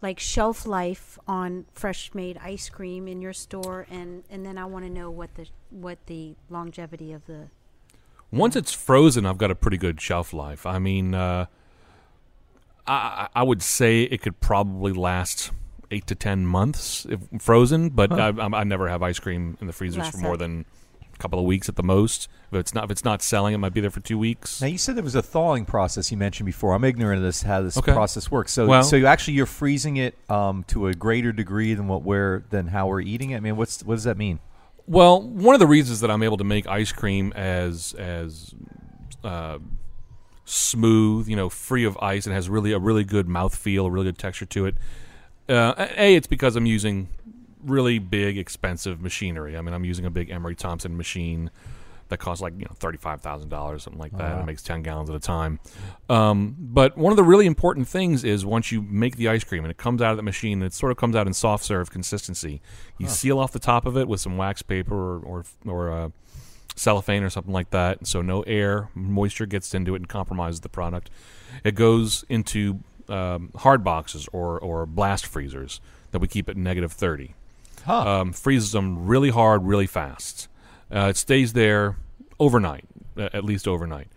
like 0.03 0.19
shelf 0.19 0.67
life 0.67 1.19
on 1.27 1.67
fresh 1.73 2.13
made 2.15 2.39
ice 2.39 2.69
cream 2.69 3.09
in 3.09 3.21
your 3.21 3.33
store 3.33 3.87
and 3.91 4.23
and 4.31 4.45
then 4.47 4.59
I 4.59 4.65
want 4.65 4.85
to 4.85 4.91
know 4.91 5.11
what 5.11 5.35
the 5.35 5.47
what 5.71 5.99
the 6.07 6.35
longevity 6.49 7.13
of 7.13 7.27
the 7.27 7.49
Once 8.31 8.57
it's 8.57 8.73
frozen, 8.73 9.27
I've 9.27 9.39
got 9.39 9.51
a 9.51 9.55
pretty 9.55 9.79
good 9.79 10.01
shelf 10.01 10.33
life. 10.33 10.67
I 10.67 10.79
mean, 10.79 11.15
uh, 11.15 11.47
I, 12.87 13.29
I 13.35 13.43
would 13.43 13.63
say 13.63 14.03
it 14.03 14.23
could 14.23 14.41
probably 14.41 14.93
last 14.93 15.51
eight 15.91 16.07
to 16.09 16.15
ten 16.15 16.47
months 16.47 17.07
if 17.09 17.21
frozen, 17.41 17.91
but 17.91 18.13
I, 18.13 18.29
I, 18.29 18.61
I 18.61 18.65
never 18.65 18.89
have 18.89 19.03
ice 19.03 19.19
cream 19.19 19.57
in 19.61 19.67
the 19.67 19.73
freezers 19.73 19.99
Last 19.99 20.13
for 20.13 20.19
more 20.19 20.37
than 20.37 20.65
a 21.15 21.19
couple 21.19 21.39
of 21.39 21.45
weeks 21.45 21.69
at 21.69 21.77
the 21.77 21.83
most. 21.83 22.29
If 22.53 22.59
it's 22.61 22.75
not 22.75 22.85
if 22.85 22.91
it's 22.91 23.05
not 23.05 23.23
selling, 23.23 23.55
it 23.55 23.59
might 23.59 23.75
be 23.75 23.81
there 23.81 23.91
for 23.91 24.01
two 24.01 24.19
weeks. 24.19 24.61
Now 24.61 24.67
you 24.69 24.79
said 24.79 24.97
there 24.97 25.05
was 25.05 25.15
a 25.15 25.23
thawing 25.23 25.65
process 25.65 26.11
you 26.11 26.17
mentioned 26.17 26.47
before. 26.47 26.75
I'm 26.75 26.85
ignorant 26.85 27.19
of 27.19 27.25
this 27.25 27.43
how 27.43 27.63
this 27.63 27.77
Okay. 27.77 27.93
process 27.93 28.31
works. 28.31 28.53
So 28.53 28.67
Well- 28.67 28.83
so 28.83 28.97
you 28.97 29.07
actually 29.07 29.35
you're 29.35 29.47
freezing 29.47 29.97
it 29.97 30.17
um, 30.31 30.65
to 30.69 30.87
a 30.89 30.95
greater 30.95 31.33
degree 31.33 31.75
than 31.75 31.89
what 31.89 32.03
we're 32.03 32.45
than 32.51 32.69
how 32.69 32.87
we're 32.87 33.01
eating 33.01 33.31
it. 33.31 33.37
I 33.37 33.41
mean, 33.41 33.57
what's 33.57 33.83
what 33.83 33.95
does 33.97 34.05
that 34.05 34.17
mean? 34.17 34.41
Well, 34.87 35.21
one 35.21 35.55
of 35.55 35.59
the 35.59 35.67
reasons 35.67 36.01
that 36.01 36.11
I'm 36.11 36.23
able 36.23 36.39
to 36.39 36.45
make 36.45 36.67
ice 36.67 36.93
cream 36.93 37.33
as 37.35 37.95
as 37.99 38.55
uh, 39.23 39.59
smooth, 40.45 41.29
you 41.29 41.37
know, 41.37 41.49
free 41.49 41.85
of 41.85 41.97
ice, 41.99 42.27
and 42.27 42.35
has 42.35 42.49
really 42.49 42.73
a 42.73 42.79
really 42.79 43.05
good 43.05 43.27
mouthfeel, 43.27 43.87
a 43.87 43.91
really 43.91 44.07
good 44.07 44.19
texture 44.19 44.47
to 44.47 44.67
it. 44.67 44.77
Uh, 45.49 45.87
a, 45.97 46.15
it's 46.15 46.27
because 46.27 46.57
I'm 46.57 46.67
using 46.67 47.09
really 47.65 47.99
big, 47.99 48.39
expensive 48.39 49.01
machinery. 49.01 49.57
I 49.57 49.61
mean, 49.61 49.75
I'm 49.75 49.85
using 49.85 50.05
a 50.05 50.11
big 50.11 50.31
Emery 50.31 50.55
Thompson 50.55 50.97
machine 50.97 51.51
that 52.09 52.19
costs 52.19 52.41
like 52.41 52.55
you 52.59 52.65
know 52.65 52.75
thirty 52.75 52.99
five 52.99 53.21
thousand 53.21 53.49
dollars, 53.49 53.83
something 53.83 54.01
like 54.01 54.13
that. 54.13 54.37
wow. 54.37 54.43
It 54.43 54.47
makes 54.47 54.63
ten 54.63 54.83
gallons 54.83 55.11
at 55.11 55.17
a 55.17 55.21
time. 55.21 55.61
Um, 56.09 56.57
but 56.59 56.97
one 56.97 57.13
of 57.13 57.17
the 57.17 57.25
really 57.25 57.47
important 57.47 57.89
things 57.89 58.25
is 58.25 58.45
once 58.47 58.73
you 58.73 58.83
make 58.83 59.17
the 59.17 59.29
ice 59.29 59.45
cream 59.45 59.65
and 59.65 59.71
it 59.71 59.77
comes 59.77 60.01
out 60.01 60.13
of 60.13 60.17
the 60.17 60.23
machine, 60.23 60.63
it 60.63 60.73
sort 60.73 60.91
of 60.91 60.99
comes 60.99 61.15
out 61.15 61.27
in 61.27 61.35
soft 61.35 61.65
serve 61.65 61.91
consistency. 61.91 62.61
You 62.99 63.09
seal 63.09 63.39
off 63.39 63.53
the 63.53 63.59
top 63.59 63.87
of 63.87 63.97
it 63.97 64.09
with 64.09 64.21
some 64.21 64.37
wax 64.37 64.63
paper 64.63 64.95
or 64.95 65.21
or, 65.21 65.45
or 65.67 65.93
uh, 65.93 66.09
cellophane 66.77 67.23
or 67.23 67.31
something 67.31 67.53
like 67.53 67.71
that, 67.71 68.07
so 68.07 68.23
no 68.23 68.43
air, 68.43 68.89
moisture 68.95 69.47
gets 69.47 69.75
into 69.75 69.95
it 69.95 69.99
and 69.99 70.09
compromises 70.09 70.61
the 70.61 70.69
product. 70.69 71.11
It 71.65 71.75
goes 71.75 72.25
into 72.29 72.81
um, 73.09 73.51
hard 73.57 73.83
boxes 73.85 74.29
or 74.33 74.59
or 74.59 74.87
blast 74.87 75.27
freezers 75.27 75.81
that 76.11 76.19
we 76.21 76.29
keep 76.29 76.49
at 76.49 76.57
negative 76.57 76.93
thirty 76.93 77.35
Huh. 77.85 78.21
um, 78.21 78.33
freezes 78.33 78.73
them 78.73 79.07
really 79.07 79.31
hard, 79.31 79.65
really 79.65 79.87
fast. 79.87 80.49
Uh, 80.95 81.09
it 81.11 81.17
stays 81.17 81.53
there 81.55 81.97
overnight, 82.39 82.85
at 83.17 83.45
least 83.45 83.67
overnight. 83.69 84.09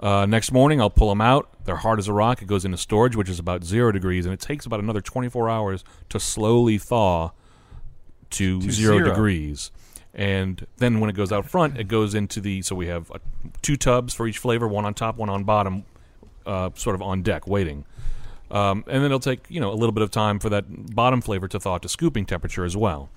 Uh, 0.00 0.24
next 0.26 0.50
morning, 0.52 0.80
I'll 0.80 0.90
pull 0.90 1.10
them 1.10 1.20
out. 1.20 1.48
They're 1.64 1.76
hard 1.76 1.98
as 1.98 2.08
a 2.08 2.12
rock. 2.12 2.40
It 2.42 2.46
goes 2.46 2.64
into 2.64 2.78
storage, 2.78 3.14
which 3.14 3.28
is 3.28 3.38
about 3.38 3.62
zero 3.64 3.92
degrees, 3.92 4.24
and 4.24 4.32
it 4.32 4.40
takes 4.40 4.64
about 4.66 4.80
another 4.80 5.00
24 5.02 5.48
hours 5.50 5.84
to 6.08 6.18
slowly 6.18 6.78
thaw 6.78 7.30
to, 8.30 8.60
To 8.60 8.70
zero, 8.70 8.96
zero. 8.98 9.08
degrees. 9.10 9.70
And 10.14 10.66
then 10.78 10.98
when 11.00 11.10
it 11.10 11.12
goes 11.14 11.30
out 11.30 11.46
front, 11.48 11.78
it 11.78 11.84
goes 11.88 12.14
into 12.14 12.40
the. 12.40 12.62
So 12.62 12.74
we 12.74 12.86
have 12.88 13.10
uh, 13.12 13.18
two 13.62 13.76
tubs 13.76 14.14
for 14.14 14.26
each 14.26 14.38
flavor, 14.38 14.66
one 14.66 14.84
on 14.84 14.94
top, 14.94 15.16
one 15.16 15.28
on 15.28 15.44
bottom, 15.44 15.84
uh, 16.46 16.70
sort 16.74 16.94
of 16.94 17.02
on 17.02 17.22
deck, 17.22 17.46
waiting. 17.46 17.84
Um, 18.50 18.84
and 18.88 18.96
then 18.96 19.04
it'll 19.04 19.20
take 19.20 19.40
you 19.48 19.60
know 19.60 19.70
a 19.72 19.74
little 19.74 19.92
bit 19.92 20.02
of 20.02 20.10
time 20.10 20.38
for 20.38 20.48
that 20.50 20.94
bottom 20.94 21.20
flavor 21.20 21.46
to 21.48 21.60
thaw 21.60 21.78
to 21.78 21.88
scooping 21.88 22.26
temperature 22.26 22.64
as 22.64 22.76
well. 22.76 23.08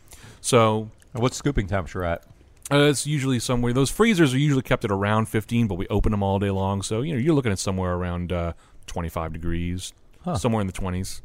So 0.42 0.90
What's 1.14 1.38
scooping 1.38 1.68
temperature 1.68 2.04
at? 2.04 2.24
uh, 2.72 2.78
it's 2.90 3.06
usually 3.06 3.40
somewhere. 3.40 3.74
Those 3.74 3.90
freezers 3.92 4.34
are 4.34 4.38
usually 4.38 4.62
kept 4.64 4.84
at 4.86 4.92
around 4.92 5.28
15, 5.28 5.68
but 5.68 5.76
we 5.76 5.88
open 5.90 6.12
them 6.12 6.24
all 6.24 6.40
day 6.40 6.50
long. 6.50 6.82
So 6.82 7.02
you 7.02 7.14
know 7.14 7.20
you're 7.20 7.34
looking 7.36 7.52
at 7.52 7.60
somewhere 7.60 7.94
around 7.94 8.32
uh, 8.32 8.54
25 8.88 9.34
degrees, 9.34 9.94
Huh. 10.24 10.38
somewhere 10.38 10.62
in 10.62 10.68
the 10.68 10.74
20s. 10.74 11.22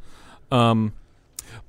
Um, 0.50 0.92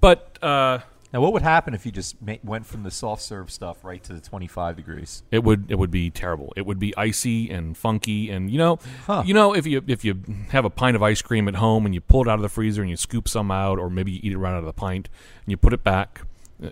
but 0.02 0.38
uh, 0.42 0.80
Now, 1.12 1.22
what 1.22 1.34
would 1.34 1.42
happen 1.42 1.74
if 1.74 1.86
you 1.88 1.92
just 1.92 2.22
ma- 2.22 2.36
went 2.44 2.68
from 2.68 2.84
the 2.84 2.92
soft 2.92 3.24
serve 3.24 3.50
stuff 3.50 3.84
right 3.84 4.04
to 4.04 4.14
the 4.14 4.22
25 4.22 4.76
degrees? 4.76 5.24
it 5.32 5.44
would 5.44 5.66
it 5.72 5.76
would 5.80 5.90
be 5.92 6.10
terrible. 6.12 6.54
It 6.56 6.66
would 6.68 6.78
be 6.80 6.96
icy 6.96 7.50
and 7.50 7.76
funky, 7.76 8.30
and 8.30 8.52
you 8.52 8.58
know, 8.60 8.78
Huh. 9.08 9.24
you 9.26 9.34
know, 9.34 9.54
if 9.56 9.66
you 9.66 9.84
if 9.88 10.06
you 10.06 10.22
have 10.50 10.66
a 10.66 10.70
pint 10.70 10.96
of 10.96 11.02
ice 11.02 11.22
cream 11.22 11.48
at 11.48 11.56
home 11.56 11.86
and 11.86 11.96
you 11.96 12.02
pull 12.02 12.22
it 12.22 12.28
out 12.28 12.36
of 12.36 12.42
the 12.44 12.50
freezer 12.50 12.82
and 12.82 12.90
you 12.92 12.96
scoop 12.98 13.28
some 13.28 13.50
out, 13.50 13.80
or 13.80 13.90
maybe 13.90 14.12
you 14.12 14.20
eat 14.22 14.32
it 14.34 14.38
right 14.38 14.52
out 14.54 14.60
of 14.60 14.66
the 14.66 14.74
pint 14.74 15.10
and 15.46 15.52
you 15.52 15.58
put 15.58 15.74
it 15.74 15.84
back, 15.84 16.22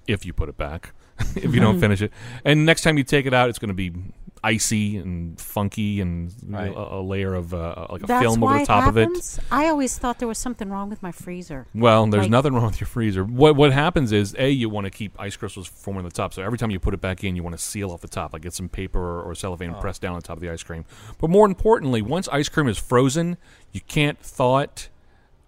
if 0.06 0.26
you 0.26 0.34
put 0.34 0.50
it 0.50 0.58
back, 0.58 0.94
if 1.36 1.54
you 1.56 1.60
don't 1.60 1.80
finish 1.86 2.02
it, 2.02 2.12
and 2.46 2.66
next 2.66 2.84
time 2.84 2.98
you 2.98 3.04
take 3.04 3.26
it 3.26 3.34
out, 3.34 3.50
it's 3.50 3.58
going 3.60 3.70
to 3.70 3.74
be 3.74 3.92
icy 4.44 4.98
and 4.98 5.40
funky 5.40 6.00
and 6.02 6.34
Right. 6.48 6.72
a, 6.72 6.96
a 6.96 7.02
layer 7.02 7.34
of 7.34 7.54
uh, 7.54 7.88
like 7.90 8.04
a 8.04 8.06
That's 8.08 8.24
film 8.24 8.44
over 8.44 8.56
the 8.56 8.62
it 8.62 8.66
top 8.66 8.88
of 8.88 8.98
it. 8.98 9.10
I 9.52 9.68
always 9.68 9.98
thought 9.98 10.20
there 10.20 10.28
was 10.28 10.38
something 10.38 10.70
wrong 10.70 10.90
with 10.90 11.02
my 11.02 11.12
freezer. 11.12 11.66
Well, 11.74 12.08
there's 12.08 12.24
Like- 12.24 12.32
nothing 12.32 12.54
wrong 12.54 12.66
with 12.68 12.80
your 12.80 12.88
freezer. 12.88 13.24
What 13.24 13.56
what 13.56 13.72
happens 13.74 14.12
is 14.12 14.36
a 14.38 14.50
you 14.50 14.70
want 14.70 14.86
to 14.86 14.92
keep 14.92 15.20
ice 15.20 15.36
crystals 15.36 15.68
forming 15.68 16.00
on 16.00 16.06
the 16.10 16.12
top, 16.16 16.34
so 16.34 16.42
every 16.44 16.58
time 16.58 16.70
you 16.72 16.80
put 16.80 16.94
it 16.94 17.02
back 17.02 17.24
in, 17.24 17.36
you 17.36 17.44
want 17.44 17.58
to 17.58 17.62
seal 17.64 17.92
off 17.92 18.02
the 18.02 18.08
top, 18.08 18.34
like 18.34 18.42
get 18.44 18.54
some 18.54 18.70
paper 18.70 19.00
or, 19.00 19.22
or 19.24 19.36
cellophane 19.36 19.70
and 19.72 19.80
press 19.82 20.00
down 20.00 20.16
on 20.16 20.22
top 20.22 20.38
of 20.38 20.42
the 20.42 20.50
ice 20.50 20.64
cream. 20.64 20.86
But 21.20 21.30
more 21.30 21.46
importantly, 21.46 22.02
once 22.02 22.28
ice 22.30 22.50
cream 22.50 22.68
is 22.68 22.78
frozen, 22.78 23.38
you 23.72 23.82
can't 23.82 24.20
thaw 24.20 24.60
it 24.60 24.90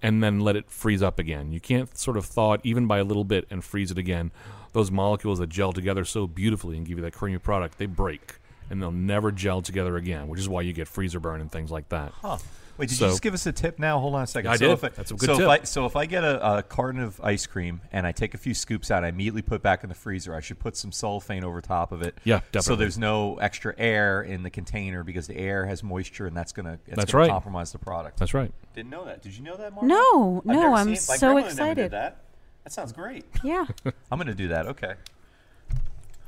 and 0.01 0.23
then 0.23 0.39
let 0.39 0.55
it 0.55 0.69
freeze 0.71 1.03
up 1.03 1.19
again. 1.19 1.51
You 1.51 1.59
can't 1.59 1.97
sort 1.97 2.15
of 2.17 2.25
thaw 2.25 2.53
it 2.53 2.61
even 2.63 2.87
by 2.87 2.99
a 2.99 3.03
little 3.03 3.25
bit 3.25 3.45
and 3.51 3.63
freeze 3.63 3.91
it 3.91 3.97
again. 3.97 4.31
Those 4.71 4.91
molecules 4.91 5.39
that 5.39 5.49
gel 5.49 5.73
together 5.73 6.05
so 6.05 6.25
beautifully 6.27 6.77
and 6.77 6.85
give 6.85 6.97
you 6.97 7.03
that 7.03 7.13
creamy 7.13 7.39
product, 7.39 7.77
they 7.79 7.85
break 7.85 8.38
and 8.69 8.81
they'll 8.81 8.91
never 8.91 9.31
gel 9.31 9.61
together 9.61 9.95
again, 9.97 10.27
which 10.27 10.39
is 10.39 10.47
why 10.49 10.61
you 10.61 10.73
get 10.73 10.87
freezer 10.87 11.19
burn 11.19 11.41
and 11.41 11.51
things 11.51 11.71
like 11.71 11.89
that. 11.89 12.11
Huh. 12.21 12.37
Wait, 12.77 12.87
did 12.87 12.97
So- 12.97 13.05
you 13.07 13.11
just 13.11 13.21
give 13.21 13.33
us 13.33 13.45
a 13.45 13.51
tip 13.51 13.77
now? 13.77 13.99
Hold 13.99 14.15
on 14.15 14.23
a 14.23 14.27
second. 14.27 14.51
I 14.51 14.55
so 14.55 14.67
did. 14.67 14.71
If 14.71 14.83
I, 14.85 14.89
That's 14.89 15.11
a 15.11 15.15
good 15.15 15.25
so 15.25 15.33
tip. 15.33 15.41
If 15.41 15.49
I, 15.49 15.63
so 15.65 15.85
if 15.85 15.97
I 15.97 16.05
get 16.05 16.23
a, 16.23 16.59
a 16.59 16.63
carton 16.63 17.01
of 17.01 17.19
ice 17.21 17.45
cream 17.45 17.81
and 17.91 18.07
I 18.07 18.13
take 18.13 18.33
a 18.33 18.37
few 18.37 18.53
scoops 18.53 18.89
out, 18.89 19.03
I 19.03 19.09
immediately 19.09 19.41
put 19.41 19.61
back 19.61 19.83
in 19.83 19.89
the 19.89 19.95
freezer. 19.95 20.33
I 20.33 20.39
should 20.39 20.59
put 20.59 20.77
some 20.77 20.93
cellophane 20.93 21.43
over 21.43 21.59
top 21.59 21.91
of 21.91 22.01
it. 22.03 22.17
Yeah, 22.23 22.37
definitely. 22.53 22.61
So 22.61 22.75
there's 22.77 22.97
no 22.97 23.35
extra 23.39 23.75
air 23.77 24.21
in 24.21 24.43
the 24.43 24.49
container 24.49 25.03
because 25.03 25.27
the 25.27 25.35
air 25.35 25.65
has 25.65 25.83
moisture 25.83 26.25
and 26.25 26.37
that's 26.37 26.53
gonna 26.53 26.79
it's 26.87 26.95
That's 26.95 27.11
gonna 27.11 27.23
right. 27.25 27.29
compromise 27.29 27.73
the 27.73 27.79
product. 27.79 28.17
That's 28.17 28.33
right. 28.33 28.53
Didn't 28.75 28.91
know 28.91 29.03
that. 29.03 29.21
Did 29.23 29.35
you 29.37 29.43
know 29.43 29.57
that, 29.57 29.73
Mark? 29.73 29.85
No, 29.85 30.37
I've 30.37 30.45
no, 30.45 30.73
I'm 30.73 30.85
seen 30.85 30.93
it. 30.93 31.05
My 31.09 31.15
so 31.17 31.33
never 31.35 31.47
excited. 31.49 31.75
did 31.81 31.91
that. 31.91 32.21
That 32.63 32.71
sounds 32.71 32.93
great. 32.93 33.25
Yeah. 33.43 33.65
I'm 34.09 34.17
gonna 34.17 34.33
do 34.33 34.47
that. 34.47 34.67
Okay. 34.67 34.93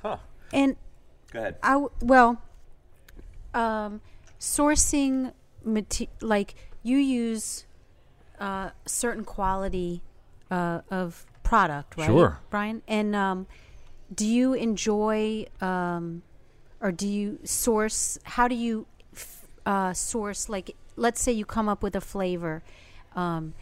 Huh. 0.01 0.17
and 0.51 0.75
Go 1.31 1.39
ahead. 1.39 1.55
I 1.63 1.71
w- 1.73 1.89
well, 2.01 2.41
um, 3.53 4.01
sourcing 4.39 5.33
mate- 5.63 6.09
like 6.21 6.55
you 6.83 6.97
use 6.97 7.65
uh, 8.39 8.71
certain 8.85 9.23
quality 9.23 10.01
uh, 10.49 10.81
of 10.89 11.25
product, 11.43 11.97
right, 11.97 12.05
Sure. 12.07 12.39
Bryan? 12.49 12.81
And 12.87 13.15
um, 13.15 13.47
do 14.13 14.25
you 14.25 14.53
enjoy 14.53 15.45
um, 15.61 16.23
or 16.79 16.91
do 16.91 17.07
you 17.07 17.39
source? 17.43 18.17
How 18.23 18.47
do 18.47 18.55
you 18.55 18.87
f- 19.13 19.45
uh, 19.65 19.93
source? 19.93 20.49
Like, 20.49 20.75
let's 20.95 21.21
say 21.21 21.31
you 21.31 21.45
come 21.45 21.69
up 21.69 21.83
with 21.83 21.95
a 21.95 22.01
flavor. 22.01 22.63
Um, 23.15 23.53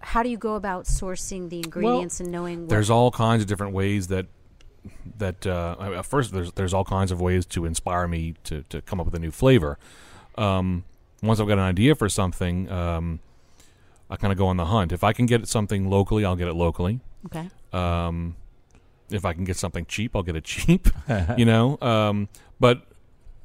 how 0.00 0.22
do 0.22 0.28
you 0.28 0.36
go 0.36 0.54
about 0.54 0.84
sourcing 0.86 1.48
the 1.48 1.58
ingredients 1.58 2.18
and 2.20 2.30
knowing 2.32 2.62
what 2.62 2.68
There's 2.70 2.90
all 2.90 3.10
kinds 3.12 3.42
of 3.42 3.48
different 3.48 3.72
ways 3.72 4.08
that 4.08 4.26
that 5.18 5.46
uh, 5.46 5.76
at 5.96 6.06
first 6.06 6.32
there's 6.32 6.52
there's 6.52 6.74
all 6.74 6.84
kinds 6.84 7.10
of 7.12 7.20
ways 7.20 7.46
to 7.46 7.64
inspire 7.64 8.08
me 8.08 8.34
to, 8.44 8.62
to 8.68 8.82
come 8.82 9.00
up 9.00 9.06
with 9.06 9.14
a 9.14 9.18
new 9.18 9.30
flavor. 9.30 9.78
Um, 10.36 10.84
once 11.22 11.38
I've 11.38 11.46
got 11.46 11.58
an 11.58 11.64
idea 11.64 11.94
for 11.94 12.08
something, 12.08 12.70
um, 12.70 13.20
I 14.10 14.16
kind 14.16 14.32
of 14.32 14.38
go 14.38 14.46
on 14.48 14.56
the 14.56 14.66
hunt. 14.66 14.92
If 14.92 15.04
I 15.04 15.12
can 15.12 15.26
get 15.26 15.46
something 15.46 15.88
locally, 15.88 16.24
I'll 16.24 16.36
get 16.36 16.48
it 16.48 16.54
locally. 16.54 17.00
okay? 17.26 17.48
Um, 17.72 18.36
if 19.10 19.24
I 19.24 19.32
can 19.32 19.44
get 19.44 19.56
something 19.56 19.86
cheap, 19.86 20.16
I'll 20.16 20.22
get 20.22 20.36
it 20.36 20.44
cheap. 20.44 20.88
you 21.36 21.44
know, 21.44 21.78
um, 21.80 22.28
but 22.58 22.82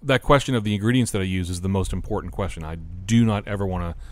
that 0.01 0.21
question 0.21 0.55
of 0.55 0.63
the 0.63 0.73
ingredients 0.73 1.11
that 1.11 1.21
I 1.21 1.25
use 1.25 1.49
is 1.49 1.61
the 1.61 1.69
most 1.69 1.93
important 1.93 2.33
question. 2.33 2.63
I 2.63 2.75
do 2.75 3.25
not 3.25 3.47
ever 3.47 3.65
want 3.65 3.83
to 3.83 4.03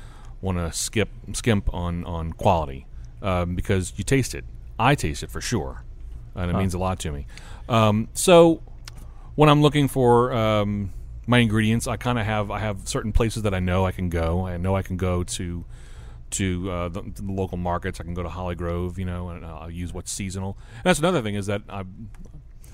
want 0.42 0.58
to 0.58 0.72
skip 0.72 1.10
skimp 1.34 1.74
on 1.74 2.04
on 2.06 2.34
quality 2.34 2.86
um, 3.22 3.56
because 3.56 3.94
you 3.98 4.04
taste 4.04 4.36
it. 4.36 4.46
I 4.78 4.96
taste 4.96 5.24
it 5.24 5.32
for 5.32 5.42
sure, 5.42 5.84
and 6.36 6.52
it 6.52 6.56
means 6.56 6.74
a 6.74 6.78
lot 6.78 7.00
to 7.00 7.12
me. 7.12 7.26
Um, 7.70 8.10
so 8.14 8.62
when 9.36 9.50
I'm 9.50 9.62
looking 9.62 9.88
for 9.88 10.34
um, 10.34 10.94
my 11.28 11.40
ingredients, 11.40 11.88
I 11.88 11.98
kind 11.98 12.20
of 12.20 12.26
have 12.26 12.52
I 12.52 12.60
have 12.60 12.88
certain 12.88 13.12
places 13.12 13.44
that 13.44 13.54
I 13.54 13.60
know 13.60 13.86
I 13.86 13.92
can 13.92 14.10
go. 14.10 14.46
I 14.46 14.58
know 14.58 14.76
I 14.76 14.82
can 14.82 14.98
go 14.98 15.24
to 15.24 15.66
to 16.32 16.72
uh, 16.72 16.90
the, 16.90 17.02
the 17.02 17.32
local 17.32 17.58
markets. 17.58 18.00
I 18.00 18.04
can 18.04 18.14
go 18.14 18.24
to 18.24 18.30
Hollygrove, 18.30 18.98
you 18.98 19.06
know, 19.06 19.30
and 19.30 19.46
I'll 19.46 19.72
use 19.72 19.94
what's 19.94 20.12
seasonal. 20.12 20.58
And 20.78 20.84
that's 20.84 21.00
another 21.00 21.22
thing 21.22 21.36
is 21.36 21.46
that 21.48 21.62
I 21.70 21.84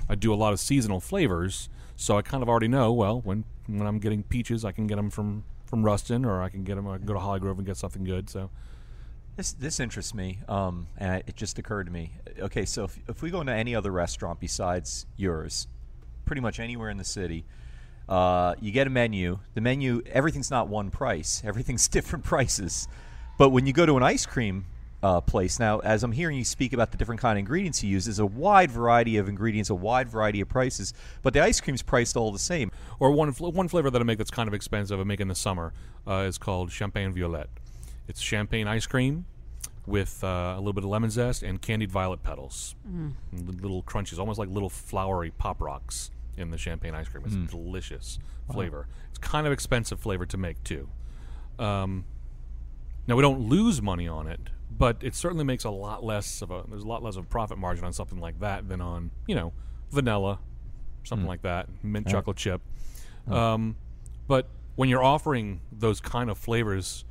I 0.09 0.15
do 0.15 0.33
a 0.33 0.35
lot 0.35 0.53
of 0.53 0.59
seasonal 0.59 0.99
flavors, 0.99 1.69
so 1.95 2.17
I 2.17 2.21
kind 2.21 2.43
of 2.43 2.49
already 2.49 2.67
know. 2.67 2.91
Well, 2.91 3.21
when 3.21 3.45
when 3.67 3.87
I'm 3.87 3.99
getting 3.99 4.23
peaches, 4.23 4.65
I 4.65 4.71
can 4.71 4.87
get 4.87 4.95
them 4.95 5.09
from 5.09 5.43
from 5.65 5.83
Ruston, 5.83 6.25
or 6.25 6.41
I 6.41 6.49
can 6.49 6.63
get 6.63 6.75
them. 6.75 6.87
I 6.87 6.97
can 6.97 7.05
go 7.05 7.13
to 7.13 7.19
Hollygrove 7.19 7.57
and 7.57 7.65
get 7.65 7.77
something 7.77 8.03
good. 8.03 8.29
So 8.29 8.49
This 9.37 9.53
this 9.53 9.79
interests 9.79 10.13
me, 10.13 10.39
um, 10.49 10.87
and 10.97 11.23
it 11.25 11.35
just 11.35 11.57
occurred 11.57 11.85
to 11.85 11.91
me. 11.91 12.11
Okay, 12.39 12.65
so 12.65 12.83
if, 12.83 12.99
if 13.07 13.21
we 13.21 13.31
go 13.31 13.41
into 13.41 13.53
any 13.53 13.73
other 13.73 13.91
restaurant 13.91 14.39
besides 14.39 15.05
yours, 15.15 15.67
pretty 16.25 16.41
much 16.41 16.59
anywhere 16.59 16.89
in 16.89 16.97
the 16.97 17.05
city, 17.05 17.45
uh, 18.09 18.55
you 18.59 18.71
get 18.71 18.87
a 18.87 18.89
menu. 18.89 19.39
The 19.53 19.61
menu, 19.61 20.01
everything's 20.07 20.51
not 20.51 20.67
one 20.67 20.91
price. 20.91 21.41
Everything's 21.45 21.87
different 21.87 22.25
prices. 22.25 22.87
But 23.37 23.49
when 23.49 23.65
you 23.65 23.73
go 23.73 23.85
to 23.85 23.95
an 23.97 24.03
ice 24.03 24.25
cream 24.25 24.65
uh, 25.01 25.21
place 25.21 25.59
now, 25.59 25.79
as 25.79 26.03
I'm 26.03 26.11
hearing 26.11 26.37
you 26.37 26.43
speak 26.43 26.73
about 26.73 26.91
the 26.91 26.97
different 26.97 27.21
kind 27.21 27.37
of 27.37 27.39
ingredients 27.39 27.81
you 27.83 27.89
use, 27.89 28.05
there's 28.05 28.19
a 28.19 28.25
wide 28.25 28.69
variety 28.69 29.17
of 29.17 29.29
ingredients, 29.29 29.69
a 29.69 29.75
wide 29.75 30.09
variety 30.09 30.41
of 30.41 30.49
prices. 30.49 30.93
But 31.21 31.33
the 31.33 31.39
ice 31.39 31.61
cream's 31.61 31.81
priced 31.81 32.17
all 32.17 32.31
the 32.31 32.37
same. 32.37 32.71
or 32.99 33.11
one 33.11 33.31
fl- 33.31 33.49
one 33.49 33.69
flavor 33.69 33.89
that 33.89 34.01
I 34.01 34.03
make 34.03 34.17
that's 34.17 34.29
kind 34.29 34.47
of 34.47 34.53
expensive. 34.53 34.99
I 34.99 35.03
make 35.03 35.21
in 35.21 35.29
the 35.29 35.35
summer 35.35 35.73
uh, 36.05 36.25
is 36.27 36.37
called 36.37 36.71
Champagne 36.71 37.13
Violette. 37.13 37.49
It's 38.07 38.19
champagne 38.21 38.67
ice 38.67 38.85
cream 38.85 39.25
with 39.85 40.23
uh, 40.23 40.53
a 40.55 40.57
little 40.57 40.73
bit 40.73 40.83
of 40.83 40.89
lemon 40.89 41.09
zest 41.09 41.43
and 41.43 41.61
candied 41.61 41.91
violet 41.91 42.23
petals, 42.23 42.75
Mm. 42.87 43.13
Little 43.61 43.81
crunches, 43.83 44.19
almost 44.19 44.37
like 44.39 44.49
little 44.49 44.69
flowery 44.69 45.31
pop 45.31 45.61
rocks 45.61 46.11
in 46.37 46.51
the 46.51 46.57
champagne 46.57 46.93
ice 46.95 47.07
cream. 47.09 47.23
It's 47.25 47.35
a 47.35 47.37
delicious 47.47 48.19
flavor. 48.51 48.87
It's 49.09 49.17
kind 49.19 49.47
of 49.47 49.53
expensive 49.53 49.99
flavor 49.99 50.25
to 50.25 50.37
make 50.37 50.63
too. 50.63 50.89
Um, 51.59 52.05
now 53.07 53.15
we 53.15 53.21
don't 53.21 53.41
lose 53.49 53.81
money 53.81 54.07
on 54.07 54.27
it, 54.27 54.39
but 54.77 54.97
it 55.01 55.15
certainly 55.15 55.43
makes 55.43 55.63
a 55.63 55.69
lot 55.69 56.03
less 56.03 56.41
of 56.41 56.51
a 56.51 56.63
there's 56.67 56.83
a 56.83 56.87
lot 56.87 57.03
less 57.03 57.15
of 57.15 57.25
a 57.25 57.27
profit 57.27 57.57
margin 57.57 57.83
on 57.85 57.93
something 57.93 58.19
like 58.19 58.39
that 58.39 58.69
than 58.69 58.81
on 58.81 59.11
you 59.27 59.35
know 59.35 59.51
vanilla, 59.91 60.39
something 61.03 61.27
like 61.27 61.41
that, 61.41 61.67
mint 61.83 62.07
chocolate 62.07 62.37
chip. 62.37 62.61
Um, 63.29 63.75
but 64.27 64.47
when 64.75 64.89
you're 64.89 65.03
offering 65.03 65.61
those 65.71 65.99
kind 65.99 66.29
of 66.29 66.37
flavors, 66.37 67.03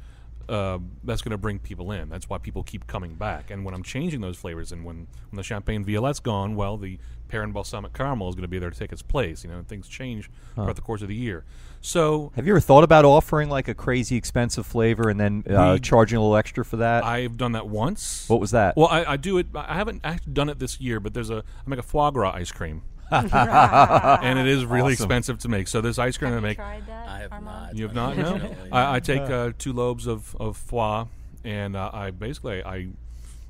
uh, 0.50 0.78
that's 1.04 1.22
going 1.22 1.30
to 1.30 1.38
bring 1.38 1.58
people 1.58 1.92
in. 1.92 2.08
That's 2.08 2.28
why 2.28 2.38
people 2.38 2.62
keep 2.62 2.86
coming 2.86 3.14
back. 3.14 3.50
And 3.50 3.64
when 3.64 3.74
I'm 3.74 3.82
changing 3.82 4.20
those 4.20 4.36
flavors, 4.36 4.72
and 4.72 4.84
when, 4.84 5.06
when 5.30 5.36
the 5.36 5.42
champagne 5.42 5.84
violette's 5.84 6.20
gone, 6.20 6.56
well, 6.56 6.76
the 6.76 6.98
pear 7.28 7.42
and 7.42 7.54
balsamic 7.54 7.92
caramel 7.92 8.28
is 8.28 8.34
going 8.34 8.42
to 8.42 8.48
be 8.48 8.58
there 8.58 8.70
to 8.70 8.78
take 8.78 8.90
its 8.92 9.02
place. 9.02 9.44
You 9.44 9.50
know, 9.50 9.62
things 9.66 9.86
change 9.88 10.28
throughout 10.54 10.74
the 10.76 10.82
course 10.82 11.00
of 11.02 11.08
the 11.08 11.14
year. 11.14 11.44
So 11.80 12.32
Have 12.36 12.46
you 12.46 12.52
ever 12.52 12.60
thought 12.60 12.84
about 12.84 13.04
offering 13.04 13.48
like 13.48 13.68
a 13.68 13.74
crazy 13.74 14.16
expensive 14.16 14.66
flavor 14.66 15.08
and 15.08 15.18
then 15.18 15.44
uh, 15.48 15.78
charging 15.78 16.18
a 16.18 16.20
little 16.20 16.36
extra 16.36 16.64
for 16.64 16.76
that? 16.78 17.04
I've 17.04 17.36
done 17.36 17.52
that 17.52 17.68
once. 17.68 18.28
what 18.28 18.40
was 18.40 18.50
that? 18.50 18.76
Well, 18.76 18.88
I, 18.88 19.04
I 19.12 19.16
do 19.16 19.38
it. 19.38 19.46
I 19.54 19.74
haven't 19.74 20.00
actually 20.04 20.32
done 20.32 20.48
it 20.48 20.58
this 20.58 20.80
year, 20.80 21.00
but 21.00 21.14
there's 21.14 21.30
a 21.30 21.38
I 21.66 21.70
make 21.70 21.78
a 21.78 21.82
foie 21.82 22.10
gras 22.10 22.32
ice 22.34 22.52
cream, 22.52 22.82
and 24.22 24.38
it 24.38 24.46
is 24.46 24.64
really 24.64 24.92
Awesome. 24.94 25.04
expensive 25.04 25.38
to 25.40 25.48
make. 25.48 25.68
So 25.68 25.80
this 25.80 25.98
ice 25.98 26.16
cream 26.16 26.30
I 26.32 26.34
Have 26.34 26.42
you 26.42 26.48
make, 26.48 26.56
tried 26.58 26.86
that? 26.86 27.08
I 27.08 27.18
have 27.20 27.30
Arman? 27.30 27.44
not. 27.44 27.76
you 27.76 27.84
have 27.84 27.94
not. 27.94 28.16
No, 28.16 28.54
I, 28.72 28.96
I 28.96 29.00
take 29.00 29.22
uh, 29.22 29.52
two 29.58 29.72
lobes 29.72 30.06
of 30.06 30.36
of 30.38 30.56
foie, 30.56 31.06
and 31.44 31.76
uh, 31.76 31.90
I 31.92 32.10
basically 32.10 32.62
I, 32.62 32.76
you 32.76 32.92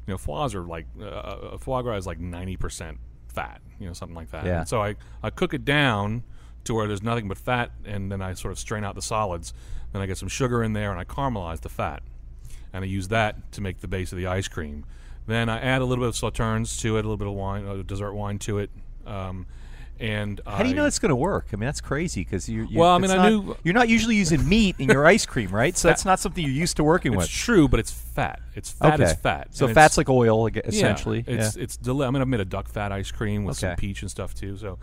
know, 0.06 0.18
foies 0.18 0.54
are 0.54 0.62
like 0.62 0.86
uh, 1.00 1.04
uh, 1.04 1.58
foie 1.58 1.82
gras 1.82 1.96
is 1.96 2.06
like 2.06 2.18
ninety 2.18 2.56
percent 2.56 2.98
fat, 3.28 3.60
you 3.78 3.86
know, 3.86 3.92
something 3.92 4.16
like 4.16 4.30
that. 4.30 4.44
Yeah. 4.46 4.60
And 4.60 4.68
so 4.68 4.82
I 4.82 4.96
I 5.22 5.30
cook 5.30 5.54
it 5.54 5.64
down 5.64 6.22
to 6.64 6.74
where 6.74 6.86
there's 6.86 7.02
nothing 7.02 7.28
but 7.28 7.38
fat, 7.38 7.70
and 7.84 8.10
then 8.10 8.22
I 8.22 8.34
sort 8.34 8.52
of 8.52 8.58
strain 8.58 8.84
out 8.84 8.94
the 8.94 9.02
solids. 9.02 9.52
Then 9.92 10.00
I 10.02 10.06
get 10.06 10.18
some 10.18 10.28
sugar 10.28 10.62
in 10.62 10.72
there, 10.72 10.90
and 10.90 11.00
I 11.00 11.04
caramelize 11.04 11.60
the 11.60 11.68
fat 11.68 12.02
and 12.72 12.84
I 12.84 12.86
use 12.86 13.08
that 13.08 13.50
to 13.50 13.60
make 13.60 13.80
the 13.80 13.88
base 13.88 14.12
of 14.12 14.18
the 14.18 14.28
ice 14.28 14.46
cream. 14.46 14.84
Then 15.26 15.48
I 15.48 15.58
add 15.58 15.82
a 15.82 15.84
little 15.84 16.04
bit 16.04 16.08
of 16.10 16.14
sauternes 16.14 16.80
to 16.82 16.96
it, 16.96 17.00
a 17.00 17.02
little 17.02 17.16
bit 17.16 17.26
of 17.26 17.34
wine, 17.34 17.66
uh, 17.66 17.82
dessert 17.84 18.12
wine 18.12 18.38
to 18.40 18.58
it, 18.58 18.70
um, 19.06 19.46
and 19.98 20.40
How 20.46 20.62
do 20.62 20.68
you 20.70 20.74
know 20.74 20.86
it's 20.86 20.98
going 20.98 21.10
to 21.10 21.16
work? 21.16 21.48
I 21.52 21.56
mean, 21.56 21.66
that's 21.66 21.82
crazy 21.82 22.22
because 22.24 22.48
you. 22.48 22.66
you 22.70 22.78
Well, 22.78 22.88
I 22.90 22.96
mean, 22.96 23.04
it's 23.04 23.12
I 23.12 23.16
not- 23.16 23.28
knew- 23.44 23.56
you're 23.64 23.74
not 23.74 23.88
usually 23.90 24.16
using 24.16 24.48
meat 24.48 24.76
in 24.78 24.88
your 24.88 25.04
ice 25.06 25.26
cream, 25.26 25.50
right? 25.50 25.76
So 25.76 25.88
that's 25.88 26.06
not 26.06 26.18
something 26.18 26.42
you're 26.42 26.52
used 26.54 26.76
to 26.78 26.84
working 26.84 27.12
It's 27.12 27.18
with. 27.18 27.26
It's 27.26 27.34
true, 27.34 27.68
but 27.68 27.80
it's 27.80 27.90
fat. 27.92 28.40
It's 28.54 28.70
fat 28.70 28.94
okay, 28.94 29.04
is 29.10 29.12
fat. 29.14 29.48
So 29.54 29.66
And 29.66 29.74
fat's 29.74 29.98
like 29.98 30.08
oil, 30.08 30.46
ag- 30.46 30.56
yeah, 30.56 30.62
essentially. 30.64 31.22
It's 31.26 31.54
it's 31.56 31.76
deli- 31.76 32.06
I 32.06 32.10
mean, 32.10 32.22
I've 32.22 32.28
made 32.28 32.40
a 32.40 32.46
duck 32.46 32.68
fat 32.68 32.92
ice 32.92 33.10
cream 33.10 33.44
with 33.44 33.58
some 33.58 33.76
peach 33.76 34.00
and 34.00 34.10
stuff 34.10 34.32
too. 34.34 34.56
So, 34.56 34.78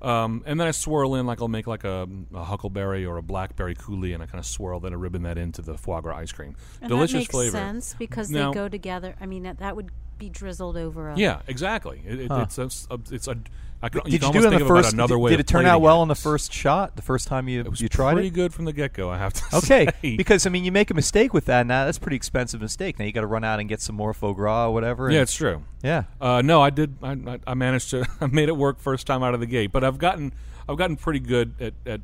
um, 0.00 0.42
and 0.46 0.58
then 0.58 0.66
I 0.66 0.70
swirl 0.70 1.16
in 1.16 1.26
like 1.26 1.42
I'll 1.42 1.48
make 1.48 1.66
like 1.66 1.84
a, 1.84 2.08
a 2.34 2.42
huckleberry 2.44 3.04
or 3.04 3.18
a 3.18 3.22
blackberry 3.22 3.74
coulis, 3.74 4.14
and 4.14 4.22
I 4.22 4.26
kind 4.26 4.38
of 4.38 4.46
swirl 4.46 4.80
then 4.80 4.94
a 4.94 4.98
ribbon 4.98 5.24
that 5.24 5.36
into 5.36 5.60
the 5.60 5.76
foie 5.76 6.00
gras 6.00 6.16
ice 6.16 6.32
cream. 6.32 6.56
And 6.80 6.88
Delicious 6.88 7.12
that 7.12 7.18
makes 7.18 7.30
flavor. 7.30 7.58
sense 7.58 7.94
because 7.98 8.30
Now- 8.30 8.50
they 8.50 8.54
go 8.54 8.68
together. 8.70 9.16
I 9.20 9.26
mean, 9.26 9.42
that, 9.42 9.58
that 9.58 9.76
would 9.76 9.90
be 10.22 10.28
drizzled 10.30 10.76
over 10.76 11.10
a. 11.10 11.16
Yeah, 11.16 11.40
exactly. 11.46 12.00
It, 12.06 12.20
it, 12.20 12.30
It's 12.30 12.58
a, 12.58 12.62
s- 12.64 12.86
a- 12.90 12.98
it's 13.10 13.28
a. 13.28 13.36
I 13.84 13.88
can, 13.88 14.02
Did 14.04 14.12
you, 14.12 14.12
you, 14.12 14.18
do 14.20 14.26
almost 14.26 14.44
it 14.44 14.46
on 14.46 14.50
think 14.52 14.62
the 14.62 14.68
first? 14.68 14.92
another 14.92 15.14
did, 15.16 15.20
way 15.20 15.30
did 15.30 15.34
of 15.34 15.40
it 15.40 15.46
turn 15.48 15.66
out 15.66 15.80
well 15.80 15.98
it. 15.98 16.02
on 16.02 16.08
the 16.08 16.14
first 16.14 16.52
shot? 16.52 16.94
The 16.94 17.02
first 17.02 17.26
time 17.26 17.48
you 17.48 17.62
It 17.62 17.68
was 17.68 17.80
you 17.80 17.88
tried 17.88 18.12
pretty 18.12 18.28
it? 18.28 18.34
good 18.34 18.54
from 18.54 18.64
the 18.64 18.72
get 18.72 18.92
go. 18.92 19.10
I 19.10 19.18
have 19.18 19.32
to 19.32 19.42
Okay, 19.56 19.88
say. 20.02 20.14
because 20.16 20.46
I 20.46 20.50
mean, 20.50 20.64
you 20.64 20.70
make 20.70 20.92
a 20.92 20.94
mistake 20.94 21.34
with 21.34 21.46
that. 21.46 21.66
Now 21.66 21.84
that's 21.86 21.98
a 21.98 22.00
pretty 22.00 22.14
expensive 22.14 22.60
mistake. 22.60 23.00
Now 23.00 23.06
you 23.06 23.10
got 23.12 23.22
to 23.22 23.26
run 23.26 23.42
out 23.42 23.58
and 23.58 23.68
get 23.68 23.80
some 23.80 23.96
more 23.96 24.14
foie 24.14 24.34
gras 24.34 24.66
or 24.68 24.72
whatever. 24.72 25.10
yeah, 25.10 25.16
and- 25.18 25.22
it's 25.24 25.34
true. 25.34 25.64
yeah. 25.82 26.04
Uh, 26.20 26.42
no, 26.42 26.62
I 26.62 26.70
did. 26.70 26.94
I, 27.02 27.10
I, 27.12 27.38
I 27.44 27.54
managed 27.54 27.90
to. 27.90 28.06
I 28.20 28.26
made 28.26 28.48
it 28.48 28.56
work 28.56 28.78
first 28.78 29.04
time 29.08 29.24
out 29.24 29.34
of 29.34 29.40
the 29.40 29.46
gate. 29.46 29.72
But 29.72 29.82
I've 29.82 29.98
gotten. 29.98 30.32
I've 30.68 30.78
gotten 30.78 30.94
pretty 30.94 31.18
good 31.18 31.54
at, 31.60 31.74
at 31.84 32.00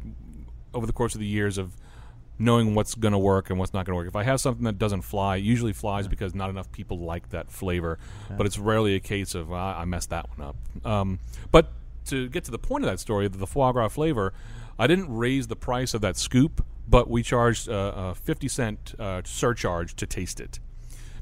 over 0.74 0.84
the 0.84 0.92
course 0.92 1.14
of 1.14 1.20
the 1.20 1.26
years 1.28 1.58
of 1.58 1.76
knowing 2.38 2.74
what's 2.74 2.94
going 2.94 3.12
to 3.12 3.18
work 3.18 3.50
and 3.50 3.58
what's 3.58 3.72
not 3.74 3.84
going 3.84 3.92
to 3.92 3.96
work. 3.96 4.06
If 4.08 4.14
I 4.16 4.22
have 4.22 4.40
something 4.40 4.64
that 4.64 4.78
doesn't 4.78 5.02
fly, 5.02 5.36
it 5.36 5.44
usually 5.44 5.72
flies 5.72 6.06
because 6.08 6.34
not 6.34 6.50
enough 6.50 6.70
people 6.70 6.98
like 7.00 7.30
that 7.30 7.50
flavor. 7.50 7.98
But 8.36 8.46
it's 8.46 8.58
rarely 8.58 8.94
a 8.94 9.00
case 9.00 9.34
of 9.34 9.52
"Ah, 9.52 9.78
I 9.80 9.84
messed 9.84 10.10
that 10.10 10.26
one 10.36 10.48
up. 10.48 10.86
Um, 10.86 11.18
but 11.50 11.72
to 12.06 12.28
get 12.28 12.44
to 12.44 12.50
the 12.50 12.58
point 12.58 12.84
of 12.84 12.90
that 12.90 13.00
story, 13.00 13.28
the 13.28 13.46
foie 13.46 13.72
gras 13.72 13.88
flavor, 13.88 14.32
I 14.78 14.86
didn't 14.86 15.14
raise 15.14 15.48
the 15.48 15.56
price 15.56 15.92
of 15.94 16.00
that 16.02 16.16
scoop, 16.16 16.64
but 16.88 17.10
we 17.10 17.22
charged 17.22 17.68
uh, 17.68 17.92
a 17.96 18.14
fifty 18.14 18.48
cent 18.48 18.94
uh, 18.98 19.22
surcharge 19.24 19.94
to 19.96 20.06
taste 20.06 20.40
it 20.40 20.60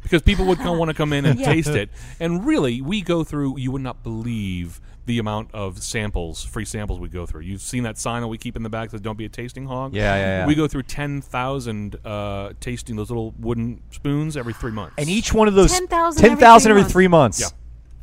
because 0.02 0.22
people 0.22 0.44
would 0.44 0.58
come, 0.58 0.78
want 0.78 0.88
to 0.90 0.94
come 0.94 1.12
in 1.12 1.24
and 1.24 1.40
Yeah. 1.40 1.46
taste 1.52 1.70
it. 1.70 1.90
And 2.20 2.46
really, 2.46 2.80
we 2.80 3.00
go 3.02 3.24
through. 3.24 3.58
You 3.58 3.72
would 3.72 3.82
not 3.82 4.02
believe 4.04 4.80
the 5.06 5.18
amount 5.18 5.50
of 5.54 5.82
samples, 5.82 6.44
free 6.44 6.64
samples 6.64 7.00
we 7.00 7.08
go 7.08 7.24
through. 7.26 7.42
You've 7.42 7.62
seen 7.62 7.84
that 7.84 7.96
sign 7.96 8.22
that 8.22 8.28
we 8.28 8.38
keep 8.38 8.56
in 8.56 8.62
the 8.62 8.68
back 8.68 8.88
that 8.90 8.96
says 8.96 9.00
"Don't 9.00 9.16
be 9.16 9.24
a 9.24 9.28
tasting 9.28 9.66
hog." 9.66 9.94
Yeah, 9.94 10.14
yeah, 10.16 10.20
yeah. 10.40 10.46
We 10.46 10.54
go 10.54 10.66
through 10.68 10.82
ten 10.82 11.20
thousand 11.22 11.96
uh, 12.04 12.52
tasting 12.60 12.96
those 12.96 13.08
little 13.10 13.32
wooden 13.38 13.80
spoons 13.90 14.36
every 14.36 14.52
three 14.52 14.72
months. 14.72 14.94
And 14.98 15.08
each 15.08 15.32
one 15.32 15.48
of 15.48 15.54
those 15.54 15.72
10,000 15.72 16.20
10,000 16.20 16.70
every 16.70 16.80
every 16.80 16.84
three 16.90 16.92
three 16.92 17.08
months. 17.08 17.40
Yeah. 17.40 17.46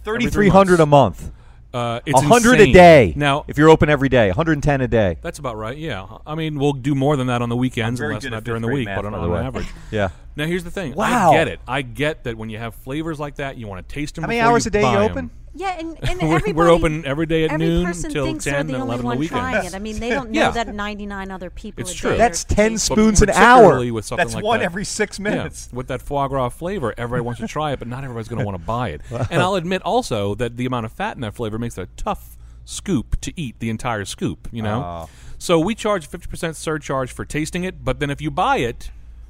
Thirty 0.03 0.25
Every 0.25 0.31
three 0.31 0.45
three 0.45 0.49
hundred 0.49 0.79
a 0.79 0.85
month. 0.85 1.31
uh, 1.73 1.99
it's 2.05 2.19
A 2.19 2.23
hundred 2.23 2.59
a 2.61 2.71
day. 2.71 3.13
Now 3.15 3.45
if 3.47 3.57
you're 3.57 3.69
open 3.69 3.89
every 3.89 4.09
day, 4.09 4.27
110 4.27 4.81
a 4.81 4.87
day. 4.87 5.17
that's 5.21 5.39
about 5.39 5.57
right. 5.57 5.77
Yeah, 5.77 6.07
I 6.25 6.35
mean 6.35 6.59
we'll 6.59 6.73
do 6.73 6.95
more 6.95 7.15
than 7.17 7.27
that 7.27 7.41
on 7.41 7.49
the 7.49 7.55
weekends, 7.57 7.99
unless 7.99 8.23
not 8.23 8.43
during 8.43 8.61
the 8.61 8.67
week, 8.67 8.87
but 8.87 9.05
on, 9.05 9.13
on 9.13 9.45
average. 9.45 9.67
Yeah. 9.91 10.09
Now 10.35 10.45
here's 10.45 10.63
the 10.63 10.71
thing. 10.71 10.93
Wow. 10.95 11.31
I 11.31 11.35
get 11.35 11.47
it. 11.47 11.59
I 11.67 11.81
get 11.83 12.23
that 12.23 12.37
when 12.37 12.49
you 12.49 12.57
have 12.57 12.73
flavors 12.75 13.19
like 13.19 13.35
that, 13.35 13.57
you 13.57 13.67
want 13.67 13.87
to 13.87 13.93
taste 13.93 14.15
them. 14.15 14.23
How 14.23 14.27
many 14.27 14.39
hours 14.39 14.65
you 14.65 14.69
a 14.69 14.71
day 14.71 14.79
you 14.81 14.85
buy 14.85 15.05
'em. 15.05 15.11
open? 15.11 15.31
Yeah, 15.55 15.77
and, 15.77 15.95
and 16.09 16.19
We're- 16.27 16.51
we're 16.53 16.69
open 16.71 17.05
every 17.05 17.27
day 17.27 17.43
at 17.45 17.51
every 17.51 17.67
noon 17.67 17.85
until 17.85 18.25
10 18.25 18.37
they're 18.39 18.55
and 18.61 18.69
the 18.69 18.73
only 18.73 18.85
11 18.95 19.05
on 19.05 19.05
one 19.05 19.19
the 19.19 19.27
trying 19.27 19.53
weekends. 19.53 19.73
it. 19.73 19.75
I 19.75 19.79
mean, 19.79 19.99
they 19.99 20.09
don't 20.17 20.31
know 20.31 20.39
Yeah. 20.41 20.49
that 20.51 20.73
99 20.73 21.29
other 21.29 21.51
people. 21.51 21.81
It's 21.81 21.91
a 21.91 21.95
true. 21.95 22.09
day 22.11 22.17
That's 22.17 22.43
10 22.43 22.79
spoons 22.79 23.21
an 23.21 23.29
hour. 23.29 23.77
with 23.93 24.03
something 24.05 24.25
That's 24.25 24.33
like 24.33 24.43
one 24.43 24.59
that. 24.61 24.65
every 24.65 24.83
six 24.83 25.19
minutes. 25.19 25.69
Yeah, 25.71 25.77
with 25.77 25.87
that 25.89 26.01
foie 26.01 26.27
gras 26.27 26.49
flavor, 26.49 26.95
everybody 26.97 27.21
wants 27.23 27.39
to 27.41 27.47
try 27.47 27.71
it, 27.71 27.77
but 27.77 27.87
not 27.87 28.03
everybody's 28.03 28.27
going 28.29 28.39
to 28.39 28.45
want 28.45 28.57
to 28.57 28.63
buy 28.65 28.89
it. 28.89 29.01
And 29.29 29.43
I'll 29.43 29.53
admit 29.53 29.83
also 29.83 30.33
that 30.35 30.57
the 30.57 30.65
amount 30.65 30.87
of 30.87 30.91
fat 30.91 31.15
in 31.15 31.21
that 31.21 31.35
flavor 31.35 31.59
makes 31.59 31.77
it 31.77 31.83
a 31.83 31.89
tough 32.01 32.35
scoop 32.65 33.21
to 33.21 33.31
eat 33.39 33.59
the 33.59 33.69
entire 33.69 34.05
scoop. 34.05 34.47
You 34.51 34.63
know, 34.63 34.81
Oh. 34.83 35.09
so 35.37 35.59
we 35.59 35.75
charge 35.75 36.07
fifty 36.07 36.27
percent 36.27 36.55
surcharge 36.55 37.11
for 37.11 37.25
tasting 37.25 37.63
it, 37.63 37.83
but 37.83 37.99
then 37.99 38.09
if 38.09 38.21
you 38.21 38.31
buy 38.31 38.57
it, 38.57 38.89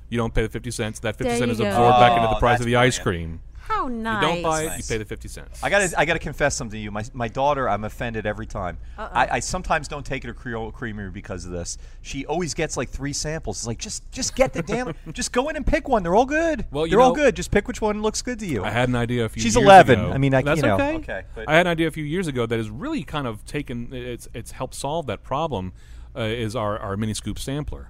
you 0.09 0.17
don't 0.17 0.33
pay 0.33 0.43
the 0.43 0.49
fifty 0.49 0.71
cents. 0.71 0.99
That 0.99 1.15
fifty 1.17 1.29
There 1.29 1.37
cent 1.37 1.47
you 1.49 1.53
is 1.53 1.59
go. 1.59 1.65
absorbed 1.67 1.99
back 1.99 2.13
into 2.17 2.27
Oh, 2.29 2.33
the 2.33 2.39
price 2.39 2.53
that's 2.53 2.61
of 2.61 2.65
the 2.67 2.75
ice 2.75 2.99
cream. 2.99 3.41
How 3.65 3.87
nice. 3.87 4.21
You 4.21 4.27
don't 4.27 4.41
buy 4.43 4.63
it, 4.63 4.65
Nice. 4.67 4.77
you 4.89 4.93
pay 4.93 4.97
the 4.97 5.05
fifty 5.05 5.29
cents. 5.29 5.63
I 5.63 5.69
got 5.69 5.89
to 5.89 5.97
I 5.97 6.03
got 6.03 6.13
to 6.13 6.19
confess 6.19 6.53
something 6.53 6.77
to 6.77 6.83
you. 6.83 6.91
My 6.91 7.05
my 7.13 7.29
daughter, 7.29 7.69
I'm 7.69 7.85
offended 7.85 8.25
every 8.25 8.45
time. 8.45 8.77
I, 8.97 9.27
I 9.31 9.39
sometimes 9.39 9.87
don't 9.87 10.05
take 10.05 10.23
her 10.23 10.33
to 10.33 10.37
Creole 10.37 10.69
Creamery 10.73 11.11
because 11.11 11.45
of 11.45 11.51
this. 11.51 11.77
She 12.01 12.25
always 12.25 12.53
gets 12.53 12.75
like 12.75 12.89
three 12.89 13.13
samples. 13.13 13.59
It's 13.59 13.67
like 13.67 13.77
just 13.79 14.11
just 14.11 14.35
get 14.35 14.51
the 14.51 14.63
damn 14.63 14.93
just 15.13 15.31
go 15.31 15.47
in 15.47 15.55
and 15.55 15.65
pick 15.65 15.87
one. 15.87 16.03
They're 16.03 16.13
all 16.13 16.25
good. 16.25 16.65
Well, 16.71 16.85
you 16.85 16.91
they're 16.91 16.99
all 17.01 17.11
know- 17.11 17.23
good. 17.23 17.37
Just 17.37 17.51
pick 17.51 17.69
which 17.69 17.79
one 17.81 18.01
looks 18.01 18.21
good 18.21 18.37
to 18.39 18.45
you. 18.45 18.65
I 18.65 18.69
had 18.69 18.89
an 18.89 18.95
idea 18.95 19.23
a 19.23 19.29
few. 19.29 19.41
She's 19.41 19.55
years 19.55 19.63
11. 19.63 19.97
ago. 19.97 20.11
I 20.11 20.17
mean, 20.17 20.33
I- 20.33 20.41
that's 20.41 20.57
you 20.61 20.67
know. 20.67 20.75
okay. 20.75 20.95
Okay, 20.97 21.23
but- 21.33 21.47
I 21.47 21.53
had 21.55 21.65
an 21.65 21.71
idea 21.71 21.87
a 21.87 21.91
few 21.91 22.03
years 22.03 22.27
ago 22.27 22.45
that 22.45 22.57
has 22.57 22.69
really 22.69 23.03
kind 23.03 23.25
of 23.27 23.45
taken. 23.45 23.93
It's 23.93 24.27
it's 24.33 24.51
helped 24.51 24.75
solve 24.75 25.07
that 25.07 25.23
problem. 25.23 25.71
Uh, 26.15 26.23
is 26.23 26.53
our 26.55 26.77
our 26.79 26.97
mini 26.97 27.13
scoop 27.13 27.39
sampler, 27.39 27.89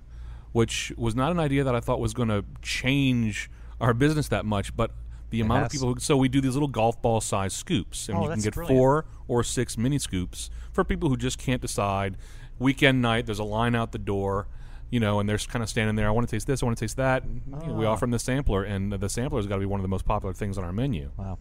which 0.54 0.94
was 0.98 1.14
not 1.16 1.32
an 1.32 1.40
idea 1.40 1.64
that 1.66 1.76
I 1.76 1.80
thought 1.82 2.00
was 2.00 2.14
going 2.14 2.30
to 2.30 2.46
change 2.62 3.50
our 3.82 3.94
business 3.94 4.30
that 4.30 4.46
much, 4.46 4.76
but 4.76 4.92
the 5.30 5.42
amount 5.42 5.66
of 5.66 5.72
people. 5.72 5.94
Who, 5.96 6.00
so 6.00 6.16
we 6.16 6.30
do 6.30 6.40
these 6.42 6.54
little 6.54 6.68
golf 6.70 7.02
ball 7.02 7.20
size 7.22 7.54
scoops, 7.54 8.08
and 8.08 8.18
Oh, 8.18 8.24
you 8.24 8.30
can 8.30 8.40
get 8.40 8.54
brilliant. 8.54 8.78
four 8.78 9.06
or 9.28 9.44
six 9.44 9.78
mini 9.78 10.00
scoops 10.00 10.50
for 10.72 10.84
people 10.84 11.10
who 11.10 11.18
just 11.18 11.38
can't 11.38 11.62
decide. 11.62 12.16
Weekend 12.60 13.02
night, 13.02 13.26
there's 13.26 13.40
a 13.40 13.44
line 13.44 13.76
out 13.76 13.92
the 13.92 13.98
door. 14.00 14.48
You 14.92 15.00
know, 15.00 15.20
and 15.20 15.28
they're 15.28 15.40
kind 15.40 15.64
of 15.64 15.70
standing 15.70 15.96
there. 15.96 16.08
I 16.08 16.12
want 16.12 16.30
to 16.30 16.36
taste 16.36 16.46
this. 16.46 16.62
I 16.62 16.68
want 16.68 16.78
to 16.78 16.84
taste 16.84 16.98
that. 16.98 17.24
And, 17.24 17.42
you 17.64 17.68
know, 17.70 17.74
we 17.74 17.84
Ah. 17.88 17.94
offer 17.94 18.02
them 18.02 18.12
the 18.12 18.20
sampler, 18.20 18.64
and 18.64 18.94
the 18.94 19.10
sampler 19.10 19.40
has 19.40 19.48
got 19.48 19.56
to 19.56 19.60
be 19.60 19.66
one 19.66 19.80
of 19.80 19.82
the 19.82 19.88
most 19.88 20.06
popular 20.06 20.36
things 20.36 20.56
on 20.56 20.64
our 20.64 20.72
menu. 20.72 21.10
wow. 21.18 21.40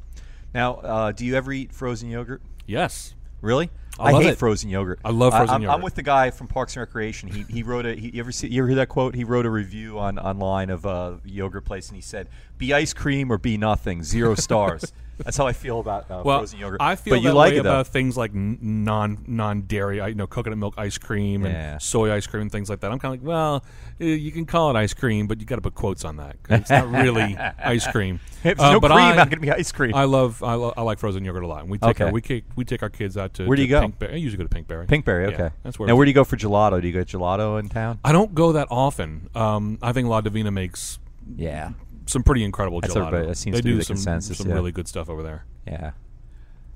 Now, 0.54 0.74
uh, 0.76 1.12
do 1.12 1.26
you 1.26 1.34
ever 1.34 1.52
eat 1.52 1.70
frozen 1.70 2.08
yogurt? 2.08 2.40
Yes. 2.66 3.14
Really? 3.42 3.70
I 3.98 4.10
love 4.12 4.22
hate 4.22 4.30
it. 4.30 4.38
frozen 4.38 4.70
yogurt. 4.70 5.00
I 5.04 5.10
love 5.10 5.32
frozen 5.34 5.64
I'm, 5.64 5.70
I'm 5.70 5.82
with 5.82 5.94
the 5.94 6.02
guy 6.02 6.30
from 6.30 6.48
Parks 6.48 6.74
and 6.76 6.80
Recreation. 6.80 7.28
He, 7.28 7.42
he 7.48 7.62
wrote 7.62 7.84
a. 7.86 7.94
He, 7.94 8.10
you 8.14 8.20
ever 8.20 8.32
see? 8.32 8.48
You 8.48 8.62
ever 8.62 8.68
hear 8.68 8.76
that 8.76 8.88
quote? 8.88 9.14
He 9.14 9.24
wrote 9.24 9.44
a 9.46 9.50
review 9.50 9.98
on 9.98 10.18
online 10.18 10.70
of 10.70 10.84
a 10.86 11.20
yogurt 11.24 11.64
place, 11.64 11.88
and 11.88 11.96
he 11.96 12.02
said, 12.02 12.28
"Be 12.58 12.72
ice 12.72 12.92
cream 12.94 13.30
or 13.30 13.38
be 13.38 13.56
nothing. 13.58 14.02
Zero 14.02 14.34
stars." 14.36 14.92
That's 15.18 15.36
how 15.36 15.46
I 15.46 15.52
feel 15.52 15.78
about 15.78 16.10
uh, 16.10 16.22
Well, 16.24 16.38
frozen 16.38 16.58
yogurt. 16.58 16.80
I 16.80 16.96
feel 16.96 17.14
but 17.14 17.22
you 17.22 17.32
like 17.32 17.52
it 17.52 17.62
though. 17.62 17.70
about 17.70 17.86
things 17.88 18.16
like 18.16 18.32
non 18.34 19.22
non 19.28 19.62
dairy, 19.62 19.98
you 19.98 20.14
know, 20.14 20.26
coconut 20.26 20.58
milk 20.58 20.74
ice 20.78 20.96
cream 20.98 21.44
Yeah. 21.44 21.72
and 21.74 21.82
soy 21.82 22.10
ice 22.12 22.26
cream 22.26 22.40
and 22.42 22.50
things 22.50 22.70
like 22.70 22.80
that. 22.80 22.90
I'm 22.90 22.98
kind 22.98 23.14
of 23.14 23.20
like, 23.22 23.28
well, 23.28 23.64
you 23.98 24.32
can 24.32 24.46
call 24.46 24.70
it 24.74 24.76
ice 24.76 24.94
cream, 24.94 25.26
but 25.28 25.38
you 25.38 25.46
got 25.46 25.56
to 25.56 25.60
put 25.62 25.74
quotes 25.74 26.04
on 26.04 26.16
that 26.16 26.42
'cause 26.42 26.60
it's 26.60 26.70
not 26.70 26.90
really 26.90 27.36
ice 27.58 27.86
cream. 27.86 28.20
If 28.42 28.56
there's 28.56 28.60
Uh, 28.60 28.72
no 28.72 28.80
but 28.80 28.90
cream, 28.90 29.18
I, 29.18 29.24
can 29.24 29.34
it 29.34 29.40
be 29.42 29.50
ice 29.52 29.70
cream? 29.70 29.94
I 29.94 30.04
love 30.04 30.42
I, 30.42 30.54
lo- 30.54 30.72
I 30.76 30.82
like 30.82 30.98
frozen 30.98 31.24
yogurt 31.24 31.44
a 31.44 31.46
lot. 31.46 31.60
And 31.60 31.70
we 31.70 31.78
take 31.78 31.90
Okay. 31.90 32.04
our, 32.04 32.10
we 32.10 32.22
take, 32.22 32.44
we 32.56 32.64
take 32.64 32.82
our 32.82 32.90
kids 32.90 33.16
out 33.16 33.34
to 33.34 33.46
Where 33.46 33.54
do 33.56 33.62
you 33.62 33.68
go? 33.68 33.81
Pinkberry. 33.88 34.12
I 34.12 34.16
usually 34.16 34.42
go 34.44 34.48
to 34.48 34.62
Pinkberry. 34.62 34.86
Pinkberry, 34.86 35.28
Yeah, 35.30 35.34
okay. 35.34 35.54
that's 35.62 35.78
where. 35.78 35.86
now, 35.88 35.96
where 35.96 36.04
do 36.04 36.10
you 36.10 36.14
go 36.14 36.24
for 36.24 36.36
gelato? 36.36 36.80
Do 36.80 36.86
you 36.86 36.92
get 36.92 37.06
gelato 37.08 37.58
in 37.60 37.68
town? 37.68 37.98
I 38.04 38.12
don't 38.12 38.34
go 38.34 38.52
that 38.52 38.68
often. 38.70 39.28
Um, 39.34 39.78
I 39.82 39.92
think 39.92 40.08
La 40.08 40.20
Divina 40.20 40.50
makes 40.50 40.98
Yeah, 41.36 41.70
some 42.06 42.22
pretty 42.22 42.44
incredible 42.44 42.80
That's 42.80 42.94
gelato. 42.94 43.26
that 43.28 43.36
seems 43.36 43.54
they 43.56 43.60
to 43.60 43.64
be 43.64 43.70
do 43.72 43.76
the 43.78 43.84
some 43.84 43.96
consensus, 43.96 44.38
some 44.38 44.48
yeah. 44.48 44.54
really 44.54 44.72
good 44.72 44.88
stuff 44.88 45.08
over 45.08 45.22
there. 45.22 45.44
yeah. 45.66 45.92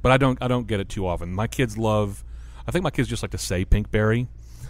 but 0.03 0.13
I 0.13 0.17
don't 0.19 0.41
I 0.43 0.49
don't 0.49 0.67
get 0.67 0.81
it 0.81 0.89
too 0.89 1.07
often. 1.07 1.33
My 1.35 1.47
kids 1.47 1.77
love. 1.77 2.23
I 2.67 2.71
think 2.73 2.83
my 2.83 2.91
kids 2.91 3.09
just 3.09 3.23
like 3.23 3.33
to 3.33 3.39
say 3.39 3.65
Pinkberry. 3.65 4.29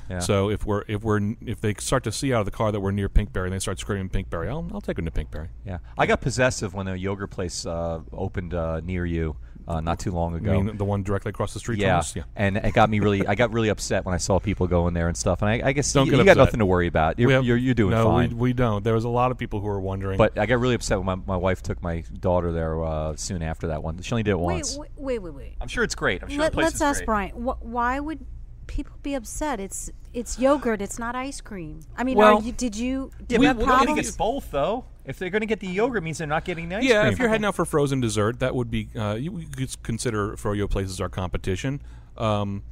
Yeah. 0.09 0.21
So 0.21 0.51
if 0.51 0.65
we're 0.65 0.85
if 0.87 1.03
we're 1.03 1.35
if 1.45 1.61
they 1.61 1.75
start 1.75 2.05
to 2.05 2.13
see 2.13 2.33
out 2.33 2.39
of 2.41 2.45
the 2.47 2.53
car 2.53 2.71
that 2.71 2.79
we're 2.81 2.93
near 2.93 3.09
Pinkberry 3.09 3.45
and 3.45 3.53
they 3.53 3.59
start 3.59 3.79
screaming 3.81 4.09
Pinkberry, 4.09 4.49
I'll 4.49 4.67
I'll 4.73 4.81
take 4.81 4.97
them 4.97 5.05
to 5.05 5.11
Pinkberry. 5.11 5.49
Yeah, 5.67 5.79
I 5.99 6.07
got 6.07 6.21
possessive 6.21 6.75
when 6.75 6.87
a 6.89 6.95
yogurt 6.95 7.31
place 7.31 7.67
uh, 7.67 8.01
opened 8.13 8.55
uh, 8.55 8.81
near 8.81 9.05
you 9.05 9.37
uh, 9.69 9.81
not 9.81 9.99
too 9.99 10.11
long 10.13 10.35
I 10.35 10.39
ago. 10.39 10.63
mean 10.63 10.77
the 10.77 10.85
one 10.85 11.03
directly 11.03 11.31
across 11.31 11.53
the 11.53 11.59
street 11.59 11.79
yeah. 11.79 11.95
from 11.95 11.99
us. 12.01 12.17
Yeah. 12.17 12.23
and 12.37 12.57
it 12.57 12.73
got 12.75 12.89
me 12.91 13.01
really. 13.01 13.27
I 13.27 13.35
got 13.35 13.53
really 13.53 13.69
upset 13.69 14.05
when 14.05 14.15
I 14.15 14.19
saw 14.19 14.39
people 14.39 14.67
going 14.67 14.95
there 14.95 15.09
and 15.09 15.17
stuff. 15.17 15.43
And 15.43 15.49
I, 15.51 15.69
I 15.69 15.73
guess 15.73 15.93
Don't 15.93 16.07
you, 16.07 16.17
you 16.17 16.25
got 16.25 16.37
nothing 16.37 16.61
to 16.61 16.67
worry 16.67 16.87
about. 16.87 17.19
You're, 17.19 17.31
have- 17.33 17.45
you're, 17.45 17.57
you're 17.57 17.75
doing 17.75 17.91
no, 17.91 18.05
fine. 18.05 18.31
We, 18.31 18.35
we 18.37 18.53
don't. 18.53 18.85
There 18.85 18.95
was 18.95 19.05
a 19.05 19.09
lot 19.09 19.31
of 19.31 19.39
people 19.39 19.61
who 19.61 19.67
were 19.67 19.81
wondering. 19.81 20.19
but 20.19 20.39
I 20.39 20.47
got 20.47 20.61
really 20.61 20.75
upset 20.75 20.99
when 20.99 21.07
my, 21.07 21.15
my 21.27 21.37
wife 21.37 21.63
took 21.63 21.83
my 21.83 22.05
daughter 22.21 22.53
there 22.53 22.83
uh, 22.85 23.17
soon 23.17 23.43
after 23.43 23.69
that 23.69 23.83
one. 23.83 24.01
She 24.03 24.13
only 24.13 24.23
did 24.23 24.33
it 24.33 24.39
Wait, 24.39 24.55
once. 24.55 24.77
wait, 24.77 24.91
wait, 24.97 25.19
wait. 25.21 25.35
wait. 25.35 25.55
I'm 25.61 25.69
sure 25.69 25.83
it's 25.85 25.95
great. 25.95 26.23
I'm 26.23 26.29
sure 26.29 26.39
Let, 26.39 26.53
the 26.53 26.57
place 26.57 26.65
let's 26.67 26.75
is 26.77 26.83
ask 26.83 26.99
great. 27.01 27.07
Bryan. 27.07 27.33
Wh- 27.45 27.65
why 27.65 27.99
would 28.01 28.25
people 28.67 28.97
be 29.03 29.15
upset? 29.15 29.61
It's 29.61 29.91
it's 30.13 30.39
yogurt. 30.39 30.81
It's 30.81 30.99
not 30.99 31.15
ice 31.15 31.41
cream. 31.41 31.81
I 31.97 32.05
mean, 32.05 32.17
Well- 32.17 32.39
are 32.39 32.43
you, 32.43 32.53
did 32.53 32.77
you 32.77 33.11
Yeah, 33.21 33.25
do 33.27 33.37
but 33.37 33.43
you 33.43 33.49
have 33.49 33.59
they're 33.59 33.67
going 33.67 33.97
to 33.97 34.03
get 34.03 34.17
both 34.17 34.51
though. 34.51 34.85
If 35.07 35.19
they're 35.19 35.31
going 35.31 35.41
to 35.41 35.47
get 35.47 35.61
the 35.61 35.69
yogurt, 35.69 35.99
it 35.99 36.01
means 36.03 36.19
they're 36.19 36.27
not 36.27 36.45
getting 36.45 36.69
the 36.69 36.77
ice 36.77 36.85
yeah, 36.85 37.03
cream. 37.03 37.13
if 37.13 37.19
you're 37.19 37.29
heading 37.29 37.45
out 37.45 37.55
for 37.55 37.65
frozen 37.65 38.01
dessert, 38.01 38.41
that 38.41 38.55
would 38.55 38.71
be 38.71 38.89
uh, 38.97 39.15
you, 39.15 39.39
you 39.39 39.47
could 39.47 39.83
consider 39.83 40.33
Froyo 40.37 40.69
places 40.69 41.01
our 41.01 41.09
competition. 41.09 41.81
Um, 42.17 42.63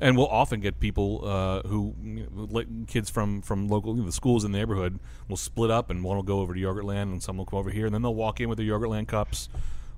and 0.00 0.16
we'll 0.16 0.28
often 0.28 0.60
get 0.60 0.80
people 0.80 1.20
uh, 1.24 1.62
who 1.68 1.94
you 2.02 2.26
know, 2.32 2.64
kids 2.86 3.10
from 3.10 3.42
from 3.42 3.68
local 3.68 3.94
you 3.94 4.00
know, 4.00 4.06
the 4.06 4.12
schools 4.12 4.44
in 4.44 4.52
the 4.52 4.58
neighborhood 4.58 4.98
will 5.28 5.36
split 5.36 5.70
up 5.70 5.90
and 5.90 6.02
one 6.04 6.16
will 6.16 6.22
go 6.22 6.40
over 6.40 6.54
to 6.54 6.60
Yogurtland 6.60 7.02
and 7.04 7.22
some 7.22 7.36
will 7.36 7.44
come 7.44 7.58
over 7.58 7.70
here 7.70 7.86
and 7.86 7.94
then 7.94 8.02
they'll 8.02 8.14
walk 8.14 8.40
in 8.40 8.48
with 8.48 8.56
their 8.58 8.66
Yogurtland 8.66 9.08
cups, 9.08 9.48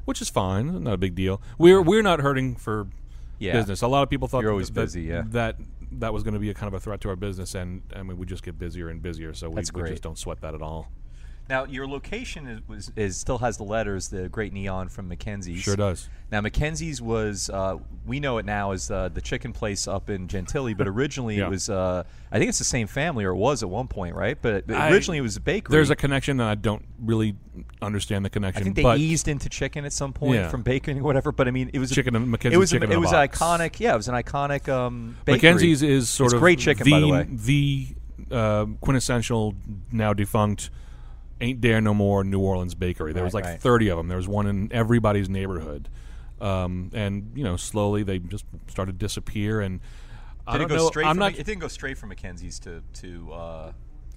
which 0.04 0.20
is 0.20 0.28
fine, 0.28 0.82
not 0.84 0.94
a 0.94 0.96
big 0.96 1.14
deal. 1.14 1.40
We're 1.58 1.82
we're 1.82 2.02
not 2.02 2.20
hurting 2.20 2.56
for 2.56 2.88
Yeah. 3.38 3.52
business. 3.52 3.82
A 3.82 3.86
lot 3.86 4.02
of 4.02 4.10
people 4.10 4.28
thought 4.28 4.42
You're 4.42 4.50
always 4.50 4.70
that, 4.70 4.80
busy, 4.80 5.02
yeah. 5.02 5.22
that 5.26 5.56
that 5.92 6.12
was 6.12 6.22
going 6.22 6.34
to 6.34 6.40
be 6.40 6.48
a 6.50 6.54
kind 6.54 6.68
of 6.68 6.74
a 6.74 6.80
threat 6.80 7.00
to 7.02 7.10
our 7.10 7.16
business, 7.16 7.54
and 7.54 7.82
I 7.94 8.02
mean 8.02 8.16
we 8.16 8.24
just 8.26 8.42
get 8.42 8.58
busier 8.58 8.88
and 8.88 9.02
busier, 9.02 9.34
so 9.34 9.50
we, 9.50 9.56
That's 9.56 9.72
we 9.72 9.82
great. 9.82 9.90
just 9.90 10.02
don't 10.02 10.18
sweat 10.18 10.40
that 10.40 10.54
at 10.54 10.62
all. 10.62 10.90
Now 11.48 11.64
your 11.64 11.86
location 11.86 12.46
is, 12.46 12.60
was, 12.68 12.92
is 12.96 13.16
still 13.16 13.38
has 13.38 13.56
the 13.56 13.64
letters, 13.64 14.08
the 14.08 14.28
great 14.28 14.52
neon 14.52 14.88
from 14.88 15.10
McKenzie's. 15.10 15.60
Sure 15.60 15.76
does. 15.76 16.08
Now 16.30 16.40
McKenzie's 16.40 17.02
was 17.02 17.50
uh, 17.50 17.76
we 18.06 18.20
know 18.20 18.38
it 18.38 18.46
now 18.46 18.70
as 18.70 18.90
uh, 18.90 19.08
the 19.08 19.20
chicken 19.20 19.52
place 19.52 19.86
up 19.86 20.08
in 20.08 20.28
Gentilly, 20.28 20.72
but 20.72 20.88
originally 20.88 21.36
Yeah. 21.38 21.46
it 21.46 21.50
was 21.50 21.68
uh, 21.68 22.04
I 22.30 22.38
think 22.38 22.48
it's 22.48 22.58
the 22.58 22.64
same 22.64 22.86
family 22.86 23.24
or 23.24 23.30
it 23.30 23.36
was 23.36 23.62
at 23.62 23.68
one 23.68 23.86
point, 23.88 24.14
right? 24.14 24.38
But, 24.40 24.66
but 24.66 24.76
I- 24.76 24.90
originally 24.92 25.18
it 25.18 25.22
was 25.22 25.36
a 25.36 25.40
bakery. 25.40 25.72
There's 25.72 25.90
a 25.90 25.96
connection, 25.96 26.38
that 26.38 26.46
I 26.48 26.54
don't 26.54 26.86
really 27.00 27.36
understand 27.82 28.24
the 28.24 28.30
connection. 28.30 28.62
I 28.62 28.64
think 28.64 28.76
they 28.76 28.96
eased 28.96 29.28
into 29.28 29.48
chicken 29.48 29.84
at 29.84 29.92
some 29.92 30.12
point 30.12 30.36
Yeah. 30.36 30.48
from 30.48 30.62
baking 30.62 31.00
or 31.00 31.02
whatever. 31.02 31.32
But 31.32 31.48
I 31.48 31.50
mean, 31.50 31.70
it 31.74 31.78
was 31.80 31.90
a- 31.90 31.94
Chicken 31.94 32.16
and 32.16 32.28
McKenzie's 32.32 32.54
It 32.54 32.58
was 32.58 32.70
chicken 32.70 32.90
a, 32.90 32.94
it 32.94 32.98
was 32.98 33.10
box. 33.10 33.38
iconic. 33.38 33.80
Yeah, 33.80 33.94
it 33.94 33.96
was 33.96 34.08
an 34.08 34.14
iconic 34.14 34.68
um, 34.68 35.16
bakery. 35.26 35.50
McKenzie's 35.50 35.82
is 35.82 36.08
sort 36.08 36.28
It's 36.28 36.34
of 36.34 36.40
great 36.40 36.60
chicken, 36.60 36.84
the, 36.84 36.90
by 36.92 37.00
the 37.00 37.08
way. 37.10 37.26
the 37.28 37.86
uh, 38.30 38.66
quintessential 38.80 39.54
now 39.90 40.12
defunct 40.14 40.70
Ain't 41.42 41.60
There 41.60 41.80
No 41.80 41.92
More 41.92 42.24
New 42.24 42.40
Orleans 42.40 42.74
Bakery. 42.74 43.12
There 43.12 43.24
was 43.24 43.34
like 43.34 43.44
right. 43.44 43.60
30 43.60 43.88
of 43.88 43.96
them. 43.98 44.08
There 44.08 44.16
was 44.16 44.28
one 44.28 44.46
in 44.46 44.72
everybody's 44.72 45.28
neighborhood. 45.28 45.88
Um, 46.40 46.90
and, 46.94 47.32
you 47.34 47.44
know, 47.44 47.56
slowly 47.56 48.02
they 48.04 48.18
just 48.20 48.44
started 48.68 48.98
to 48.98 49.04
disappear. 49.04 49.60
And 49.60 49.80
I 50.46 50.54
don't 50.56 50.66
it 50.66 50.68
go 50.68 50.76
know. 50.76 50.86
straight? 50.88 51.06
I'm 51.06 51.12
from, 51.16 51.18
not, 51.18 51.32
It 51.38 51.44
didn't 51.44 51.60
go 51.60 51.68
straight 51.68 51.98
from 51.98 52.10
McKenzie's 52.10 52.58
to 52.60 52.82
to 52.94 53.32
uh, 53.32 53.72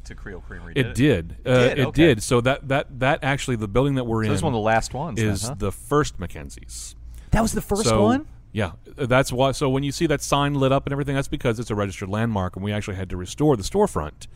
to 0.06 0.16
Creole 0.16 0.42
Creamery. 0.42 0.74
it 0.76 0.94
Did 0.94 0.94
did. 0.94 1.36
Uh, 1.46 1.60
did? 1.70 1.80
It 1.80 1.86
Okay. 1.88 2.02
did. 2.06 2.24
So 2.24 2.42
that, 2.42 2.68
that, 2.68 3.00
that 3.00 3.24
actually, 3.24 3.56
the 3.58 3.68
building 3.68 3.96
that 3.96 4.04
we're 4.06 4.24
So 4.24 4.26
in 4.28 4.32
this 4.32 4.40
is 4.40 4.44
one 4.44 4.54
of 4.54 4.58
the 4.58 4.62
last 4.62 4.94
ones. 4.94 5.20
then, 5.20 5.30
is 5.30 5.48
huh? 5.48 5.56
the 5.58 5.72
first 5.72 6.20
McKenzie's. 6.20 6.96
that 7.32 7.42
was 7.42 7.54
the 7.54 7.62
first 7.62 7.86
so, 7.86 8.04
one. 8.04 8.28
Yeah, 8.52 8.72
that's 8.96 9.34
why. 9.34 9.52
So 9.52 9.68
when 9.70 9.84
you 9.84 9.92
see 9.92 10.06
that 10.08 10.22
sign 10.22 10.54
lit 10.54 10.72
up 10.72 10.86
and 10.86 10.94
everything, 10.94 11.14
that's 11.16 11.28
because 11.28 11.60
it's 11.60 11.70
a 11.72 11.76
registered 11.76 12.08
landmark, 12.08 12.56
and 12.56 12.64
we 12.64 12.72
actually 12.72 12.96
had 12.96 13.10
to 13.10 13.18
restore 13.18 13.58
the 13.58 13.64
storefront. 13.64 14.28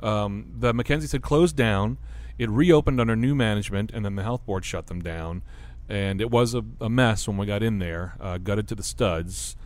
Um, 0.00 0.52
the 0.58 0.74
McKenzie's 0.74 1.12
had 1.12 1.22
closed 1.22 1.56
down. 1.56 1.96
It 2.38 2.50
reopened 2.50 3.00
under 3.00 3.16
new 3.16 3.34
management, 3.34 3.90
and 3.92 4.04
then 4.04 4.16
the 4.16 4.22
health 4.22 4.44
board 4.46 4.64
shut 4.64 4.86
them 4.88 5.02
down. 5.02 5.42
And 5.88 6.20
it 6.20 6.30
was 6.30 6.54
a, 6.54 6.64
a 6.80 6.88
mess 6.88 7.28
when 7.28 7.36
we 7.36 7.46
got 7.46 7.62
in 7.62 7.78
there, 7.78 8.16
uh, 8.20 8.38
gutted 8.38 8.68
to 8.68 8.74
the 8.74 8.82
studs. 8.82 9.56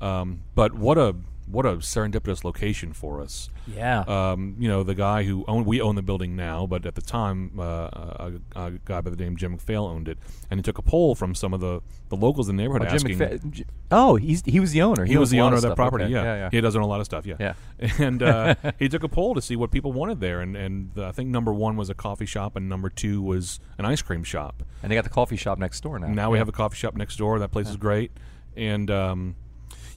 Um, 0.00 0.42
but 0.54 0.74
what 0.74 0.98
a 0.98 1.16
what 1.46 1.64
a 1.64 1.76
serendipitous 1.76 2.44
location 2.44 2.92
for 2.92 3.20
us. 3.20 3.48
Yeah. 3.66 4.00
Um, 4.00 4.56
you 4.58 4.68
know, 4.68 4.82
the 4.82 4.94
guy 4.94 5.24
who 5.24 5.44
owned, 5.48 5.66
we 5.66 5.80
own 5.80 5.94
the 5.96 6.02
building 6.02 6.36
now, 6.36 6.66
but 6.66 6.86
at 6.86 6.94
the 6.94 7.00
time, 7.02 7.52
uh, 7.58 7.62
a, 7.62 8.32
a 8.54 8.70
guy 8.84 9.00
by 9.00 9.10
the 9.10 9.16
name 9.16 9.32
of 9.32 9.38
Jim 9.38 9.56
McPhail 9.56 9.88
owned 9.88 10.08
it, 10.08 10.18
and 10.50 10.58
he 10.58 10.62
took 10.62 10.78
a 10.78 10.82
poll 10.82 11.14
from 11.14 11.34
some 11.34 11.52
of 11.54 11.60
the, 11.60 11.80
the 12.08 12.16
locals 12.16 12.48
in 12.48 12.56
the 12.56 12.62
neighborhood 12.62 12.82
Oh, 12.88 12.96
Jim 12.96 13.20
asking. 13.22 13.64
Oh, 13.90 14.16
he's 14.16 14.42
he 14.44 14.60
was 14.60 14.72
the 14.72 14.82
owner. 14.82 15.04
he 15.04 15.16
was 15.16 15.30
the 15.30 15.40
owner 15.40 15.56
of 15.56 15.62
that 15.62 15.68
stuff. 15.68 15.76
property. 15.76 16.04
Okay. 16.04 16.12
Yeah. 16.14 16.22
yeah, 16.22 16.36
yeah. 16.36 16.48
he 16.50 16.60
does 16.60 16.74
own 16.76 16.82
a 16.82 16.86
lot 16.86 17.00
of 17.00 17.06
stuff. 17.06 17.26
Yeah, 17.26 17.36
Yeah. 17.38 17.54
And 17.98 18.22
uh, 18.22 18.54
he 18.78 18.88
took 18.88 19.02
a 19.02 19.08
poll 19.08 19.34
to 19.34 19.42
see 19.42 19.56
what 19.56 19.70
people 19.70 19.92
wanted 19.92 20.20
there, 20.20 20.40
and 20.40 20.56
and 20.56 20.90
uh, 20.96 21.08
I 21.08 21.12
think 21.12 21.30
number 21.30 21.52
one 21.52 21.76
was 21.76 21.90
a 21.90 21.94
coffee 21.94 22.26
shop, 22.26 22.56
and 22.56 22.68
number 22.68 22.88
two 22.90 23.22
was 23.22 23.60
an 23.78 23.84
ice 23.84 24.02
cream 24.02 24.22
shop. 24.24 24.62
And 24.82 24.90
they 24.90 24.96
got 24.96 25.04
the 25.04 25.10
coffee 25.10 25.36
shop 25.36 25.58
next 25.58 25.80
door 25.82 25.98
now. 25.98 26.08
Now 26.08 26.30
we 26.30 26.38
have 26.38 26.48
a 26.48 26.52
coffee 26.52 26.76
shop 26.76 26.94
next 26.94 27.16
door. 27.16 27.38
That 27.38 27.50
place 27.50 27.68
is 27.68 27.76
great, 27.76 28.12
and 28.56 28.90
um, 28.90 29.36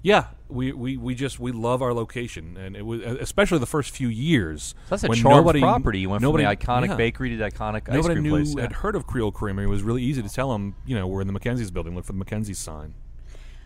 yeah, 0.01 0.27
we, 0.49 0.73
we, 0.73 0.97
we 0.97 1.15
just 1.15 1.39
we 1.39 1.51
love 1.51 1.81
our 1.81 1.93
location, 1.93 2.57
and 2.57 2.75
it 2.75 2.85
was 2.85 3.01
especially 3.01 3.59
the 3.59 3.65
first 3.65 3.91
few 3.91 4.07
years. 4.07 4.75
So 4.85 4.89
that's 4.89 5.03
a 5.03 5.07
when 5.07 5.17
charmed 5.17 5.37
nobody, 5.37 5.59
property. 5.61 5.99
You 5.99 6.09
went 6.09 6.21
nobody, 6.21 6.43
from 6.43 6.55
the 6.55 6.65
iconic 6.65 6.87
yeah. 6.89 6.95
bakery 6.95 7.29
to 7.29 7.37
the 7.37 7.51
iconic 7.51 7.87
ice 7.87 7.93
Nobody 7.93 8.15
cream 8.15 8.23
knew 8.23 8.29
place. 8.31 8.55
yeah. 8.55 8.63
had 8.63 8.73
heard 8.73 8.95
of 8.95 9.05
Creole 9.05 9.31
Creamery. 9.31 9.65
It 9.65 9.69
was 9.69 9.83
really 9.83 10.03
easy 10.03 10.21
to 10.23 10.29
tell 10.29 10.51
them, 10.51 10.75
you 10.85 10.95
know, 10.95 11.07
we're 11.07 11.21
in 11.21 11.27
the 11.27 11.39
McKenzie's 11.39 11.71
building. 11.71 11.95
Look 11.95 12.05
for 12.05 12.13
the 12.13 12.25
McKenzie's 12.25 12.57
sign. 12.57 12.95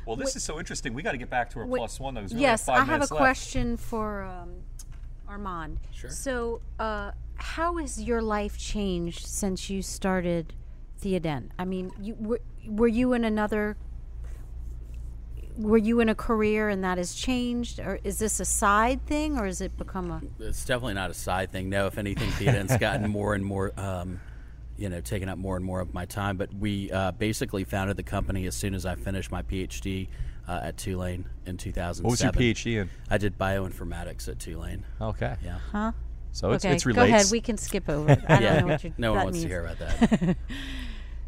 Well, 0.05 0.17
this 0.17 0.35
is 0.35 0.43
so 0.43 0.59
interesting. 0.59 0.93
We 0.93 1.01
got 1.01 1.13
to 1.13 1.17
get 1.17 1.29
back 1.29 1.49
to 1.51 1.59
our 1.59 1.65
Wait, 1.65 1.79
plus 1.79 1.99
one. 1.99 2.13
Though. 2.13 2.21
There's 2.21 2.33
really 2.33 2.43
yes, 2.43 2.65
five 2.65 2.81
I 2.81 2.85
have 2.85 2.99
a 2.99 2.99
left. 3.01 3.11
question 3.11 3.77
for 3.77 4.23
um, 4.23 4.55
Arman. 5.29 5.77
Sure. 5.93 6.09
So, 6.09 6.61
uh, 6.79 7.11
how 7.35 7.77
has 7.77 8.01
your 8.01 8.21
life 8.21 8.57
changed 8.57 9.25
since 9.25 9.69
you 9.69 9.81
started 9.81 10.53
Theodent? 11.01 11.49
I 11.57 11.65
mean, 11.65 11.91
you 12.01 12.15
were, 12.19 12.41
were 12.67 12.87
you 12.87 13.13
in 13.13 13.23
another? 13.23 13.77
Were 15.57 15.77
you 15.77 15.99
in 15.99 16.09
a 16.09 16.15
career 16.15 16.69
and 16.69 16.83
that 16.83 16.97
has 16.97 17.13
changed, 17.13 17.79
or 17.79 17.99
is 18.03 18.19
this 18.19 18.39
a 18.39 18.45
side 18.45 19.05
thing, 19.05 19.37
or 19.37 19.45
has 19.45 19.61
it 19.61 19.77
become 19.77 20.11
a? 20.11 20.21
It's 20.43 20.65
definitely 20.65 20.95
not 20.95 21.11
a 21.11 21.13
side 21.13 21.51
thing. 21.51 21.69
No, 21.69 21.87
if 21.87 21.97
anything, 21.97 22.29
Theodent's 22.31 22.77
gotten 22.77 23.09
more 23.09 23.33
and 23.35 23.45
more, 23.45 23.71
um, 23.77 24.19
you 24.77 24.89
know, 24.89 25.01
taking 25.01 25.29
up 25.29 25.37
more 25.37 25.55
and 25.55 25.63
more 25.63 25.79
of 25.79 25.93
my 25.93 26.05
time. 26.05 26.37
But 26.37 26.53
we 26.53 26.91
uh, 26.91 27.11
basically 27.11 27.63
founded 27.63 27.97
the 27.97 28.03
company 28.03 28.47
as 28.47 28.55
soon 28.55 28.73
as 28.73 28.85
I 28.85 28.95
finished 28.95 29.31
my 29.31 29.43
PhD 29.43 30.07
uh, 30.47 30.61
at 30.63 30.77
Tulane 30.77 31.25
in 31.45 31.57
2007. 31.57 32.03
What 32.03 32.11
was 32.11 32.21
your 32.23 32.31
PhD 32.31 32.81
in? 32.81 32.89
I 33.09 33.17
did 33.17 33.37
bioinformatics 33.37 34.27
at 34.27 34.39
Tulane. 34.39 34.85
Okay. 34.99 35.35
Yeah. 35.43 35.59
Huh? 35.71 35.91
So 36.31 36.51
it's, 36.51 36.65
okay, 36.65 36.73
it's 36.73 36.83
go 36.83 37.03
ahead. 37.03 37.27
We 37.31 37.41
can 37.41 37.57
skip 37.57 37.87
over. 37.87 38.11
it. 38.11 38.23
I 38.27 38.33
don't 38.39 38.41
yeah. 38.41 38.59
know 38.61 38.67
what 38.67 38.83
you're, 38.83 38.93
no 38.97 39.11
one 39.11 39.17
that 39.19 39.23
wants 39.25 39.35
means. 39.37 39.43
to 39.45 39.49
hear 39.49 39.65
about 39.65 39.79
that. 39.79 40.37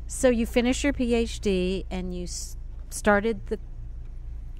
So 0.07 0.29
you 0.29 0.45
finished 0.45 0.83
your 0.83 0.93
PhD 0.93 1.85
and 1.89 2.15
you 2.15 2.23
s- 2.23 2.57
started 2.89 3.47
the 3.47 3.59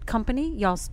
company. 0.05 0.55
Y'all. 0.55 0.73
s- 0.73 0.89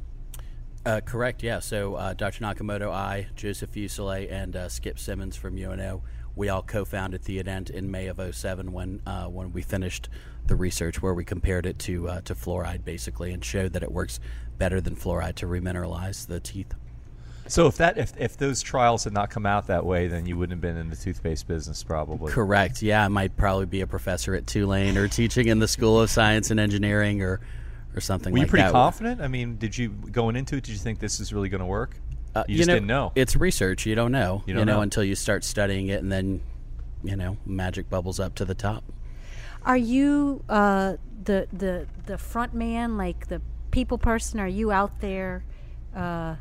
Uh, 0.85 1.01
correct, 1.01 1.43
yeah. 1.43 1.61
So 1.61 1.95
uh, 1.95 2.13
Dr. 2.15 2.43
Nakamoto, 2.45 2.91
I, 2.91 3.29
Joseph 3.37 3.71
Fusile, 3.71 4.29
and 4.31 4.57
uh, 4.57 4.69
Skip 4.69 4.99
Simmons 4.99 5.37
from 5.37 5.57
UNO, 5.57 6.03
we 6.35 6.49
all 6.49 6.63
co-founded 6.63 7.23
Theodent 7.23 7.71
in 7.71 7.91
May 7.91 8.07
of 8.09 8.19
07 8.35 8.73
when 8.73 9.01
uh, 9.07 9.27
when 9.27 9.53
we 9.53 9.63
finished 9.63 10.09
the 10.47 10.57
research 10.57 11.01
where 11.03 11.15
we 11.15 11.25
compared 11.25 11.67
it 11.67 11.79
to 11.81 12.09
uh, 12.09 12.21
to 12.23 12.35
fluoride 12.35 12.85
basically 12.85 13.33
and 13.33 13.45
showed 13.45 13.75
that 13.75 13.83
it 13.83 13.93
works 13.93 14.19
better 14.59 14.81
than 14.81 14.97
fluoride 14.97 15.35
to 15.37 15.47
remineralize 15.47 16.27
the 16.27 16.41
teeth. 16.41 16.75
So 17.49 17.67
if 17.67 17.77
that 17.77 17.99
if, 17.99 18.13
if 18.19 18.37
those 18.39 18.63
trials 18.63 19.05
had 19.05 19.13
not 19.13 19.29
come 19.31 19.45
out 19.47 19.67
that 19.67 19.85
way, 19.85 20.09
then 20.09 20.25
you 20.27 20.37
wouldn't 20.39 20.53
have 20.53 20.61
been 20.63 20.77
in 20.81 20.89
the 20.91 20.97
toothpaste 20.97 21.47
business, 21.47 21.83
probably. 21.85 22.33
Correct, 22.33 22.81
yeah. 22.83 23.05
I 23.05 23.09
might 23.09 23.37
probably 23.37 23.67
be 23.67 23.83
a 23.83 23.87
professor 23.87 24.35
at 24.35 24.47
Tulane 24.47 24.97
or 24.97 25.07
teaching 25.09 25.49
in 25.49 25.59
the 25.59 25.69
School 25.69 26.01
of 26.01 26.09
Science 26.11 26.51
and 26.51 26.59
Engineering 26.59 27.21
or 27.21 27.41
or 27.95 28.01
something 28.01 28.33
Were 28.33 28.39
you 28.39 28.45
like 28.45 28.51
pretty 28.51 28.65
that. 28.65 28.73
confident? 28.73 29.21
I 29.21 29.29
mean, 29.29 29.57
did 29.57 29.77
you 29.77 29.89
going 29.89 30.37
into 30.37 30.57
it? 30.57 30.65
Did 30.65 30.73
you 30.73 30.79
think 30.79 30.99
this 30.99 31.21
is 31.21 31.33
really 31.33 31.49
going 31.49 31.61
to 31.61 31.67
work? 31.67 31.97
Uh, 32.35 32.45
you 32.49 32.57
just 32.57 32.69
didn't 32.69 32.87
know. 32.87 33.13
It's 33.15 33.37
research. 33.37 33.85
You 33.85 33.95
don't 33.95 34.13
know. 34.13 34.43
You 34.47 34.55
don't 34.55 34.67
know, 34.67 34.77
know. 34.77 34.83
until 34.83 35.05
you 35.05 35.15
start 35.15 35.45
studying 35.45 35.89
it, 35.89 36.03
and 36.03 36.11
then 36.11 36.41
you 37.05 37.17
know 37.17 37.37
magic 37.45 37.91
bubbles 37.91 38.19
up 38.19 38.35
to 38.37 38.45
the 38.45 38.55
top. 38.55 38.85
Are 39.65 39.77
you 39.77 40.43
uh, 40.49 40.97
the 41.25 41.47
the 41.53 41.87
the 42.07 42.17
front 42.17 42.55
man, 42.55 42.97
like 42.97 43.29
the 43.29 43.43
people 43.71 43.99
person? 43.99 44.41
Are 44.41 44.49
you 44.49 44.73
out 44.73 45.01
there, 45.01 45.45
uh, 45.95 46.37